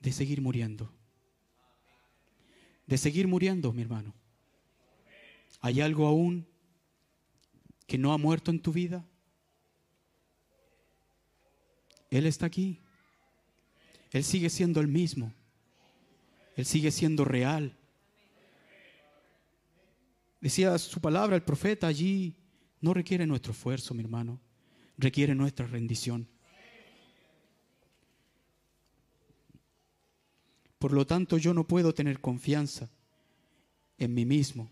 de 0.00 0.12
seguir 0.12 0.40
muriendo. 0.40 0.90
De 2.86 2.98
seguir 2.98 3.28
muriendo, 3.28 3.72
mi 3.72 3.82
hermano. 3.82 4.14
¿Hay 5.60 5.80
algo 5.80 6.06
aún 6.06 6.46
que 7.86 7.98
no 7.98 8.12
ha 8.12 8.18
muerto 8.18 8.50
en 8.50 8.60
tu 8.60 8.72
vida? 8.72 9.06
Él 12.10 12.26
está 12.26 12.46
aquí. 12.46 12.80
Él 14.10 14.24
sigue 14.24 14.50
siendo 14.50 14.80
el 14.80 14.88
mismo. 14.88 15.32
Él 16.56 16.66
sigue 16.66 16.90
siendo 16.90 17.24
real. 17.24 17.76
Decía 20.40 20.76
su 20.78 21.00
palabra 21.00 21.36
el 21.36 21.42
profeta 21.42 21.86
allí, 21.86 22.34
no 22.80 22.92
requiere 22.92 23.26
nuestro 23.26 23.52
esfuerzo, 23.52 23.94
mi 23.94 24.02
hermano, 24.02 24.40
requiere 24.98 25.34
nuestra 25.34 25.66
rendición. 25.66 26.28
Por 30.78 30.92
lo 30.92 31.06
tanto, 31.06 31.38
yo 31.38 31.54
no 31.54 31.64
puedo 31.64 31.94
tener 31.94 32.20
confianza 32.20 32.90
en 33.98 34.14
mí 34.14 34.24
mismo. 34.24 34.68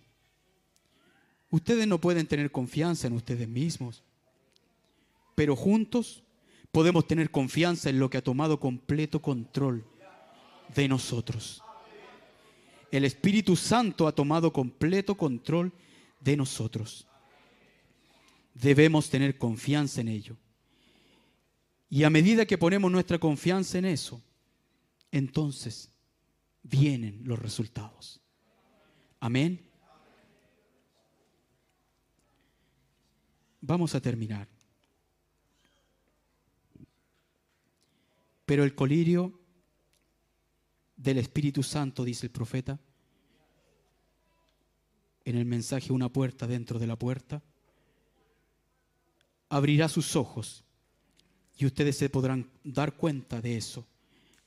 Ustedes 1.51 1.86
no 1.86 2.01
pueden 2.01 2.26
tener 2.26 2.51
confianza 2.51 3.06
en 3.06 3.12
ustedes 3.12 3.48
mismos, 3.48 4.02
pero 5.34 5.56
juntos 5.56 6.22
podemos 6.72 7.06
tener 7.06 7.30
confianza 7.30 7.90
en 7.90 7.98
lo 7.98 8.10
que 8.10 8.18
ha 8.18 8.22
tomado 8.22 8.60
completo 8.60 9.20
control 9.22 9.84
de 10.74 10.88
nosotros. 10.88 11.62
El 12.90 13.05
Espíritu 13.05 13.55
Santo 13.55 14.06
ha 14.06 14.12
tomado 14.12 14.52
completo 14.52 15.16
control 15.16 15.72
de 16.20 16.36
nosotros. 16.36 17.06
Debemos 18.61 19.09
tener 19.09 19.39
confianza 19.39 20.03
en 20.03 20.09
ello. 20.09 20.37
Y 21.89 22.05
a 22.05 22.11
medida 22.11 22.45
que 22.45 22.59
ponemos 22.59 22.93
nuestra 22.93 23.19
confianza 23.19 23.78
en 23.78 23.87
eso, 23.87 24.23
entonces 25.11 25.91
vienen 26.62 27.23
los 27.24 27.39
resultados. 27.39 28.20
Amén. 29.19 29.66
Vamos 33.62 33.95
a 33.95 34.01
terminar. 34.01 34.47
Pero 38.45 38.65
el 38.65 38.74
colirio 38.74 39.41
del 40.97 41.19
Espíritu 41.19 41.62
Santo, 41.62 42.05
dice 42.05 42.27
el 42.27 42.32
profeta, 42.32 42.78
en 45.24 45.37
el 45.37 45.47
mensaje 45.47 45.93
una 45.93 46.12
puerta 46.12 46.47
dentro 46.47 46.78
de 46.78 46.87
la 46.87 46.97
puerta, 46.97 47.43
abrirá 49.51 49.89
sus 49.89 50.16
ojos 50.16 50.64
y 51.59 51.66
ustedes 51.66 51.98
se 51.98 52.09
podrán 52.09 52.51
dar 52.64 52.97
cuenta 52.97 53.43
de 53.43 53.59
eso, 53.59 53.86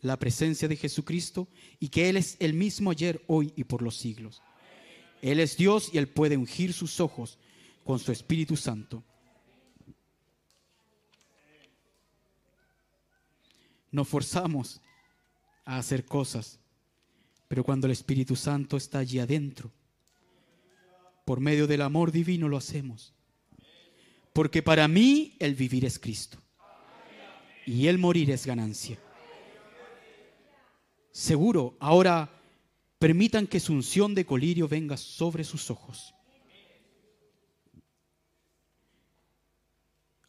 la 0.01 0.17
presencia 0.17 0.67
de 0.67 0.75
Jesucristo 0.75 1.47
y 1.79 1.89
que 1.89 2.09
Él 2.09 2.17
es 2.17 2.37
el 2.39 2.53
mismo 2.53 2.89
ayer, 2.89 3.23
hoy 3.27 3.53
y 3.55 3.65
por 3.65 3.83
los 3.83 3.97
siglos. 3.97 4.41
Él 5.21 5.39
es 5.39 5.55
Dios 5.55 5.91
y 5.93 5.99
Él 5.99 6.07
puede 6.07 6.37
ungir 6.37 6.73
sus 6.73 6.99
ojos 6.99 7.37
con 7.83 7.99
su 7.99 8.11
Espíritu 8.11 8.57
Santo. 8.57 9.03
Nos 13.91 14.07
forzamos 14.07 14.81
a 15.65 15.77
hacer 15.77 16.05
cosas, 16.05 16.59
pero 17.47 17.63
cuando 17.63 17.85
el 17.85 17.91
Espíritu 17.91 18.35
Santo 18.35 18.75
está 18.75 18.99
allí 18.99 19.19
adentro, 19.19 19.71
por 21.25 21.39
medio 21.39 21.67
del 21.67 21.81
amor 21.81 22.11
divino 22.11 22.49
lo 22.49 22.57
hacemos. 22.57 23.13
Porque 24.33 24.63
para 24.63 24.87
mí 24.87 25.35
el 25.39 25.55
vivir 25.55 25.85
es 25.85 25.99
Cristo 25.99 26.37
y 27.65 27.87
el 27.87 27.97
morir 27.97 28.31
es 28.31 28.45
ganancia. 28.45 28.97
Seguro, 31.11 31.77
ahora 31.79 32.29
permitan 32.97 33.47
que 33.47 33.59
su 33.59 33.73
unción 33.73 34.15
de 34.15 34.25
colirio 34.25 34.67
venga 34.67 34.97
sobre 34.97 35.43
sus 35.43 35.69
ojos. 35.69 36.13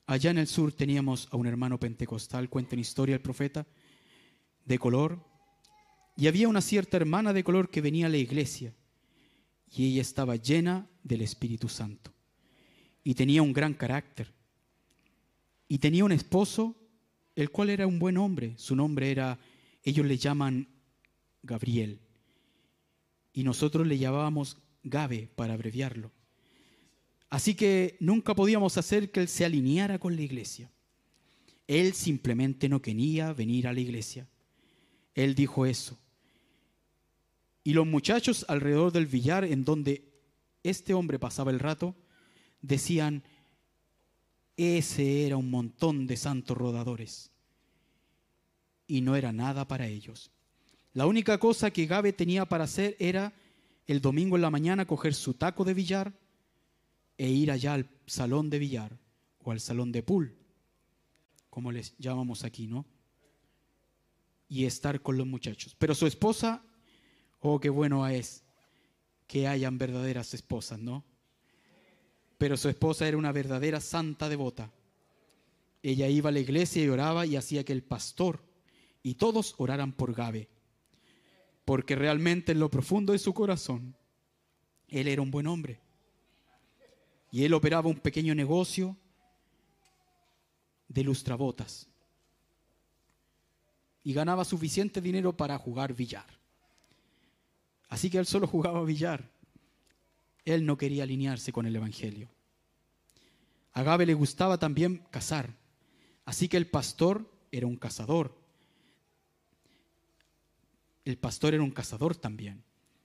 Allá 0.07 0.31
en 0.31 0.39
el 0.39 0.47
sur 0.47 0.73
teníamos 0.73 1.29
a 1.31 1.37
un 1.37 1.47
hermano 1.47 1.81
pentecostal, 1.81 2.51
cuenta 2.51 2.75
en 2.75 2.81
historia 2.81 3.15
el 3.15 3.23
profeta, 3.23 3.67
de 4.65 4.79
color, 4.79 5.25
y 6.17 6.27
había 6.27 6.49
una 6.49 6.61
cierta 6.61 6.99
hermana 6.99 7.33
de 7.33 7.43
color 7.43 7.71
que 7.71 7.81
venía 7.81 8.07
a 8.07 8.11
la 8.11 8.19
iglesia, 8.19 8.75
y 9.71 9.87
ella 9.87 10.03
estaba 10.03 10.37
llena 10.37 10.87
del 11.03 11.23
Espíritu 11.23 11.69
Santo, 11.69 12.13
y 13.05 13.15
tenía 13.15 13.43
un 13.43 13.53
gran 13.53 13.75
carácter, 13.75 14.33
y 15.69 15.79
tenía 15.79 16.05
un 16.05 16.13
esposo, 16.13 16.75
el 17.37 17.51
cual 17.51 17.71
era 17.71 17.87
un 17.87 17.99
buen 17.99 18.17
hombre, 18.17 18.55
su 18.57 18.75
nombre 18.75 19.11
era, 19.11 19.39
ellos 19.83 20.07
le 20.07 20.17
llaman 20.17 20.69
Gabriel, 21.43 22.01
y 23.33 23.45
nosotros 23.45 23.87
le 23.87 23.99
llamábamos 23.99 24.59
Gabe 24.83 25.29
para 25.35 25.55
abreviarlo. 25.55 26.11
Así 27.31 27.55
que 27.55 27.97
nunca 28.01 28.35
podíamos 28.35 28.79
hacer 28.79 29.11
que 29.11 29.21
él 29.21 29.29
se 29.29 29.45
alineara 29.45 29.99
con 29.99 30.15
la 30.15 30.23
iglesia. 30.23 30.71
Él 31.67 31.95
simplemente 31.95 32.69
no 32.69 32.81
quería 32.81 33.33
venir 33.33 33.67
a 33.67 33.73
la 33.73 33.81
iglesia. 33.81 34.29
Él 35.15 35.35
dijo 35.35 35.67
eso. 35.67 35.99
Y 37.65 37.73
los 37.73 37.87
muchachos 37.87 38.45
alrededor 38.49 38.93
del 38.93 39.07
billar 39.07 39.45
en 39.45 39.65
donde 39.65 40.13
este 40.63 40.95
hombre 40.95 41.19
pasaba 41.19 41.51
el 41.51 41.59
rato, 41.59 41.97
decían, 42.65 43.23
ese 44.57 45.27
era 45.27 45.37
un 45.37 45.51
montón 45.51 46.07
de 46.07 46.17
santos 46.17 46.57
rodadores. 46.57 47.31
Y 48.87 49.01
no 49.01 49.17
era 49.17 49.33
nada 49.33 49.67
para 49.67 49.87
ellos. 49.87 50.31
La 50.93 51.07
única 51.07 51.39
cosa 51.39 51.71
que 51.71 51.87
Gabe 51.87 52.13
tenía 52.13 52.47
para 52.47 52.65
hacer 52.65 52.97
era 52.99 53.35
el 53.87 54.01
domingo 54.01 54.37
en 54.37 54.43
la 54.43 54.51
mañana 54.51 54.87
coger 54.87 55.15
su 55.15 55.35
taco 55.35 55.65
de 55.65 55.75
billar 55.75 56.13
e 57.19 57.29
ir 57.29 57.51
allá 57.51 57.75
al 57.75 57.89
salón 58.07 58.49
de 58.51 58.59
billar 58.59 58.99
o 59.43 59.51
al 59.51 59.61
salón 59.61 59.93
de 59.93 60.03
pool, 60.03 60.37
como 61.51 61.71
les 61.71 61.97
llamamos 61.99 62.45
aquí, 62.45 62.67
¿no? 62.67 62.87
Y 64.49 64.65
estar 64.65 65.03
con 65.03 65.19
los 65.19 65.27
muchachos. 65.27 65.75
Pero 65.79 65.95
su 65.95 66.07
esposa, 66.07 66.65
oh, 67.41 67.61
qué 67.61 67.69
bueno 67.69 68.07
es 68.07 68.45
que 69.27 69.49
hayan 69.49 69.79
verdaderas 69.79 70.33
esposas, 70.33 70.79
¿no? 70.79 71.05
Pero 72.45 72.59
su 72.59 72.69
esposa 72.69 73.09
era 73.09 73.17
una 73.17 73.33
verdadera 73.33 73.81
santa 73.81 74.29
devota. 74.29 74.71
ella 75.83 76.09
iba 76.09 76.29
a 76.29 76.33
la 76.33 76.41
iglesia 76.41 76.85
y 76.85 76.89
oraba 76.91 77.25
y 77.25 77.37
hacía 77.37 77.65
que 77.65 77.73
el 77.73 77.83
pastor 77.83 78.45
y 79.03 79.15
todos 79.15 79.55
oraran 79.57 79.95
por 79.95 80.13
Gabe. 80.13 80.51
Porque 81.65 81.97
realmente 81.97 82.53
en 82.53 82.61
lo 82.61 82.71
profundo 82.71 83.15
de 83.15 83.19
su 83.19 83.33
corazón, 83.33 83.97
él 84.89 85.09
era 85.09 85.23
un 85.23 85.31
buen 85.31 85.47
hombre. 85.47 85.81
Y 87.33 87.45
él 87.45 87.55
operaba 87.55 87.89
un 87.89 87.99
pequeño 87.99 88.35
negocio 88.35 88.95
de 90.89 91.03
lustrabotas. 91.03 91.89
Y 94.03 94.13
ganaba 94.13 94.45
suficiente 94.45 95.01
dinero 95.01 95.35
para 95.35 95.57
jugar 95.57 95.95
billar. 95.95 96.27
Así 97.89 98.11
que 98.11 98.19
él 98.19 98.27
solo 98.27 98.47
jugaba 98.47 98.85
billar. 98.85 99.31
Él 100.45 100.67
no 100.67 100.77
quería 100.77 101.05
alinearse 101.05 101.51
con 101.51 101.65
el 101.65 101.77
Evangelio. 101.77 102.34
A 103.75 103.97
le 103.97 104.15
gustaba 104.15 104.59
también 104.59 105.05
cazar. 105.11 105.57
Así 106.25 106.49
que 106.49 106.57
el 106.57 106.69
pastor 106.69 107.29
era 107.51 107.67
un 107.67 107.77
cazador. 107.77 108.39
El 111.05 111.19
pastor 111.19 111.55
era 111.55 111.63
un 111.63 111.73
cazador 111.73 112.17
también. 112.17 112.63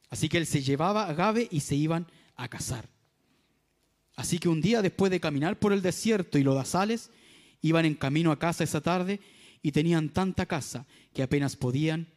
Así 0.10 0.30
que 0.30 0.38
él 0.38 0.46
se 0.46 0.62
llevaba 0.62 1.08
a 1.08 1.14
Gabe 1.14 1.48
y 1.52 1.62
se 1.62 1.76
iban 1.76 2.08
a 2.36 2.48
cazar. 2.48 2.88
Así 4.16 4.38
que 4.38 4.48
un 4.48 4.62
día 4.62 4.82
después 4.82 5.12
de 5.12 5.20
caminar 5.20 5.58
por 5.58 5.74
el 5.74 5.82
desierto 5.82 6.38
y 6.38 6.44
lodazales, 6.44 7.10
iban 7.62 7.86
en 7.86 7.96
camino 7.96 8.32
a 8.32 8.40
casa 8.40 8.64
esa 8.64 8.82
tarde 8.82 9.20
y 9.62 9.72
tenían 9.72 10.10
tanta 10.10 10.46
casa 10.46 10.86
que 11.14 11.24
apenas 11.24 11.56
podían 11.56 12.08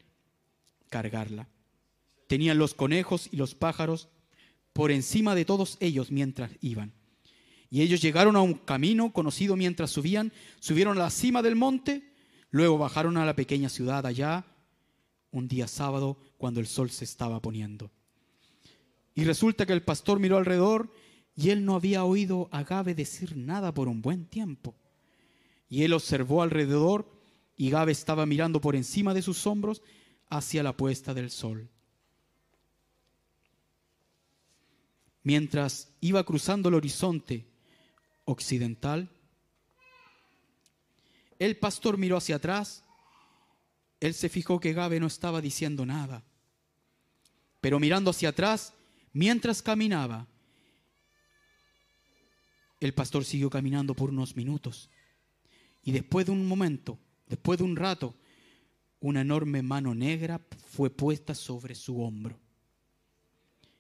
cargarla. 0.91 1.49
Tenían 2.29 2.59
los 2.59 2.75
conejos 2.75 3.29
y 3.33 3.37
los 3.37 3.55
pájaros 3.55 4.09
por 4.73 4.91
encima 4.91 5.35
de 5.35 5.45
todos 5.45 5.79
ellos 5.81 6.11
mientras 6.11 6.53
iban. 6.61 6.93
Y 7.73 7.81
ellos 7.81 8.03
llegaron 8.03 8.37
a 8.37 8.43
un 8.43 8.53
camino 8.53 9.15
conocido 9.15 9.57
mientras 9.57 9.91
subían, 9.91 10.31
subieron 10.61 10.99
a 10.99 11.05
la 11.05 11.11
cima 11.11 11.41
del 11.41 11.57
monte, 11.57 12.13
luego 12.51 12.77
bajaron 12.77 13.17
a 13.17 13.25
la 13.25 13.35
pequeña 13.35 13.71
ciudad 13.71 14.05
allá, 14.05 14.45
un 15.31 15.49
día 15.49 15.67
sábado 15.67 16.19
cuando 16.37 16.61
el 16.61 16.67
sol 16.67 16.91
se 16.91 17.07
estaba 17.07 17.41
poniendo. 17.41 17.91
Y 19.15 19.25
resulta 19.25 19.65
que 19.65 19.73
el 19.73 19.83
pastor 19.83 20.21
miró 20.21 20.37
alrededor 20.37 20.93
y 21.35 21.49
él 21.49 21.65
no 21.65 21.75
había 21.75 22.05
oído 22.05 22.51
a 22.53 22.63
Gabe 22.63 22.95
decir 22.95 23.39
nada 23.39 23.73
por 23.73 23.89
un 23.89 24.03
buen 24.03 24.27
tiempo. 24.27 24.75
Y 25.71 25.85
él 25.85 25.95
observó 25.95 26.43
alrededor 26.43 27.11
y 27.57 27.71
Gabe 27.71 27.93
estaba 27.93 28.27
mirando 28.27 28.61
por 28.61 28.77
encima 28.77 29.15
de 29.15 29.23
sus 29.23 29.47
hombros 29.47 29.81
hacia 30.29 30.63
la 30.63 30.77
puesta 30.77 31.15
del 31.15 31.31
sol. 31.31 31.71
Mientras 35.23 35.91
iba 36.03 36.23
cruzando 36.23 36.69
el 36.69 36.75
horizonte 36.75 37.51
occidental, 38.25 39.11
el 41.39 41.57
pastor 41.57 41.99
miró 41.99 42.17
hacia 42.17 42.37
atrás. 42.37 42.85
Él 44.01 44.15
se 44.15 44.29
fijó 44.29 44.61
que 44.61 44.73
Gabe 44.73 45.01
no 45.01 45.07
estaba 45.07 45.41
diciendo 45.41 45.85
nada. 45.85 46.25
Pero 47.61 47.81
mirando 47.81 48.11
hacia 48.11 48.29
atrás, 48.29 48.75
mientras 49.13 49.63
caminaba, 49.63 50.29
el 52.81 52.95
pastor 52.95 53.25
siguió 53.25 53.51
caminando 53.51 53.95
por 53.95 54.11
unos 54.11 54.37
minutos. 54.37 54.91
Y 55.83 55.93
después 55.93 56.27
de 56.27 56.33
un 56.33 56.47
momento, 56.47 56.99
después 57.27 57.59
de 57.59 57.65
un 57.65 57.77
rato, 57.77 58.15
una 59.01 59.21
enorme 59.21 59.63
mano 59.63 59.95
negra 59.95 60.41
fue 60.67 60.91
puesta 60.91 61.35
sobre 61.35 61.75
su 61.75 62.01
hombro. 62.03 62.39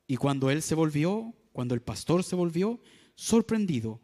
Y 0.06 0.16
cuando 0.16 0.50
él 0.50 0.62
se 0.62 0.74
volvió, 0.74 1.34
cuando 1.52 1.74
el 1.74 1.80
pastor 1.80 2.24
se 2.24 2.34
volvió, 2.34 2.80
sorprendido, 3.14 4.00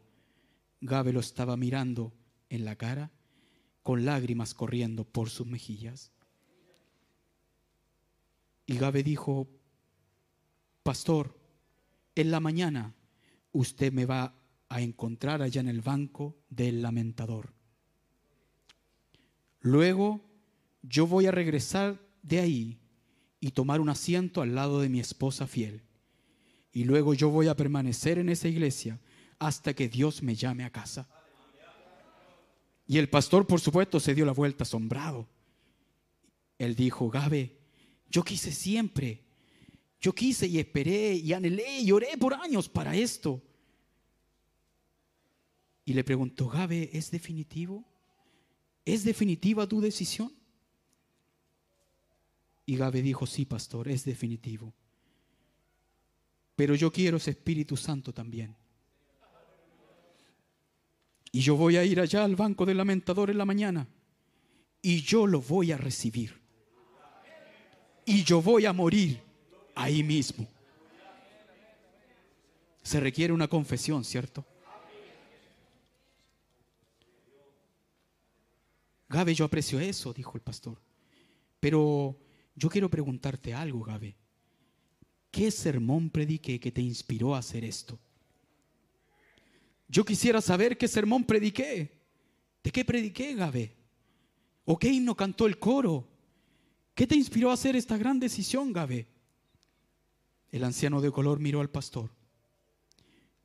Gabe 0.81 1.13
lo 1.13 1.21
estaba 1.21 1.57
mirando 1.57 2.13
en 2.49 2.65
la 2.65 2.77
cara 2.77 3.11
con 3.83 4.05
lágrimas 4.05 4.55
corriendo 4.55 5.05
por 5.05 5.31
sus 5.31 5.47
mejillas. 5.47 6.13
Y 8.67 8.77
Gabe 8.77 9.03
dijo, 9.03 9.49
Pastor, 10.83 11.39
en 12.15 12.31
la 12.31 12.41
mañana 12.41 12.95
usted 13.53 13.93
me 13.93 14.05
va 14.05 14.35
a 14.69 14.81
encontrar 14.83 15.41
allá 15.43 15.61
en 15.61 15.69
el 15.69 15.81
banco 15.81 16.37
del 16.51 16.83
lamentador. 16.83 17.55
Luego 19.61 20.21
yo 20.83 21.07
voy 21.07 21.27
a 21.27 21.31
regresar 21.31 22.01
de 22.23 22.41
ahí 22.41 22.79
y 23.41 23.53
tomar 23.53 23.81
un 23.81 23.89
asiento 23.89 24.43
al 24.43 24.55
lado 24.55 24.81
de 24.81 24.89
mi 24.89 25.01
esposa 25.01 25.47
fiel. 25.47 25.83
Y 26.73 26.85
luego 26.85 27.15
yo 27.15 27.31
voy 27.31 27.49
a 27.49 27.57
permanecer 27.57 28.19
en 28.19 28.29
esa 28.29 28.49
iglesia 28.49 29.01
hasta 29.39 29.75
que 29.75 29.89
Dios 29.89 30.23
me 30.23 30.35
llame 30.35 30.65
a 30.65 30.71
casa. 30.71 31.09
Y 32.87 32.99
el 32.99 33.09
pastor, 33.09 33.47
por 33.47 33.61
supuesto, 33.61 34.01
se 34.01 34.15
dio 34.15 34.25
la 34.25 34.33
vuelta 34.33 34.65
asombrado. 34.65 35.29
Él 36.59 36.75
dijo, 36.75 37.11
Gabe, 37.11 37.59
yo 38.11 38.25
quise 38.25 38.51
siempre, 38.51 39.23
yo 40.01 40.15
quise 40.15 40.47
y 40.47 40.59
esperé 40.59 41.15
y 41.15 41.33
anhelé 41.33 41.81
y 41.81 41.93
oré 41.93 42.17
por 42.19 42.35
años 42.35 42.69
para 42.69 42.97
esto. 42.97 43.43
Y 45.85 45.93
le 45.93 46.05
preguntó, 46.05 46.49
Gabe, 46.49 46.91
¿es 46.93 47.11
definitivo? 47.11 47.85
¿Es 48.85 49.05
definitiva 49.05 49.67
tu 49.67 49.81
decisión? 49.81 50.33
Y 52.65 52.77
Gabe 52.77 53.03
dijo, 53.03 53.27
sí, 53.27 53.45
pastor, 53.45 53.89
es 53.89 54.05
definitivo. 54.05 54.75
Pero 56.57 56.75
yo 56.75 56.91
quiero 56.93 57.17
ese 57.17 57.31
Espíritu 57.31 57.77
Santo 57.77 58.13
también. 58.13 58.57
Y 61.33 61.41
yo 61.41 61.57
voy 61.57 61.77
a 61.77 61.85
ir 61.85 62.01
allá 62.01 62.25
al 62.25 62.37
banco 62.37 62.65
del 62.65 62.79
lamentador 62.79 63.31
en 63.31 63.39
la 63.39 63.45
mañana. 63.45 63.87
Y 64.81 65.03
yo 65.03 65.27
lo 65.27 65.41
voy 65.41 65.73
a 65.73 65.77
recibir. 65.77 66.41
Y 68.05 68.25
yo 68.25 68.41
voy 68.41 68.65
a 68.65 68.73
morir 68.73 69.21
ahí 69.75 70.03
mismo. 70.03 70.49
Se 72.83 73.01
requiere 73.01 73.33
una 73.33 73.49
confesión, 73.49 74.05
¿cierto? 74.05 74.47
Gabe, 79.11 79.35
yo 79.35 79.45
aprecio 79.45 79.81
eso, 79.81 80.13
dijo 80.13 80.33
el 80.35 80.43
pastor. 80.43 80.81
Pero 81.61 82.19
yo 82.55 82.69
quiero 82.69 82.89
preguntarte 82.89 83.55
algo, 83.55 83.83
Gabe. 83.83 84.17
¿Qué 85.31 85.51
sermón 85.51 86.11
prediqué 86.11 86.59
que 86.59 86.73
te 86.73 86.81
inspiró 86.81 87.35
a 87.35 87.39
hacer 87.39 87.65
esto? 87.65 87.99
Yo 89.89 90.05
quisiera 90.05 90.41
saber 90.41 90.77
qué 90.77 90.87
sermón 90.87 91.25
prediqué. 91.25 91.99
¿De 92.63 92.71
qué 92.71 92.85
prediqué, 92.85 93.35
Gabe? 93.35 93.75
¿O 94.65 94.79
qué 94.79 94.89
himno 94.89 95.15
cantó 95.15 95.47
el 95.47 95.59
coro? 95.59 96.07
¿Qué 96.95 97.07
te 97.07 97.17
inspiró 97.17 97.51
a 97.51 97.55
hacer 97.55 97.75
esta 97.77 97.97
gran 97.97 98.21
decisión, 98.21 98.73
Gabe? 98.73 99.09
El 100.51 100.65
anciano 100.65 101.01
de 101.01 101.11
color 101.11 101.41
miró 101.41 101.61
al 101.61 101.71
pastor 101.71 102.11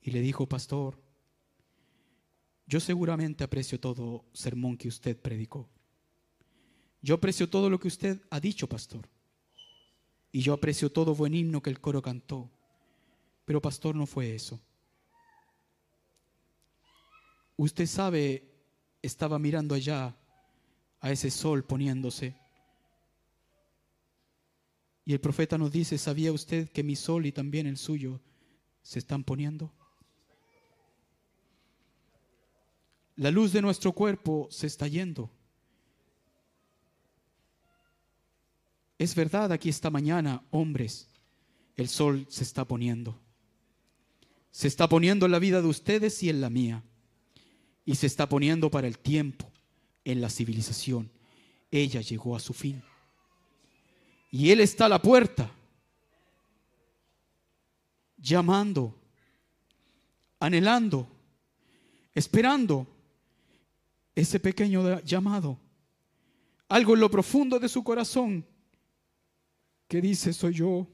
y 0.01 0.11
le 0.11 0.21
dijo, 0.21 0.47
pastor, 0.47 1.01
yo 2.65 2.79
seguramente 2.79 3.43
aprecio 3.43 3.79
todo 3.79 4.25
sermón 4.33 4.77
que 4.77 4.87
usted 4.87 5.17
predicó. 5.17 5.69
Yo 7.01 7.15
aprecio 7.15 7.49
todo 7.49 7.69
lo 7.69 7.79
que 7.79 7.87
usted 7.87 8.21
ha 8.29 8.39
dicho, 8.39 8.67
pastor. 8.67 9.07
Y 10.31 10.41
yo 10.41 10.53
aprecio 10.53 10.91
todo 10.91 11.15
buen 11.15 11.33
himno 11.33 11.61
que 11.61 11.69
el 11.69 11.79
coro 11.79 12.01
cantó. 12.01 12.49
Pero 13.45 13.61
pastor, 13.61 13.95
no 13.95 14.05
fue 14.05 14.33
eso. 14.33 14.59
Usted 17.55 17.85
sabe, 17.85 18.51
estaba 19.01 19.37
mirando 19.39 19.75
allá 19.75 20.15
a 20.99 21.11
ese 21.11 21.29
sol 21.29 21.63
poniéndose. 21.63 22.35
Y 25.05 25.13
el 25.13 25.19
profeta 25.19 25.57
nos 25.57 25.71
dice, 25.71 25.97
¿sabía 25.97 26.31
usted 26.31 26.69
que 26.69 26.83
mi 26.83 26.95
sol 26.95 27.25
y 27.25 27.31
también 27.31 27.67
el 27.67 27.77
suyo 27.77 28.21
se 28.81 28.99
están 28.99 29.23
poniendo? 29.23 29.73
La 33.15 33.29
luz 33.29 33.51
de 33.51 33.61
nuestro 33.61 33.91
cuerpo 33.91 34.47
se 34.49 34.67
está 34.67 34.87
yendo. 34.87 35.29
Es 38.97 39.13
verdad, 39.13 39.51
aquí 39.51 39.69
esta 39.69 39.89
mañana, 39.89 40.41
hombres, 40.49 41.09
el 41.75 41.89
sol 41.89 42.25
se 42.29 42.43
está 42.43 42.65
poniendo. 42.65 43.19
Se 44.51 44.67
está 44.67 44.87
poniendo 44.87 45.25
en 45.25 45.31
la 45.33 45.39
vida 45.39 45.61
de 45.61 45.67
ustedes 45.67 46.23
y 46.23 46.29
en 46.29 46.39
la 46.41 46.49
mía. 46.49 46.83
Y 47.85 47.95
se 47.95 48.07
está 48.07 48.27
poniendo 48.27 48.69
para 48.71 48.87
el 48.87 48.97
tiempo, 48.97 49.51
en 50.05 50.21
la 50.21 50.29
civilización. 50.29 51.09
Ella 51.71 52.01
llegó 52.01 52.35
a 52.35 52.39
su 52.39 52.53
fin. 52.53 52.81
Y 54.31 54.49
Él 54.49 54.61
está 54.61 54.85
a 54.85 54.89
la 54.89 55.01
puerta, 55.01 55.51
llamando, 58.17 58.95
anhelando, 60.39 61.07
esperando 62.15 62.87
ese 64.15 64.39
pequeño 64.39 65.01
llamado. 65.01 65.59
Algo 66.69 66.93
en 66.93 66.99
lo 67.01 67.11
profundo 67.11 67.59
de 67.59 67.69
su 67.69 67.83
corazón 67.83 68.45
que 69.87 70.01
dice, 70.01 70.33
soy 70.33 70.53
yo. 70.53 70.87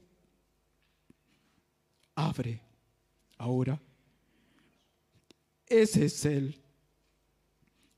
Abre 2.14 2.60
ahora. 3.38 3.80
Ese 5.66 6.04
es 6.04 6.24
Él. 6.26 6.60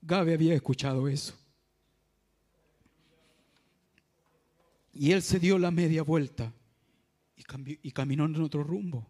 Gabe 0.05 0.33
había 0.33 0.53
escuchado 0.53 1.07
eso. 1.07 1.33
Y 4.91 5.11
él 5.11 5.21
se 5.21 5.39
dio 5.39 5.57
la 5.57 5.71
media 5.71 6.03
vuelta 6.03 6.53
y, 7.37 7.91
caminó 7.91 8.25
en 8.25 8.35
otro 8.41 8.63
rumbo. 8.63 9.09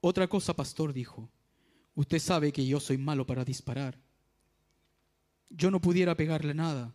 Otra 0.00 0.26
cosa, 0.26 0.54
pastor, 0.54 0.94
dijo, 0.94 1.28
usted 1.94 2.18
sabe 2.18 2.52
que 2.52 2.66
yo 2.66 2.80
soy 2.80 2.96
malo 2.96 3.26
para 3.26 3.44
disparar. 3.44 3.98
Yo 5.50 5.70
no 5.70 5.80
pudiera 5.80 6.16
pegarle 6.16 6.54
nada. 6.54 6.94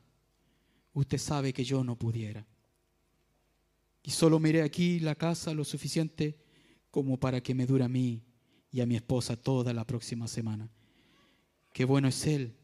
Usted 0.93 1.19
sabe 1.19 1.53
que 1.53 1.63
yo 1.63 1.83
no 1.83 1.95
pudiera. 1.95 2.47
Y 4.01 4.09
solo 4.09 4.39
miré 4.39 4.63
aquí 4.63 4.99
la 4.99 5.13
casa 5.13 5.53
lo 5.53 5.63
suficiente 5.63 6.39
como 6.89 7.19
para 7.19 7.41
que 7.41 7.53
me 7.53 7.67
dure 7.67 7.83
a 7.83 7.89
mí 7.89 8.23
y 8.71 8.81
a 8.81 8.87
mi 8.87 8.95
esposa 8.95 9.37
toda 9.37 9.71
la 9.71 9.85
próxima 9.85 10.27
semana. 10.27 10.69
Qué 11.73 11.85
bueno 11.85 12.07
es 12.07 12.25
Él. 12.27 12.55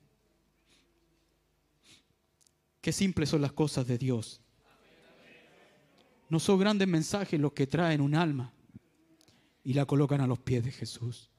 Qué 2.82 2.92
simples 2.92 3.30
son 3.30 3.42
las 3.42 3.52
cosas 3.52 3.88
de 3.88 3.98
Dios. 3.98 4.42
No 6.30 6.40
son 6.40 6.60
grandes 6.60 6.88
mensajes 6.88 7.40
los 7.40 7.54
que 7.54 7.68
traen 7.68 8.02
un 8.02 8.16
alma 8.16 8.54
y 9.64 9.74
la 9.74 9.86
colocan 9.86 10.22
a 10.22 10.28
los 10.28 10.40
pies 10.40 10.64
de 10.64 10.72
Jesús. 10.72 11.30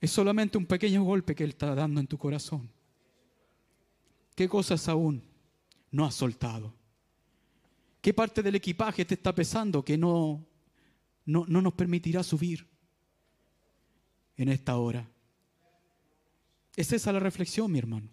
Es 0.00 0.10
solamente 0.10 0.56
un 0.56 0.66
pequeño 0.66 1.02
golpe 1.02 1.34
que 1.34 1.44
Él 1.44 1.50
está 1.50 1.74
dando 1.74 2.00
en 2.00 2.06
tu 2.06 2.16
corazón. 2.16 2.70
¿Qué 4.34 4.48
cosas 4.48 4.88
aún 4.88 5.22
no 5.90 6.06
has 6.06 6.14
soltado? 6.14 6.72
¿Qué 8.00 8.14
parte 8.14 8.42
del 8.42 8.54
equipaje 8.54 9.04
te 9.04 9.14
está 9.14 9.34
pesando 9.34 9.84
que 9.84 9.98
no, 9.98 10.46
no, 11.26 11.44
no 11.48 11.60
nos 11.60 11.74
permitirá 11.74 12.22
subir 12.22 12.66
en 14.36 14.48
esta 14.48 14.76
hora? 14.76 15.10
Es 16.78 16.92
esa 16.92 17.12
la 17.12 17.18
reflexión, 17.18 17.72
mi 17.72 17.80
hermano. 17.80 18.08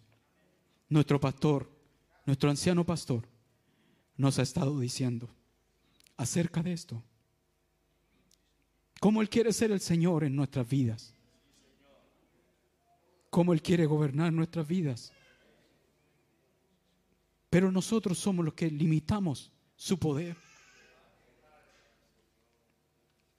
Nuestro 0.90 1.20
pastor, 1.20 1.70
nuestro 2.26 2.50
anciano 2.50 2.84
pastor, 2.84 3.30
nos 4.18 4.40
ha 4.40 4.42
estado 4.42 4.80
diciendo 4.80 5.30
acerca 6.18 6.64
de 6.64 6.74
esto. 6.74 7.04
Cómo 9.00 9.22
Él 9.22 9.30
quiere 9.30 9.54
ser 9.54 9.70
el 9.70 9.82
Señor 9.82 10.24
en 10.24 10.36
nuestras 10.36 10.68
vidas. 10.68 11.14
Cómo 13.30 13.54
Él 13.54 13.62
quiere 13.62 13.86
gobernar 13.86 14.34
nuestras 14.34 14.68
vidas. 14.68 15.14
Pero 17.52 17.72
nosotros 17.72 18.18
somos 18.18 18.44
los 18.44 18.56
que 18.56 18.72
limitamos 18.72 19.52
su 19.76 20.00
poder. 20.00 20.36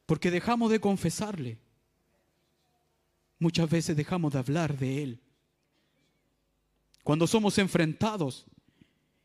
Porque 0.07 0.31
dejamos 0.31 0.71
de 0.71 0.79
confesarle. 0.79 1.59
Muchas 3.39 3.69
veces 3.69 3.97
dejamos 3.97 4.33
de 4.33 4.39
hablar 4.39 4.77
de 4.77 5.03
Él. 5.03 5.21
Cuando 7.03 7.27
somos 7.27 7.59
enfrentados. 7.59 8.47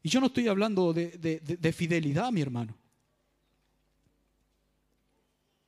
Y 0.04 0.10
yo 0.10 0.20
no 0.20 0.28
estoy 0.28 0.48
hablando 0.48 0.94
de, 0.94 1.10
de- 1.18 1.40
de- 1.40 1.58
de 1.58 1.74
fidelidad, 1.74 2.32
mi 2.32 2.42
hermano. 2.42 2.76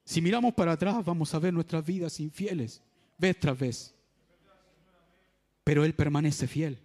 Si 0.06 0.22
miramos 0.22 0.54
para 0.54 0.74
atrás, 0.74 1.04
vamos 1.06 1.34
a 1.34 1.40
ver 1.40 1.54
nuestras 1.54 1.86
vidas 1.86 2.20
infieles, 2.20 2.82
vez 3.18 3.40
tras 3.40 3.58
vez. 3.58 3.96
Pero 5.64 5.86
Él 5.86 5.94
permanece 5.94 6.46
fiel. 6.48 6.78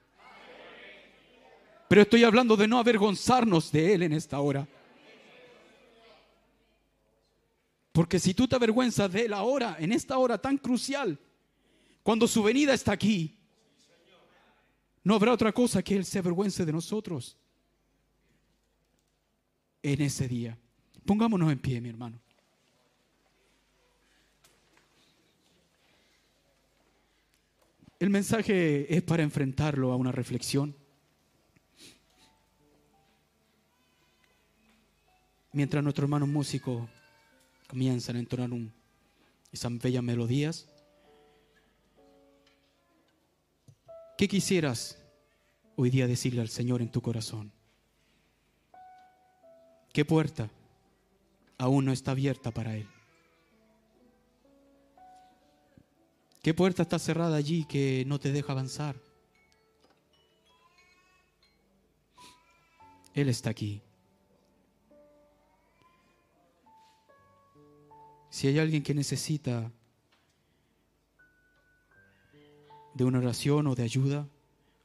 Pero 1.88 2.02
estoy 2.02 2.22
hablando 2.22 2.56
de 2.56 2.68
no 2.68 2.78
avergonzarnos 2.78 3.72
de 3.72 3.94
Él 3.94 4.02
en 4.04 4.12
esta 4.12 4.38
hora. 4.38 4.68
Porque 7.92 8.20
si 8.20 8.34
tú 8.34 8.46
te 8.46 8.54
avergüenzas 8.54 9.10
de 9.10 9.24
Él 9.24 9.32
ahora, 9.32 9.76
en 9.80 9.92
esta 9.92 10.16
hora 10.18 10.38
tan 10.38 10.56
crucial, 10.58 11.18
cuando 12.08 12.26
su 12.26 12.42
venida 12.42 12.72
está 12.72 12.92
aquí, 12.92 13.38
no 15.04 15.14
habrá 15.14 15.30
otra 15.30 15.52
cosa 15.52 15.82
que 15.82 15.94
Él 15.94 16.06
se 16.06 16.18
avergüence 16.18 16.64
de 16.64 16.72
nosotros 16.72 17.36
en 19.82 20.00
ese 20.00 20.26
día. 20.26 20.56
Pongámonos 21.04 21.52
en 21.52 21.58
pie, 21.58 21.82
mi 21.82 21.90
hermano. 21.90 22.18
El 27.98 28.08
mensaje 28.08 28.96
es 28.96 29.02
para 29.02 29.22
enfrentarlo 29.22 29.92
a 29.92 29.96
una 29.96 30.10
reflexión. 30.10 30.74
Mientras 35.52 35.84
nuestros 35.84 36.04
hermanos 36.04 36.30
músicos 36.30 36.88
comienzan 37.66 38.16
a 38.16 38.20
entonar 38.20 38.50
un- 38.50 38.72
esas 39.52 39.78
bellas 39.78 40.02
melodías, 40.02 40.70
¿qué 44.18 44.26
quisieras 44.26 44.98
hoy 45.76 45.90
día 45.90 46.08
decirle 46.08 46.40
al 46.40 46.48
Señor 46.48 46.82
en 46.82 46.90
tu 46.90 47.00
corazón? 47.00 47.52
¿Qué 49.92 50.04
puerta 50.04 50.50
aún 51.56 51.84
no 51.84 51.92
está 51.92 52.10
abierta 52.10 52.50
para 52.50 52.76
Él? 52.76 52.88
¿Qué 56.42 56.52
puerta 56.52 56.82
está 56.82 56.98
cerrada 56.98 57.36
allí 57.36 57.64
que 57.64 58.02
no 58.08 58.18
te 58.18 58.32
deja 58.32 58.52
avanzar? 58.52 58.96
Él 63.14 63.28
está 63.28 63.50
aquí. 63.50 63.82
Si 68.30 68.48
hay 68.48 68.58
alguien 68.58 68.82
que 68.82 68.94
necesita 68.94 69.70
de 72.98 73.04
una 73.04 73.18
oración 73.18 73.66
o 73.68 73.74
de 73.74 73.84
ayuda, 73.84 74.28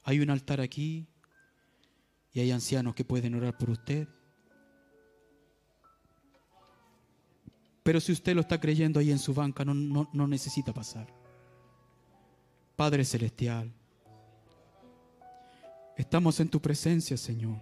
hay 0.03 0.19
un 0.19 0.29
altar 0.29 0.61
aquí 0.61 1.07
y 2.31 2.39
hay 2.39 2.51
ancianos 2.51 2.93
que 2.95 3.03
pueden 3.03 3.33
orar 3.35 3.57
por 3.57 3.71
usted. 3.71 4.07
Pero 7.83 7.99
si 7.99 8.11
usted 8.13 8.35
lo 8.35 8.41
está 8.41 8.59
creyendo 8.61 8.99
ahí 8.99 9.11
en 9.11 9.19
su 9.19 9.33
banca, 9.33 9.65
no, 9.65 9.73
no- 9.73 10.09
no 10.13 10.27
necesita 10.27 10.71
pasar. 10.73 11.07
Padre 12.75 13.03
Celestial, 13.03 13.73
estamos 15.97 16.39
en 16.39 16.49
tu 16.49 16.61
presencia, 16.61 17.17
Señor. 17.17 17.61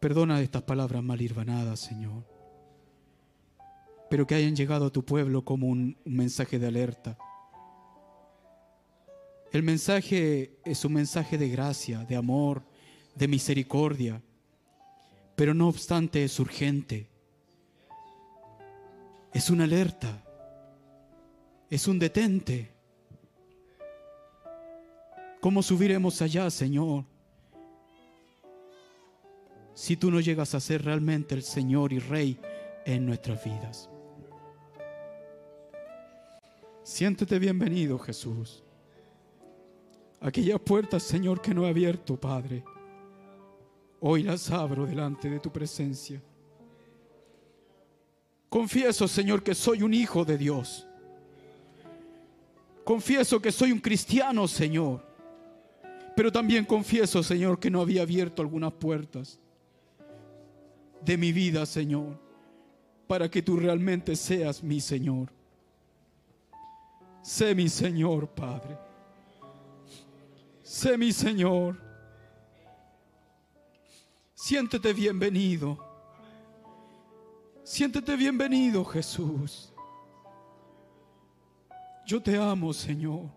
Perdona 0.00 0.40
estas 0.40 0.62
palabras 0.62 1.02
mal 1.02 1.20
hirvanadas, 1.22 1.80
Señor. 1.80 2.24
Pero 4.10 4.26
que 4.26 4.34
hayan 4.34 4.54
llegado 4.54 4.86
a 4.86 4.90
tu 4.92 5.04
pueblo 5.04 5.44
como 5.44 5.68
un 5.68 5.96
mensaje 6.04 6.58
de 6.58 6.66
alerta. 6.66 7.16
El 9.54 9.62
mensaje 9.62 10.58
es 10.64 10.84
un 10.84 10.94
mensaje 10.94 11.38
de 11.38 11.48
gracia, 11.48 12.04
de 12.04 12.16
amor, 12.16 12.64
de 13.14 13.28
misericordia. 13.28 14.20
Pero 15.36 15.54
no 15.54 15.68
obstante 15.68 16.24
es 16.24 16.40
urgente. 16.40 17.08
Es 19.32 19.50
una 19.50 19.62
alerta. 19.62 20.24
Es 21.70 21.86
un 21.86 22.00
detente. 22.00 22.72
¿Cómo 25.40 25.62
subiremos 25.62 26.20
allá, 26.20 26.50
Señor? 26.50 27.04
Si 29.72 29.96
tú 29.96 30.10
no 30.10 30.18
llegas 30.18 30.56
a 30.56 30.60
ser 30.60 30.84
realmente 30.84 31.36
el 31.36 31.44
Señor 31.44 31.92
y 31.92 32.00
Rey 32.00 32.40
en 32.84 33.06
nuestras 33.06 33.44
vidas. 33.44 33.88
Siéntete 36.82 37.38
bienvenido, 37.38 38.00
Jesús. 38.00 38.64
Aquellas 40.24 40.58
puertas, 40.58 41.02
Señor, 41.02 41.42
que 41.42 41.52
no 41.52 41.66
he 41.66 41.68
abierto, 41.68 42.18
Padre, 42.18 42.64
hoy 44.00 44.22
las 44.22 44.50
abro 44.50 44.86
delante 44.86 45.28
de 45.28 45.38
tu 45.38 45.52
presencia. 45.52 46.18
Confieso, 48.48 49.06
Señor, 49.06 49.42
que 49.42 49.54
soy 49.54 49.82
un 49.82 49.92
hijo 49.92 50.24
de 50.24 50.38
Dios. 50.38 50.86
Confieso 52.84 53.38
que 53.38 53.52
soy 53.52 53.70
un 53.70 53.80
cristiano, 53.80 54.48
Señor. 54.48 55.06
Pero 56.16 56.32
también 56.32 56.64
confieso, 56.64 57.22
Señor, 57.22 57.60
que 57.60 57.70
no 57.70 57.82
había 57.82 58.00
abierto 58.00 58.40
algunas 58.40 58.72
puertas 58.72 59.38
de 61.02 61.18
mi 61.18 61.32
vida, 61.32 61.66
Señor, 61.66 62.18
para 63.06 63.30
que 63.30 63.42
tú 63.42 63.58
realmente 63.58 64.16
seas 64.16 64.62
mi 64.62 64.80
Señor. 64.80 65.30
Sé 67.20 67.54
mi 67.54 67.68
Señor, 67.68 68.26
Padre. 68.28 68.93
Sé 70.74 70.98
mi 70.98 71.12
Señor. 71.12 71.76
Siéntete 74.34 74.92
bienvenido. 74.92 75.78
Siéntete 77.62 78.16
bienvenido, 78.16 78.84
Jesús. 78.84 79.72
Yo 82.04 82.20
te 82.20 82.36
amo, 82.36 82.72
Señor. 82.72 83.30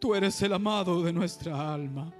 Tú 0.00 0.16
eres 0.16 0.42
el 0.42 0.52
amado 0.52 1.00
de 1.04 1.12
nuestra 1.12 1.72
alma. 1.72 2.12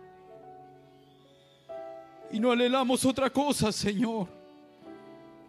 Y 2.31 2.39
no 2.39 2.53
anhelamos 2.53 3.05
otra 3.05 3.29
cosa, 3.29 3.73
Señor. 3.73 4.29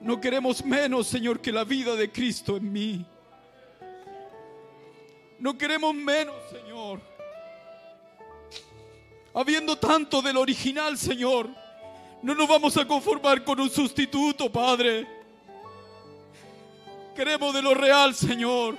No 0.02 0.20
queremos 0.20 0.66
menos, 0.66 1.06
Señor, 1.06 1.40
que 1.40 1.52
la 1.52 1.64
vida 1.64 1.96
de 1.96 2.12
Cristo 2.12 2.58
en 2.58 2.74
mí. 2.74 3.06
No 5.38 5.56
queremos 5.56 5.94
menos, 5.94 6.36
Señor. 6.50 7.15
Habiendo 9.38 9.78
tanto 9.78 10.22
del 10.22 10.38
original, 10.38 10.98
Señor, 10.98 11.50
no 12.22 12.34
nos 12.34 12.48
vamos 12.48 12.78
a 12.78 12.88
conformar 12.88 13.44
con 13.44 13.60
un 13.60 13.70
sustituto, 13.70 14.50
Padre. 14.50 15.06
Queremos 17.14 17.54
de 17.54 17.62
lo 17.62 17.74
real, 17.74 18.16
Señor. 18.16 18.78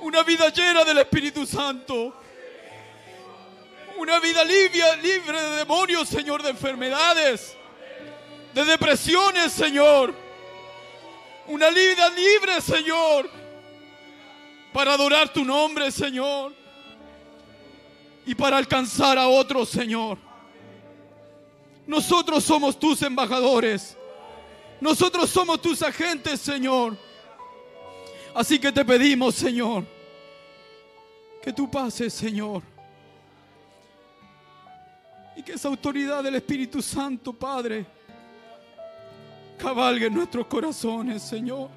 Una 0.00 0.22
vida 0.22 0.48
llena 0.50 0.84
del 0.84 0.98
Espíritu 0.98 1.44
Santo. 1.44 2.14
Una 3.98 4.20
vida 4.20 4.44
libre, 4.44 4.96
libre 5.02 5.42
de 5.42 5.56
demonios, 5.56 6.08
Señor, 6.08 6.40
de 6.44 6.50
enfermedades, 6.50 7.56
de 8.54 8.64
depresiones, 8.64 9.50
Señor. 9.50 10.14
Una 11.48 11.70
vida 11.70 12.10
libre, 12.10 12.60
Señor, 12.60 13.28
para 14.72 14.92
adorar 14.92 15.32
tu 15.32 15.44
nombre, 15.44 15.90
Señor. 15.90 16.65
Y 18.26 18.34
para 18.34 18.58
alcanzar 18.58 19.16
a 19.16 19.28
otros, 19.28 19.68
Señor. 19.68 20.18
Nosotros 21.86 22.42
somos 22.42 22.78
tus 22.78 23.00
embajadores. 23.02 23.96
Nosotros 24.80 25.30
somos 25.30 25.62
tus 25.62 25.80
agentes, 25.82 26.40
Señor. 26.40 26.98
Así 28.34 28.58
que 28.58 28.70
te 28.70 28.84
pedimos, 28.84 29.34
Señor, 29.34 29.86
que 31.42 31.52
tú 31.52 31.70
pases, 31.70 32.12
Señor. 32.12 32.62
Y 35.36 35.42
que 35.42 35.52
esa 35.52 35.68
autoridad 35.68 36.22
del 36.22 36.34
Espíritu 36.34 36.82
Santo, 36.82 37.32
Padre, 37.32 37.86
cabalgue 39.56 40.06
en 40.06 40.14
nuestros 40.14 40.46
corazones, 40.46 41.22
Señor. 41.22 41.70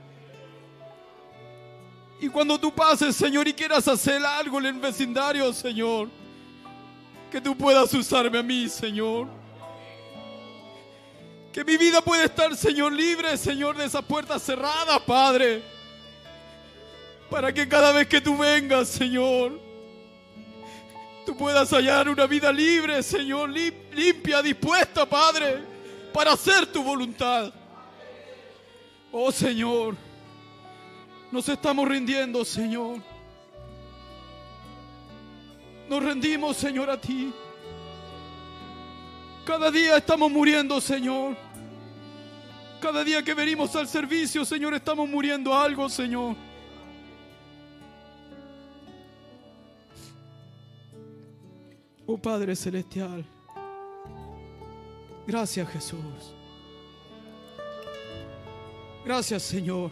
Y 2.19 2.27
cuando 2.27 2.59
tú 2.59 2.73
pases, 2.73 3.15
Señor, 3.15 3.47
y 3.47 3.53
quieras 3.53 3.87
hacer 3.87 4.25
algo 4.25 4.59
en 4.59 4.65
el 4.65 4.73
vecindario, 4.73 5.53
Señor, 5.53 6.09
que 7.29 7.39
tú 7.39 7.55
puedas 7.55 7.93
usarme 7.93 8.39
a 8.39 8.43
mí, 8.43 8.67
Señor. 8.67 9.27
Que 11.53 11.63
mi 11.63 11.77
vida 11.77 12.01
pueda 12.01 12.25
estar, 12.25 12.55
Señor, 12.55 12.93
libre, 12.93 13.37
Señor, 13.37 13.77
de 13.77 13.85
esas 13.85 14.03
puertas 14.03 14.41
cerradas, 14.41 14.99
Padre. 15.01 15.61
Para 17.29 17.53
que 17.53 17.67
cada 17.67 17.91
vez 17.91 18.07
que 18.07 18.21
tú 18.21 18.37
vengas, 18.37 18.87
Señor, 18.87 19.59
tú 21.25 21.35
puedas 21.37 21.69
hallar 21.71 22.09
una 22.09 22.25
vida 22.25 22.51
libre, 22.51 23.03
Señor, 23.03 23.49
limpia, 23.49 24.41
dispuesta, 24.41 25.05
Padre, 25.05 25.63
para 26.13 26.33
hacer 26.33 26.65
tu 26.67 26.83
voluntad. 26.83 27.53
Oh 29.11 29.31
Señor, 29.31 29.95
nos 31.31 31.47
estamos 31.49 31.87
rindiendo, 31.87 32.43
Señor. 32.45 33.08
Nos 35.89 36.03
rendimos, 36.03 36.55
Señor, 36.55 36.89
a 36.89 37.01
ti. 37.01 37.33
Cada 39.43 39.71
día 39.71 39.97
estamos 39.97 40.31
muriendo, 40.31 40.79
Señor. 40.79 41.35
Cada 42.79 43.03
día 43.03 43.23
que 43.23 43.33
venimos 43.33 43.75
al 43.75 43.87
servicio, 43.87 44.45
Señor, 44.45 44.73
estamos 44.75 45.09
muriendo 45.09 45.53
algo, 45.53 45.89
Señor. 45.89 46.35
Oh 52.05 52.17
Padre 52.17 52.55
Celestial, 52.55 53.23
gracias 55.27 55.69
Jesús. 55.69 56.33
Gracias 59.05 59.43
Señor. 59.43 59.91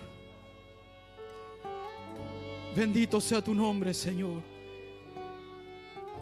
Bendito 2.76 3.22
sea 3.22 3.40
tu 3.40 3.54
nombre, 3.54 3.94
Señor. 3.94 4.42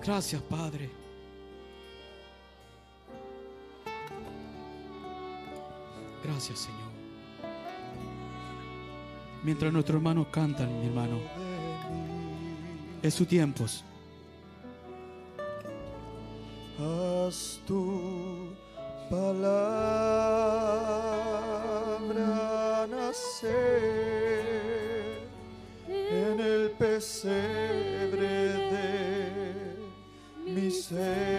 Gracias, 0.04 0.42
Padre. 0.44 0.90
Gracias, 6.24 6.60
Señor. 6.60 6.96
Mientras 9.44 9.72
nuestros 9.72 9.98
hermanos 9.98 10.28
cantan, 10.32 10.80
mi 10.80 10.88
hermano, 10.88 11.20
es 13.04 13.14
su 13.14 13.28
tiempo. 13.28 13.66
Haz 16.80 17.62
tu 17.68 18.56
palabra 19.10 19.56
nacer 22.88 24.42
en 25.88 26.40
el 26.40 26.72
pesebre 26.72 27.85
mi 30.96 31.35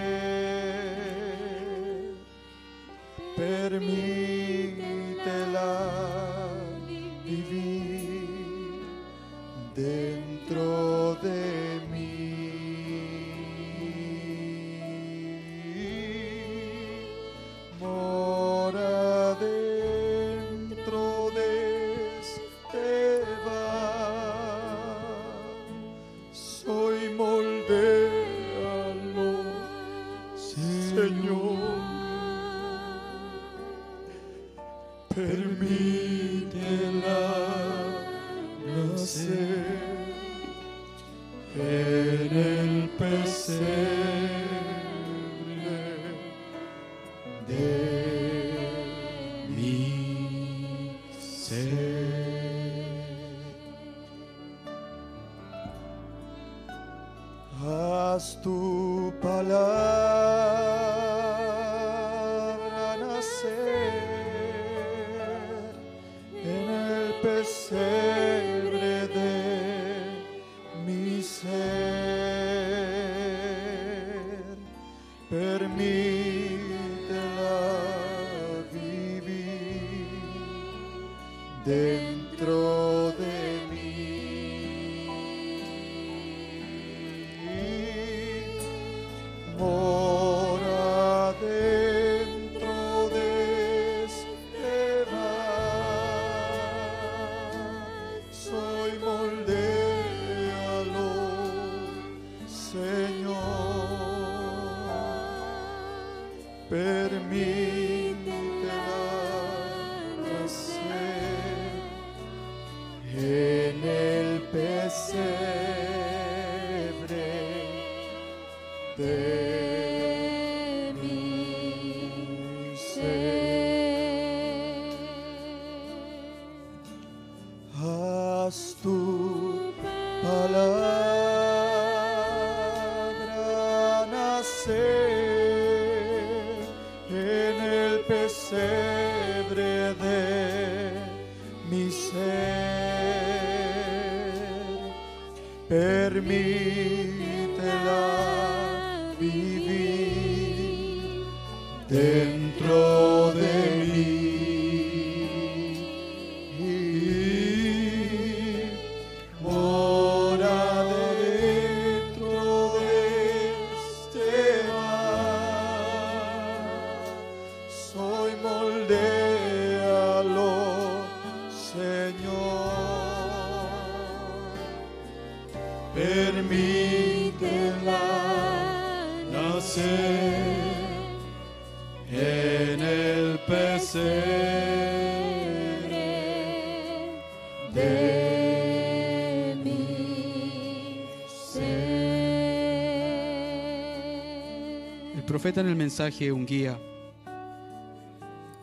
profeta 195.26 195.60
en 195.60 195.66
el 195.66 195.76
mensaje 195.76 196.30
un 196.30 196.46
guía. 196.46 196.78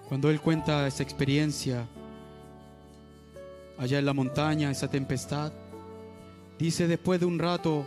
Cuando 0.08 0.30
él 0.30 0.40
cuenta 0.40 0.88
esa 0.88 1.04
experiencia 1.04 1.86
allá 3.78 4.00
en 4.00 4.06
la 4.06 4.14
montaña, 4.14 4.72
esa 4.72 4.90
tempestad, 4.90 5.52
dice 6.58 6.88
después 6.88 7.20
de 7.20 7.26
un 7.26 7.38
rato, 7.38 7.86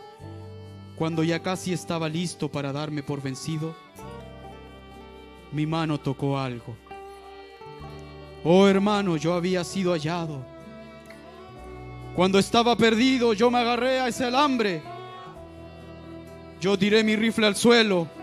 cuando 0.96 1.24
ya 1.24 1.42
casi 1.42 1.72
estaba 1.72 2.08
listo 2.08 2.50
para 2.50 2.72
darme 2.72 3.02
por 3.02 3.22
vencido, 3.22 3.74
mi 5.52 5.64
mano 5.66 5.98
tocó 5.98 6.38
algo. 6.38 6.76
Oh 8.44 8.68
hermano, 8.68 9.16
yo 9.16 9.32
había 9.34 9.64
sido 9.64 9.92
hallado. 9.92 10.44
Cuando 12.14 12.38
estaba 12.38 12.76
perdido, 12.76 13.32
yo 13.32 13.50
me 13.50 13.58
agarré 13.58 14.00
a 14.00 14.08
ese 14.08 14.24
alambre. 14.24 14.82
Yo 16.60 16.78
tiré 16.78 17.02
mi 17.04 17.16
rifle 17.16 17.46
al 17.46 17.56
suelo. 17.56 18.15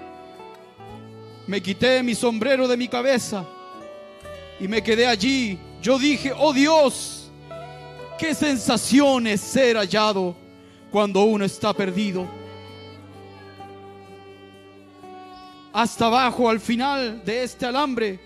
Me 1.48 1.61
quité 1.61 2.02
mi 2.03 2.15
sombrero 2.15 2.68
de 2.68 2.78
mi 2.78 2.88
cabeza 2.88 3.45
y 4.60 4.68
me 4.68 4.82
quedé 4.82 5.07
allí. 5.07 5.60
Yo 5.82 5.99
dije, 5.99 6.32
oh 6.38 6.53
Dios, 6.53 7.32
qué 8.18 8.34
sensación 8.34 9.28
es 9.28 9.41
ser 9.41 9.76
hallado 9.76 10.36
cuando 10.91 11.24
uno 11.24 11.44
está 11.44 11.74
perdido. 11.74 12.26
Hasta 15.74 16.06
abajo, 16.06 16.49
al 16.49 16.60
final 16.60 17.26
de 17.26 17.44
este 17.44 17.65
alambre, 17.65 18.20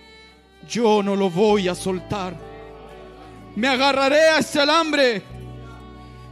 yo 0.68 1.02
no 1.02 1.16
lo 1.16 1.30
voy 1.30 1.70
a 1.70 1.76
soltar. 1.76 2.36
Me 3.56 3.68
agarraré 3.68 4.20
a 4.30 4.40
ese 4.40 4.60
alambre. 4.60 5.24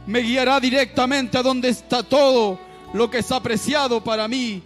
Me 0.06 0.20
guiará 0.20 0.60
directamente 0.60 1.36
a 1.36 1.42
donde 1.42 1.70
está 1.70 2.04
todo 2.04 2.60
lo 2.92 3.10
que 3.10 3.18
es 3.18 3.32
apreciado 3.32 4.04
para 4.04 4.28
mí. 4.28 4.62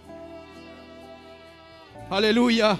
Aleluya. 2.11 2.77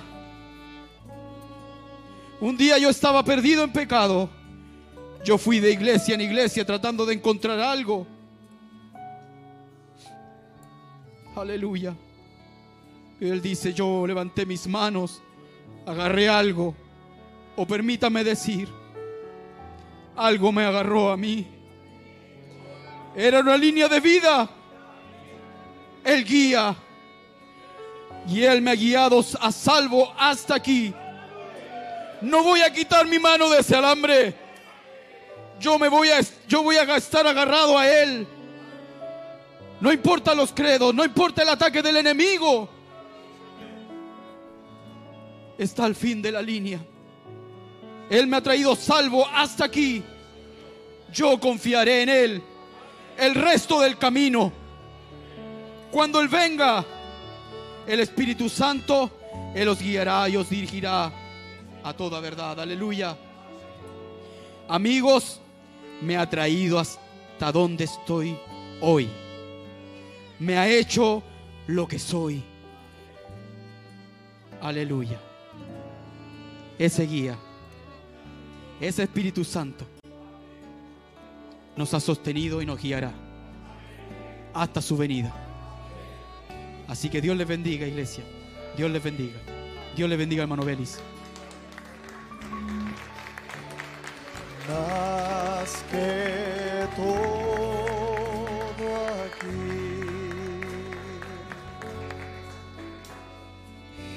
Un 2.41 2.57
día 2.57 2.77
yo 2.77 2.89
estaba 2.89 3.23
perdido 3.23 3.63
en 3.63 3.71
pecado. 3.71 4.29
Yo 5.23 5.37
fui 5.37 5.61
de 5.61 5.71
iglesia 5.71 6.15
en 6.15 6.21
iglesia 6.21 6.65
tratando 6.65 7.05
de 7.05 7.13
encontrar 7.13 7.57
algo. 7.57 8.05
Aleluya. 11.33 11.95
Él 13.21 13.41
dice, 13.41 13.73
yo 13.73 14.05
levanté 14.05 14.45
mis 14.45 14.67
manos, 14.67 15.23
agarré 15.85 16.27
algo. 16.27 16.75
O 17.55 17.65
permítame 17.65 18.25
decir, 18.25 18.67
algo 20.17 20.51
me 20.51 20.65
agarró 20.65 21.09
a 21.09 21.15
mí. 21.15 21.47
Era 23.15 23.39
una 23.39 23.55
línea 23.55 23.87
de 23.87 24.01
vida. 24.01 24.49
El 26.03 26.25
guía. 26.25 26.75
Y 28.27 28.43
Él 28.43 28.61
me 28.61 28.71
ha 28.71 28.75
guiado 28.75 29.23
a 29.39 29.51
salvo 29.51 30.13
hasta 30.17 30.55
aquí. 30.55 30.93
No 32.21 32.43
voy 32.43 32.61
a 32.61 32.71
quitar 32.71 33.07
mi 33.07 33.17
mano 33.17 33.49
de 33.49 33.59
ese 33.59 33.75
alambre. 33.75 34.35
Yo 35.59 35.77
me 35.79 35.89
voy 35.89 36.09
a, 36.09 36.19
yo 36.47 36.63
voy 36.63 36.75
a 36.77 36.95
estar 36.95 37.25
agarrado 37.25 37.77
a 37.77 37.87
Él. 37.87 38.27
No 39.79 39.91
importa 39.91 40.35
los 40.35 40.51
credos, 40.51 40.93
no 40.93 41.03
importa 41.03 41.41
el 41.41 41.49
ataque 41.49 41.81
del 41.81 41.97
enemigo. 41.97 42.69
Está 45.57 45.85
al 45.85 45.95
fin 45.95 46.21
de 46.21 46.31
la 46.31 46.41
línea. 46.41 46.79
Él 48.09 48.27
me 48.27 48.37
ha 48.37 48.41
traído 48.41 48.75
salvo 48.75 49.25
hasta 49.27 49.65
aquí. 49.65 50.03
Yo 51.11 51.39
confiaré 51.39 52.03
en 52.03 52.09
Él 52.09 52.43
el 53.17 53.35
resto 53.35 53.81
del 53.81 53.97
camino. 53.97 54.51
Cuando 55.91 56.21
Él 56.21 56.27
venga, 56.27 56.85
el 57.87 57.99
Espíritu 57.99 58.49
Santo, 58.49 59.11
Él 59.55 59.67
os 59.67 59.79
guiará 59.79 60.27
y 60.29 60.37
os 60.37 60.49
dirigirá 60.49 61.11
a 61.83 61.93
toda 61.93 62.19
verdad. 62.19 62.59
Aleluya. 62.59 63.17
Amigos, 64.67 65.41
me 66.01 66.17
ha 66.17 66.29
traído 66.29 66.79
hasta 66.79 67.51
donde 67.51 67.85
estoy 67.85 68.37
hoy. 68.81 69.09
Me 70.39 70.57
ha 70.57 70.67
hecho 70.67 71.23
lo 71.67 71.87
que 71.87 71.99
soy. 71.99 72.43
Aleluya. 74.61 75.19
Ese 76.77 77.05
guía, 77.05 77.37
ese 78.79 79.03
Espíritu 79.03 79.43
Santo 79.43 79.85
nos 81.75 81.93
ha 81.93 81.99
sostenido 81.99 82.61
y 82.61 82.65
nos 82.65 82.81
guiará 82.81 83.11
hasta 84.53 84.81
su 84.81 84.97
venida. 84.97 85.40
Así 86.91 87.09
que 87.09 87.21
Dios 87.21 87.37
les 87.37 87.47
bendiga, 87.47 87.87
iglesia. 87.87 88.21
Dios 88.75 88.91
les 88.91 89.01
bendiga. 89.01 89.39
Dios 89.95 90.09
les 90.09 90.19
bendiga, 90.19 90.43
hermano 90.43 90.65
Belis. 90.65 90.99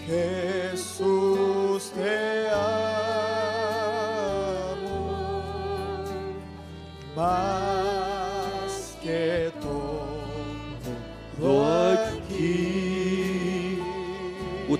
Jesús 0.08 1.92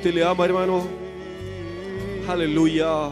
¿Usted 0.05 0.17
le 0.17 0.23
ama, 0.23 0.45
hermano? 0.45 0.87
Aleluya. 2.29 3.09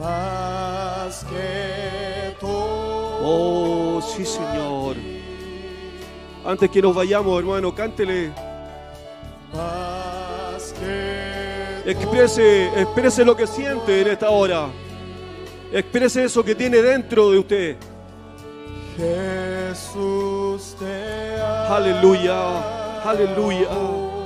Más 0.00 1.24
que 1.24 2.34
todo. 2.40 3.18
Oh, 3.20 4.00
sí, 4.00 4.24
Señor. 4.24 4.96
Antes 6.46 6.70
que 6.70 6.80
nos 6.80 6.94
vayamos, 6.94 7.38
hermano, 7.38 7.74
cántele. 7.74 8.32
Más 9.52 10.72
que 10.72 11.82
Exprese, 11.90 12.68
exprese 12.68 13.22
lo 13.22 13.36
que 13.36 13.46
siente 13.46 14.00
en 14.00 14.08
esta 14.08 14.30
hora. 14.30 14.68
Exprese 15.70 16.24
eso 16.24 16.42
que 16.42 16.54
tiene 16.54 16.80
dentro 16.80 17.30
de 17.30 17.38
usted. 17.40 17.76
Jesús 18.96 20.76
te 20.78 21.38
amo. 21.42 21.74
Aleluya, 21.74 23.02
aleluya. 23.02 24.17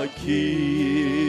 aquí. 0.00 1.26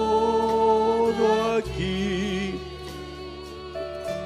aquí. 1.58 2.60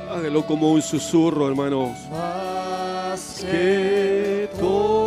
Hágalo 0.09 0.45
como 0.45 0.71
un 0.73 0.81
susurro, 0.81 1.47
hermanos. 1.47 1.91
más 2.11 3.43
que 3.49 4.49
todo 4.59 5.06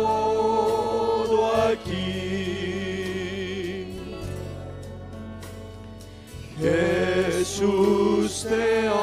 Jesús 7.51 8.47
te 8.47 8.87
amo 8.87 9.01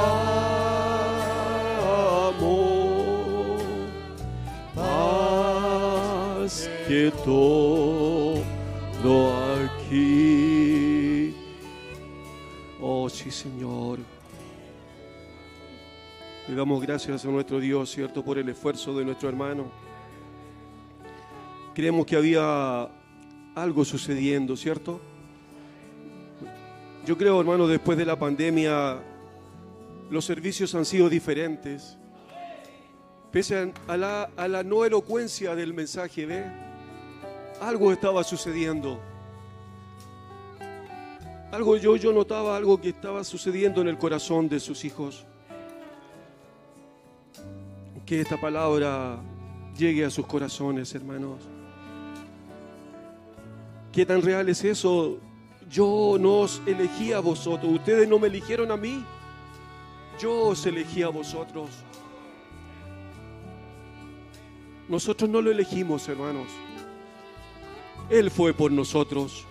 más 4.75 6.71
de 6.89 7.13
todo 7.27 8.33
aquí. 9.77 11.35
Oh, 12.81 13.11
sí, 13.11 13.31
Señor. 13.31 13.99
Le 16.49 16.55
damos 16.55 16.81
gracias 16.81 17.27
a 17.27 17.29
nuestro 17.29 17.61
Dios, 17.61 17.91
¿cierto?, 17.91 18.25
por 18.25 18.39
el 18.39 18.49
esfuerzo 18.49 18.97
de 18.97 19.05
nuestro 19.05 19.29
hermano. 19.29 19.67
Creemos 21.75 22.07
que 22.07 22.17
había 22.17 22.89
algo 23.55 23.85
sucediendo, 23.85 24.57
¿cierto? 24.57 25.03
Yo 27.09 27.17
creo, 27.17 27.41
hermano, 27.41 27.67
después 27.67 27.97
de 27.97 28.05
la 28.05 28.19
pandemia, 28.19 28.99
los 30.11 30.27
servicios 30.27 30.75
han 30.75 30.85
sido 30.85 31.09
diferentes. 31.09 31.97
Pese 33.33 33.73
a 33.87 33.97
la, 33.97 34.25
a 34.37 34.47
la 34.47 34.63
no 34.63 34.85
elocuencia 34.85 35.55
del 35.55 35.73
mensaje, 35.73 36.27
¿ve? 36.27 36.45
Algo 37.63 37.93
estaba 37.93 38.23
sucediendo. 38.25 39.01
Algo 41.51 41.79
yo, 41.79 41.97
yo 41.97 42.13
notaba 42.13 42.55
algo 42.59 42.79
que 42.79 42.91
estaba 42.91 43.25
sucediendo 43.25 43.81
en 43.81 43.89
el 43.89 43.97
corazón 43.97 44.47
de 44.47 44.61
sus 44.61 44.85
hijos. 44.85 45.25
Que 48.05 48.21
esta 48.21 48.39
palabra 48.39 49.19
llegue 49.79 50.05
a 50.05 50.11
sus 50.11 50.27
corazones, 50.27 50.95
hermanos. 50.95 51.41
¿Qué 53.93 54.05
tan 54.05 54.21
real 54.21 54.51
es 54.51 54.63
eso? 54.63 55.21
Yo 55.71 56.17
no 56.19 56.41
os 56.41 56.63
elegí 56.67 57.13
a 57.13 57.21
vosotros, 57.21 57.73
ustedes 57.73 58.09
no 58.09 58.19
me 58.19 58.29
eligieron 58.29 58.71
a 58.71 58.77
mí, 58.77 59.05
yo 60.19 60.49
os 60.49 60.65
elegí 60.65 61.03
a 61.03 61.09
vosotros. 61.09 61.71
Nosotros 64.89 65.29
no 65.29 65.43
lo 65.43 65.51
elegimos, 65.51 66.09
hermanos. 66.09 66.49
Él 68.09 68.31
fue 68.31 68.55
por 68.55 68.73
nosotros. 68.73 69.45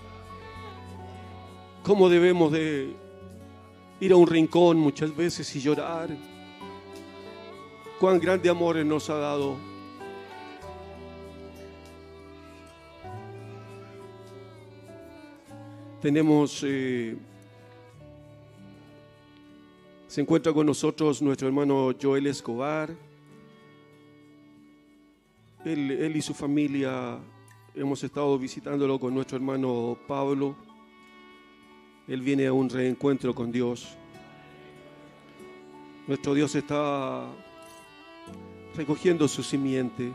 ¿Cómo 1.83 2.09
debemos 2.09 2.51
de 2.51 2.95
ir 3.99 4.11
a 4.11 4.15
un 4.15 4.27
rincón 4.27 4.77
muchas 4.77 5.15
veces 5.15 5.55
y 5.55 5.61
llorar? 5.61 6.09
Cuán 7.99 8.19
grande 8.19 8.49
amor 8.49 8.77
nos 8.83 9.09
ha 9.11 9.17
dado. 9.17 9.76
Tenemos, 16.01 16.63
eh, 16.63 17.17
se 20.07 20.21
encuentra 20.21 20.53
con 20.53 20.67
nosotros 20.67 21.23
nuestro 21.23 21.47
hermano 21.47 21.91
Joel 21.99 22.27
Escobar. 22.27 22.95
Él, 25.65 25.89
él 25.89 26.15
y 26.15 26.21
su 26.21 26.35
familia 26.35 27.17
hemos 27.73 28.03
estado 28.03 28.37
visitándolo 28.37 28.99
con 28.99 29.15
nuestro 29.15 29.37
hermano 29.37 29.97
Pablo. 30.07 30.55
Él 32.07 32.21
viene 32.21 32.45
a 32.45 32.53
un 32.53 32.69
reencuentro 32.69 33.33
con 33.33 33.51
Dios. 33.51 33.97
Nuestro 36.05 36.35
Dios 36.35 36.53
está 36.53 37.27
recogiendo 38.75 39.27
su 39.27 39.41
simiente. 39.41 40.11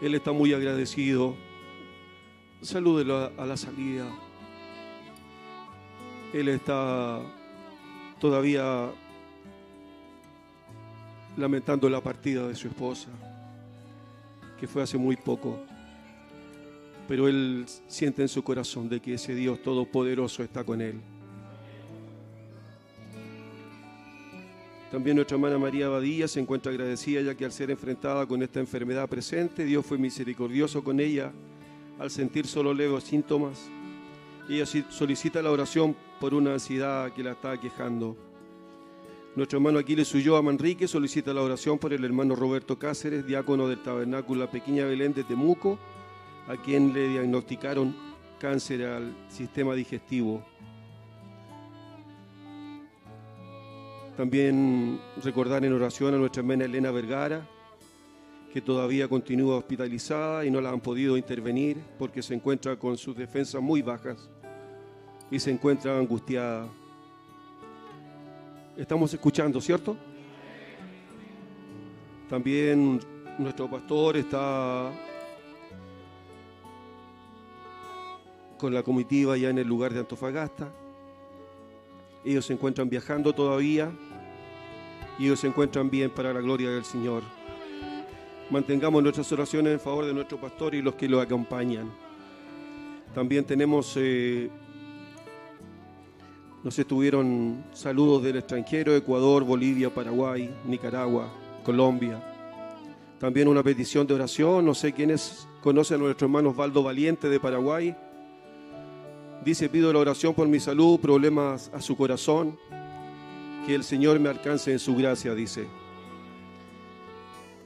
Él 0.00 0.14
está 0.14 0.30
muy 0.30 0.54
agradecido. 0.54 1.34
Salúdelo 2.62 3.32
a, 3.36 3.44
la 3.44 3.56
salida. 3.56 4.06
Él 6.32 6.46
está 6.46 7.20
todavía 8.20 8.88
lamentando 11.36 11.90
la 11.90 12.00
partida 12.00 12.46
de 12.46 12.54
su 12.54 12.68
esposa, 12.68 13.08
que 14.60 14.68
fue 14.68 14.80
hace 14.80 14.96
muy 14.96 15.16
poco. 15.16 15.58
Pero 17.08 17.26
él 17.26 17.66
siente 17.88 18.22
en 18.22 18.28
su 18.28 18.44
corazón 18.44 18.88
de 18.88 19.00
que 19.00 19.14
ese 19.14 19.34
Dios 19.34 19.60
todopoderoso 19.60 20.44
está 20.44 20.62
con 20.62 20.80
él. 20.80 21.00
También 24.92 25.16
nuestra 25.16 25.34
hermana 25.34 25.58
María 25.58 25.88
Badilla 25.88 26.28
se 26.28 26.38
encuentra 26.38 26.70
agradecida 26.70 27.22
ya 27.22 27.34
que 27.34 27.44
al 27.44 27.50
ser 27.50 27.72
enfrentada 27.72 28.24
con 28.24 28.40
esta 28.40 28.60
enfermedad 28.60 29.08
presente, 29.08 29.64
Dios 29.64 29.84
fue 29.84 29.98
misericordioso 29.98 30.84
con 30.84 31.00
ella 31.00 31.32
al 32.02 32.10
sentir 32.10 32.48
solo 32.48 32.74
leves 32.74 33.04
síntomas. 33.04 33.70
Ella 34.48 34.66
solicita 34.66 35.40
la 35.40 35.52
oración 35.52 35.94
por 36.18 36.34
una 36.34 36.54
ansiedad 36.54 37.12
que 37.12 37.22
la 37.22 37.30
está 37.30 37.56
quejando. 37.60 38.16
Nuestro 39.36 39.58
hermano 39.58 39.78
Aquiles 39.78 40.12
Ulloa 40.12 40.42
Manrique 40.42 40.88
solicita 40.88 41.32
la 41.32 41.42
oración 41.42 41.78
por 41.78 41.92
el 41.92 42.04
hermano 42.04 42.34
Roberto 42.34 42.76
Cáceres, 42.76 43.24
diácono 43.24 43.68
del 43.68 43.84
tabernáculo 43.84 44.40
La 44.40 44.50
Pequeña 44.50 44.84
Belén 44.84 45.14
de 45.14 45.22
Temuco, 45.22 45.78
a 46.48 46.56
quien 46.56 46.92
le 46.92 47.06
diagnosticaron 47.06 47.94
cáncer 48.40 48.84
al 48.84 49.14
sistema 49.28 49.72
digestivo. 49.74 50.44
También 54.16 55.00
recordar 55.22 55.64
en 55.64 55.72
oración 55.72 56.14
a 56.14 56.18
nuestra 56.18 56.40
hermana 56.40 56.64
Elena 56.64 56.90
Vergara, 56.90 57.48
que 58.52 58.60
todavía 58.60 59.08
continúa 59.08 59.56
hospitalizada 59.56 60.44
y 60.44 60.50
no 60.50 60.60
la 60.60 60.70
han 60.70 60.80
podido 60.80 61.16
intervenir 61.16 61.78
porque 61.98 62.22
se 62.22 62.34
encuentra 62.34 62.76
con 62.76 62.98
sus 62.98 63.16
defensas 63.16 63.62
muy 63.62 63.80
bajas 63.80 64.28
y 65.30 65.38
se 65.38 65.50
encuentra 65.50 65.98
angustiada. 65.98 66.68
Estamos 68.76 69.12
escuchando, 69.14 69.58
¿cierto? 69.58 69.96
También 72.28 73.00
nuestro 73.38 73.70
pastor 73.70 74.18
está 74.18 74.92
con 78.58 78.74
la 78.74 78.82
comitiva 78.82 79.36
ya 79.38 79.48
en 79.48 79.58
el 79.58 79.66
lugar 79.66 79.94
de 79.94 80.00
Antofagasta. 80.00 80.70
Ellos 82.22 82.44
se 82.44 82.52
encuentran 82.52 82.90
viajando 82.90 83.32
todavía 83.32 83.90
y 85.18 85.24
ellos 85.24 85.40
se 85.40 85.46
encuentran 85.46 85.88
bien 85.88 86.10
para 86.10 86.34
la 86.34 86.40
gloria 86.40 86.70
del 86.70 86.84
Señor. 86.84 87.22
Mantengamos 88.52 89.02
nuestras 89.02 89.32
oraciones 89.32 89.72
en 89.72 89.80
favor 89.80 90.04
de 90.04 90.12
nuestro 90.12 90.38
pastor 90.38 90.74
y 90.74 90.82
los 90.82 90.94
que 90.94 91.08
lo 91.08 91.22
acompañan. 91.22 91.90
También 93.14 93.46
tenemos, 93.46 93.94
eh, 93.96 94.50
nos 96.62 96.78
estuvieron 96.78 97.64
saludos 97.72 98.22
del 98.22 98.36
extranjero, 98.36 98.94
Ecuador, 98.94 99.42
Bolivia, 99.42 99.88
Paraguay, 99.88 100.54
Nicaragua, 100.66 101.32
Colombia. 101.64 102.22
También 103.18 103.48
una 103.48 103.62
petición 103.62 104.06
de 104.06 104.12
oración, 104.12 104.66
no 104.66 104.74
sé 104.74 104.92
quiénes 104.92 105.48
conocen 105.62 106.02
a 106.02 106.04
nuestro 106.04 106.26
hermano 106.26 106.50
Osvaldo 106.50 106.82
Valiente 106.82 107.30
de 107.30 107.40
Paraguay. 107.40 107.96
Dice, 109.42 109.70
pido 109.70 109.90
la 109.94 110.00
oración 110.00 110.34
por 110.34 110.46
mi 110.46 110.60
salud, 110.60 111.00
problemas 111.00 111.70
a 111.72 111.80
su 111.80 111.96
corazón, 111.96 112.58
que 113.66 113.74
el 113.74 113.82
Señor 113.82 114.20
me 114.20 114.28
alcance 114.28 114.72
en 114.72 114.78
su 114.78 114.94
gracia, 114.94 115.34
dice. 115.34 115.66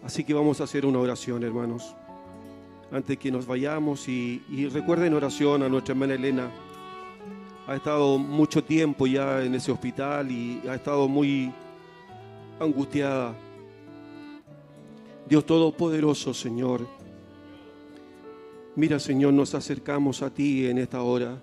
Así 0.06 0.22
que 0.22 0.32
vamos 0.32 0.60
a 0.60 0.64
hacer 0.64 0.86
una 0.86 1.00
oración, 1.00 1.42
hermanos, 1.42 1.96
antes 2.92 3.18
que 3.18 3.28
nos 3.32 3.44
vayamos 3.44 4.06
y, 4.06 4.40
recuerden 4.72 5.12
oración 5.14 5.64
a 5.64 5.68
nuestra 5.68 5.94
hermana 5.94 6.14
Elena. 6.14 6.48
Ha 7.66 7.74
estado 7.74 8.16
mucho 8.16 8.62
tiempo 8.62 9.08
ya 9.08 9.42
en 9.42 9.56
ese 9.56 9.72
hospital 9.72 10.30
y 10.30 10.62
ha 10.68 10.76
estado 10.76 11.08
muy 11.08 11.52
angustiada. 12.60 13.36
Dios 15.28 15.44
Todopoderoso, 15.44 16.32
Señor. 16.32 16.86
Mira, 18.76 19.00
Señor, 19.00 19.32
nos 19.32 19.56
acercamos 19.56 20.22
a 20.22 20.32
ti 20.32 20.66
en 20.66 20.78
esta 20.78 21.02
hora. 21.02 21.36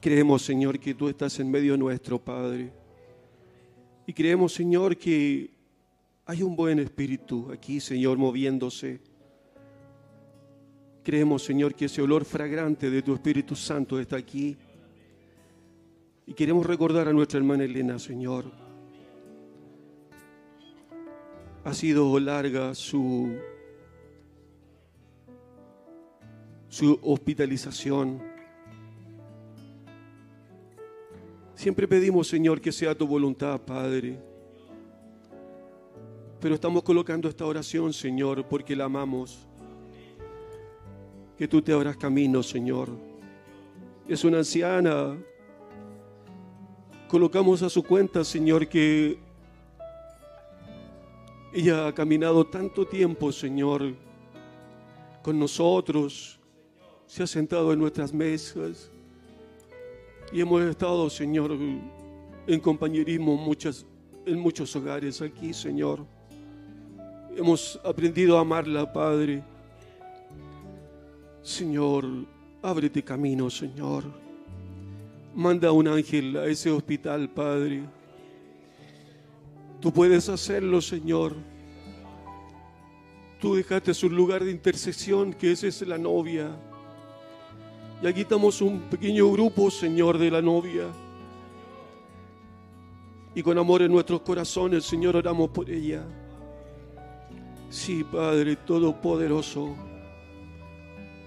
Creemos, 0.00 0.42
Señor, 0.42 0.80
que 0.80 0.92
tú 0.94 1.08
estás 1.08 1.38
en 1.38 1.48
medio 1.48 1.76
nuestro, 1.76 2.18
Padre. 2.18 2.72
Y 4.08 4.12
creemos, 4.12 4.52
Señor, 4.52 4.96
que 4.96 5.56
hay 6.28 6.42
un 6.42 6.54
buen 6.54 6.78
espíritu 6.78 7.50
aquí, 7.50 7.80
Señor, 7.80 8.18
moviéndose. 8.18 9.00
Creemos, 11.02 11.42
Señor, 11.42 11.74
que 11.74 11.86
ese 11.86 12.02
olor 12.02 12.26
fragrante 12.26 12.90
de 12.90 13.00
tu 13.00 13.14
Espíritu 13.14 13.56
Santo 13.56 13.98
está 13.98 14.18
aquí. 14.18 14.54
Y 16.26 16.34
queremos 16.34 16.66
recordar 16.66 17.08
a 17.08 17.14
nuestra 17.14 17.38
hermana 17.38 17.64
Elena, 17.64 17.98
Señor. 17.98 18.44
Ha 21.64 21.72
sido 21.72 22.20
larga 22.20 22.74
su, 22.74 23.34
su 26.68 27.00
hospitalización. 27.04 28.22
Siempre 31.54 31.88
pedimos, 31.88 32.28
Señor, 32.28 32.60
que 32.60 32.70
sea 32.70 32.94
tu 32.94 33.06
voluntad, 33.06 33.58
Padre. 33.62 34.27
Pero 36.40 36.54
estamos 36.54 36.84
colocando 36.84 37.28
esta 37.28 37.44
oración, 37.44 37.92
Señor, 37.92 38.46
porque 38.46 38.76
la 38.76 38.84
amamos. 38.84 39.48
Que 41.36 41.48
tú 41.48 41.60
te 41.60 41.72
abras 41.72 41.96
camino, 41.96 42.42
Señor. 42.44 42.90
Es 44.06 44.22
una 44.24 44.38
anciana. 44.38 45.16
Colocamos 47.08 47.62
a 47.62 47.68
su 47.68 47.82
cuenta, 47.82 48.22
Señor, 48.22 48.68
que 48.68 49.18
Ella 51.52 51.88
ha 51.88 51.94
caminado 51.94 52.46
tanto 52.46 52.86
tiempo, 52.86 53.32
Señor, 53.32 53.94
con 55.22 55.38
nosotros. 55.38 56.38
Se 57.06 57.24
ha 57.24 57.26
sentado 57.26 57.72
en 57.72 57.80
nuestras 57.80 58.12
mesas. 58.12 58.92
Y 60.30 60.40
hemos 60.40 60.62
estado, 60.62 61.10
Señor, 61.10 61.56
en 62.46 62.60
compañerismo 62.60 63.32
en 64.24 64.38
muchos 64.38 64.76
hogares 64.76 65.20
aquí, 65.20 65.52
Señor. 65.52 66.17
Hemos 67.38 67.78
aprendido 67.84 68.36
a 68.36 68.40
amarla, 68.40 68.92
Padre. 68.92 69.44
Señor, 71.40 72.04
ábrete 72.60 73.00
camino, 73.04 73.48
Señor. 73.48 74.02
Manda 75.36 75.70
un 75.70 75.86
ángel 75.86 76.36
a 76.36 76.46
ese 76.46 76.68
hospital, 76.68 77.30
Padre. 77.30 77.84
Tú 79.80 79.92
puedes 79.92 80.28
hacerlo, 80.28 80.80
Señor. 80.80 81.36
Tú 83.40 83.54
dejaste 83.54 83.92
un 84.04 84.16
lugar 84.16 84.42
de 84.42 84.50
intersección, 84.50 85.32
que 85.32 85.52
esa 85.52 85.68
es 85.68 85.80
la 85.86 85.96
novia. 85.96 86.50
Y 88.02 88.08
aquí 88.08 88.22
estamos 88.22 88.60
un 88.60 88.80
pequeño 88.80 89.30
grupo, 89.30 89.70
Señor, 89.70 90.18
de 90.18 90.32
la 90.32 90.42
novia. 90.42 90.88
Y 93.32 93.44
con 93.44 93.56
amor 93.58 93.82
en 93.82 93.92
nuestros 93.92 94.22
corazones, 94.22 94.84
Señor, 94.84 95.14
oramos 95.14 95.50
por 95.50 95.70
ella. 95.70 96.04
Sí, 97.70 98.02
Padre 98.02 98.56
Todopoderoso. 98.56 99.76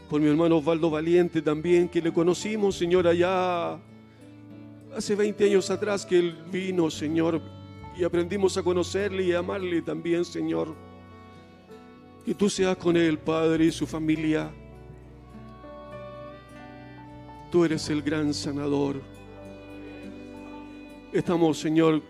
Por 0.09 0.19
mi 0.19 0.27
hermano 0.27 0.57
Osvaldo 0.57 0.89
Valiente 0.89 1.41
también, 1.41 1.87
que 1.87 2.01
le 2.01 2.11
conocimos, 2.11 2.75
Señor, 2.75 3.07
allá 3.07 3.79
hace 4.95 5.15
20 5.15 5.45
años 5.45 5.69
atrás 5.69 6.05
que 6.05 6.17
él 6.17 6.37
vino, 6.51 6.89
Señor, 6.89 7.41
y 7.95 8.03
aprendimos 8.03 8.57
a 8.57 8.63
conocerle 8.63 9.23
y 9.23 9.31
a 9.33 9.39
amarle 9.39 9.81
también, 9.83 10.25
Señor. 10.25 10.75
Que 12.25 12.33
tú 12.33 12.49
seas 12.49 12.75
con 12.75 12.97
él, 12.97 13.19
Padre, 13.19 13.65
y 13.65 13.71
su 13.71 13.85
familia. 13.85 14.51
Tú 17.51 17.65
eres 17.65 17.89
el 17.89 18.01
gran 18.01 18.33
sanador. 18.33 18.99
Estamos, 21.13 21.59
Señor, 21.59 22.01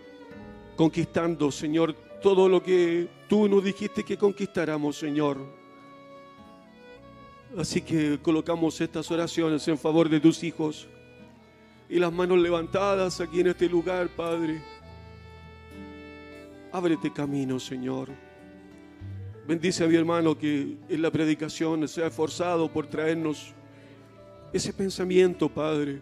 conquistando, 0.76 1.50
Señor, 1.50 1.94
todo 2.22 2.48
lo 2.48 2.62
que 2.62 3.08
tú 3.28 3.48
nos 3.48 3.62
dijiste 3.62 4.04
que 4.04 4.16
conquistáramos, 4.16 4.96
Señor. 4.96 5.38
Así 7.58 7.82
que 7.82 8.18
colocamos 8.22 8.80
estas 8.80 9.10
oraciones 9.10 9.66
en 9.68 9.76
favor 9.76 10.08
de 10.08 10.20
tus 10.20 10.42
hijos 10.42 10.88
y 11.88 11.98
las 11.98 12.12
manos 12.12 12.38
levantadas 12.38 13.20
aquí 13.20 13.40
en 13.40 13.48
este 13.48 13.68
lugar, 13.68 14.08
Padre. 14.08 14.62
Ábrete 16.72 17.12
camino, 17.12 17.60
Señor. 17.60 18.08
Bendice 19.46 19.84
a 19.84 19.88
mi 19.88 19.96
hermano 19.96 20.38
que 20.38 20.78
en 20.88 21.02
la 21.02 21.10
predicación 21.10 21.86
se 21.88 22.02
ha 22.02 22.06
esforzado 22.06 22.72
por 22.72 22.86
traernos 22.86 23.52
ese 24.52 24.72
pensamiento, 24.72 25.48
Padre. 25.48 26.00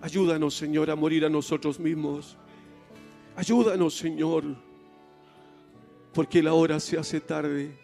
Ayúdanos, 0.00 0.56
Señor, 0.56 0.90
a 0.90 0.96
morir 0.96 1.24
a 1.24 1.28
nosotros 1.28 1.78
mismos. 1.78 2.36
Ayúdanos, 3.36 3.94
Señor, 3.96 4.44
porque 6.14 6.42
la 6.42 6.54
hora 6.54 6.78
se 6.78 6.96
hace 6.96 7.20
tarde. 7.20 7.76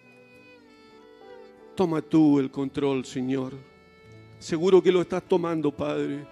Toma 1.74 2.00
tú 2.00 2.38
el 2.38 2.50
control, 2.50 3.04
Señor. 3.04 3.52
Seguro 4.38 4.82
que 4.82 4.92
lo 4.92 5.02
estás 5.02 5.22
tomando, 5.24 5.72
Padre. 5.72 6.24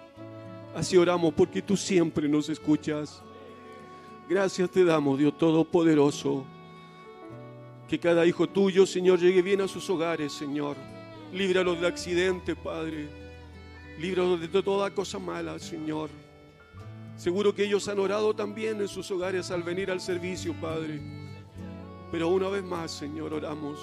Así 0.73 0.95
oramos 0.95 1.33
porque 1.33 1.61
tú 1.61 1.75
siempre 1.75 2.29
nos 2.29 2.47
escuchas. 2.49 3.21
Gracias 4.29 4.69
te 4.69 4.85
damos, 4.85 5.19
Dios 5.19 5.37
Todopoderoso. 5.37 6.45
Que 7.87 7.99
cada 7.99 8.25
hijo 8.25 8.47
tuyo, 8.47 8.85
Señor, 8.85 9.19
llegue 9.19 9.41
bien 9.41 9.61
a 9.61 9.67
sus 9.67 9.89
hogares, 9.89 10.31
Señor. 10.31 10.77
Líbralos 11.33 11.81
de 11.81 11.87
accidente, 11.87 12.55
Padre. 12.55 13.09
Líbralos 13.99 14.39
de 14.39 14.47
toda 14.47 14.89
cosa 14.91 15.19
mala, 15.19 15.59
Señor. 15.59 16.09
Seguro 17.17 17.53
que 17.53 17.65
ellos 17.65 17.87
han 17.89 17.99
orado 17.99 18.33
también 18.33 18.79
en 18.79 18.87
sus 18.87 19.11
hogares 19.11 19.51
al 19.51 19.63
venir 19.63 19.91
al 19.91 19.99
servicio, 19.99 20.53
Padre. 20.61 21.28
Pero 22.11 22.29
una 22.29 22.49
vez 22.49 22.63
más, 22.63 22.91
Señor, 22.91 23.33
oramos 23.33 23.79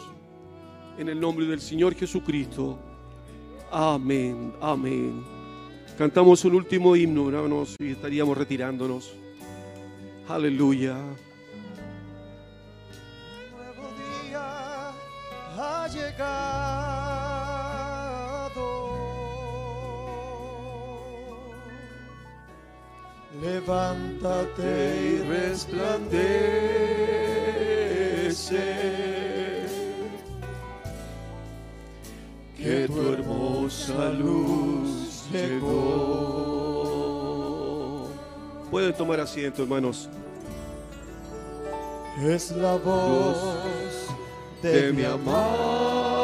en 0.98 1.08
el 1.08 1.20
nombre 1.20 1.46
del 1.46 1.60
Señor 1.60 1.94
Jesucristo. 1.94 2.78
Amén, 3.70 4.52
amén. 4.60 5.24
Cantamos 5.98 6.44
un 6.44 6.56
último 6.56 6.94
himno, 6.96 7.28
hermanos, 7.28 7.76
y 7.78 7.92
estaríamos 7.92 8.36
retirándonos. 8.36 9.14
Aleluya. 10.28 10.96
nuevo 13.52 13.88
día 14.28 14.92
ha 15.56 15.88
llegado. 15.88 16.96
Levántate 23.40 25.12
y 25.12 25.18
resplandece. 25.28 26.76
Que 32.56 32.86
tu 32.86 33.12
hermosa 33.12 34.10
luz 34.10 35.24
llegó. 35.32 35.76
Pueden 38.70 38.92
tomar 38.94 39.20
asiento, 39.20 39.62
hermanos. 39.62 40.10
Es 42.22 42.50
la 42.50 42.76
voz 42.76 43.38
de 44.62 44.92
mi 44.92 45.04
amado, 45.04 46.15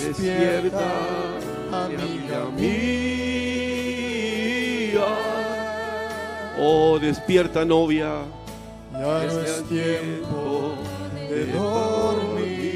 Despierta, 0.00 0.90
amiga 1.72 2.50
mía. 2.56 3.04
Oh, 6.58 6.98
despierta, 7.00 7.64
novia. 7.64 8.22
Ya 8.92 8.98
no 9.00 9.40
es 9.40 9.62
tiempo 9.64 10.74
de 11.28 11.46
dormir. 11.46 12.74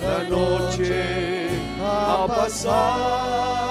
La 0.00 0.22
noche 0.28 1.48
ha 1.80 2.26
pasado 2.26 3.67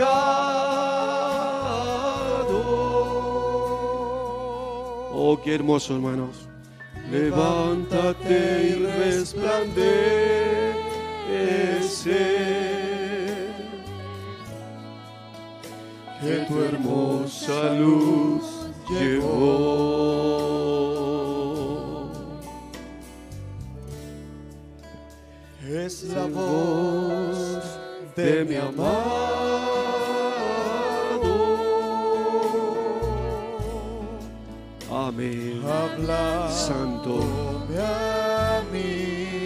llegado. 0.00 0.40
Oh, 5.12 5.38
qué 5.42 5.54
hermoso, 5.54 5.94
hermanos. 5.94 6.48
Levántate 7.10 8.68
y 8.70 8.74
resplandece. 8.86 10.00
que 16.20 16.36
tu 16.46 16.62
hermosa 16.62 17.72
luz 17.74 18.42
llegó. 18.90 19.30
Es 25.66 26.04
la 26.04 26.26
voz 26.26 27.64
de 28.16 28.44
mi 28.44 28.56
amado. 28.56 29.89
Amén. 35.10 35.60
Santo, 36.48 37.20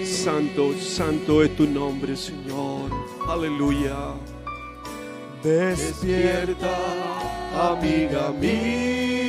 santo, 0.05 0.75
santo 0.79 1.43
es 1.43 1.57
tu 1.57 1.67
nombre, 1.67 2.15
Señor. 2.15 2.91
Aleluya. 3.27 4.13
Despierta, 5.43 6.77
amiga 7.73 8.31
mía. 8.39 9.25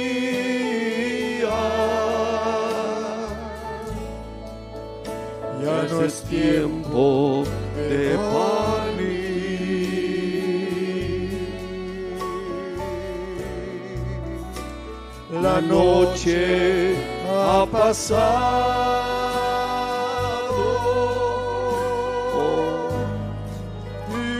ya 5.63 5.87
no 5.89 6.03
es 6.03 6.21
tiempo 6.23 7.45
de 7.77 8.13
partir. 8.17 8.64
la 15.55 15.61
noche 15.61 16.97
ha 17.29 17.65
pasado 17.71 19.05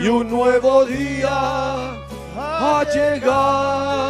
y 0.02 0.08
un 0.08 0.30
nuevo 0.30 0.84
día 0.86 2.02
ha 2.38 2.84
llegado. 2.94 4.06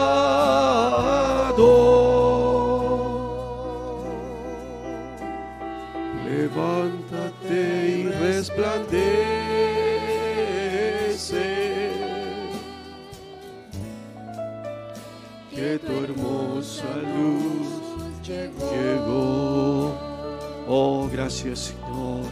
Gracias 21.25 21.73
Señor. 21.73 22.23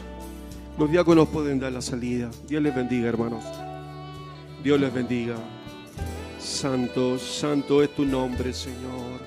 Los 0.78 0.92
diáconos 0.92 1.28
pueden 1.30 1.60
dar 1.60 1.72
la 1.72 1.82
salida. 1.82 2.30
Dios 2.48 2.62
les 2.62 2.76
bendiga, 2.76 3.10
hermanos. 3.10 3.44
Dios 4.64 4.80
les 4.80 4.94
bendiga. 4.94 5.36
Santo, 6.40 7.18
santo 7.18 7.82
es 7.82 7.90
tu 7.96 8.06
nombre, 8.06 8.54
Señor. 8.54 9.20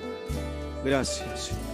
Gracias, 0.85 1.47
Señor. 1.47 1.66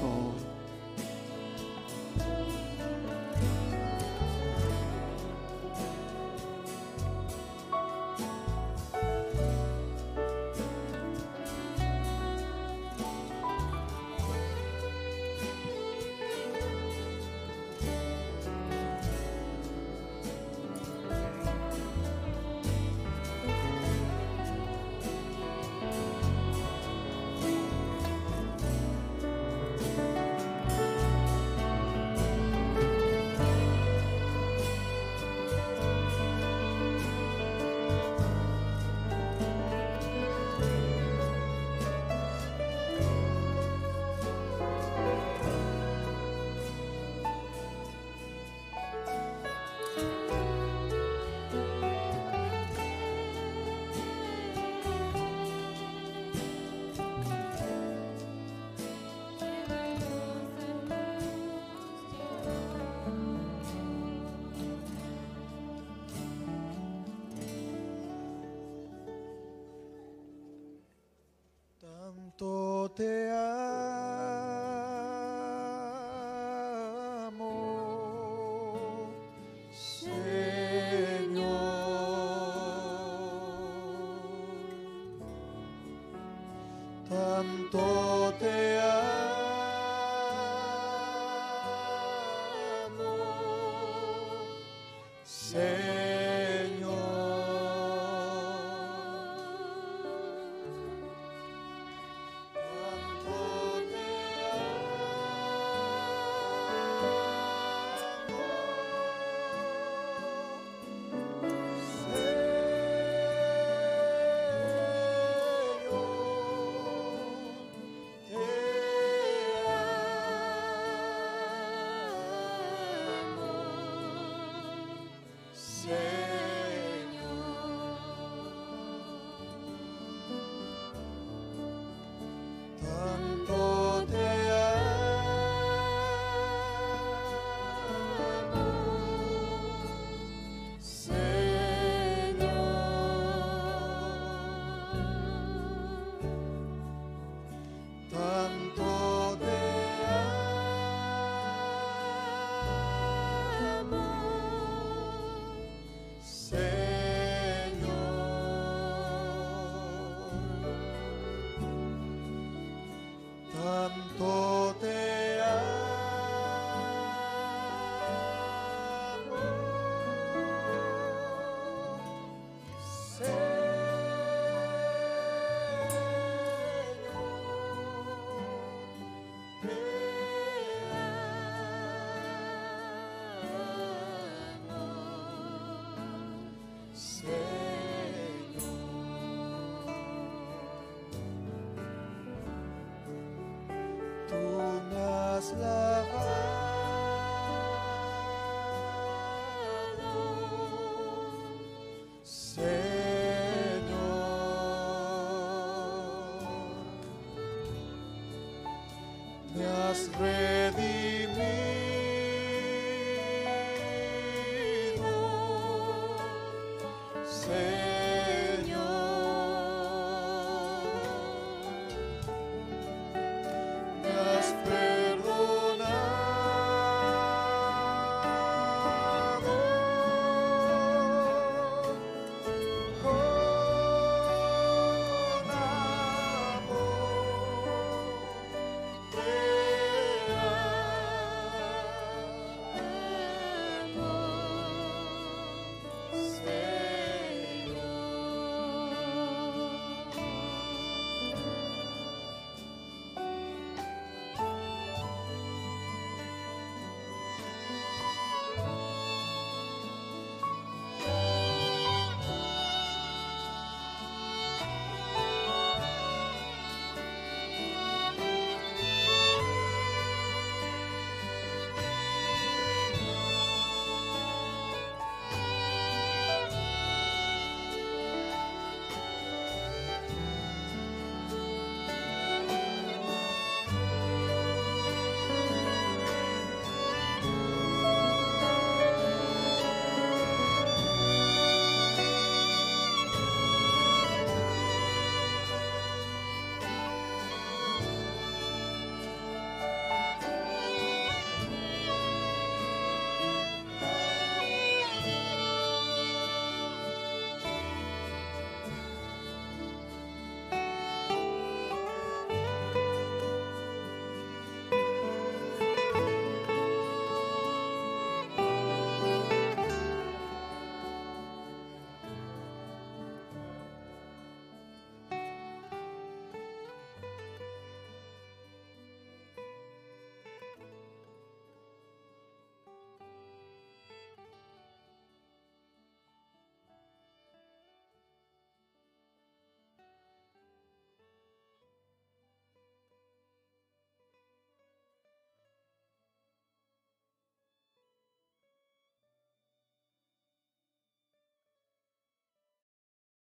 Señor. 210.13 210.21
Me 210.21 210.29
has 210.29 210.52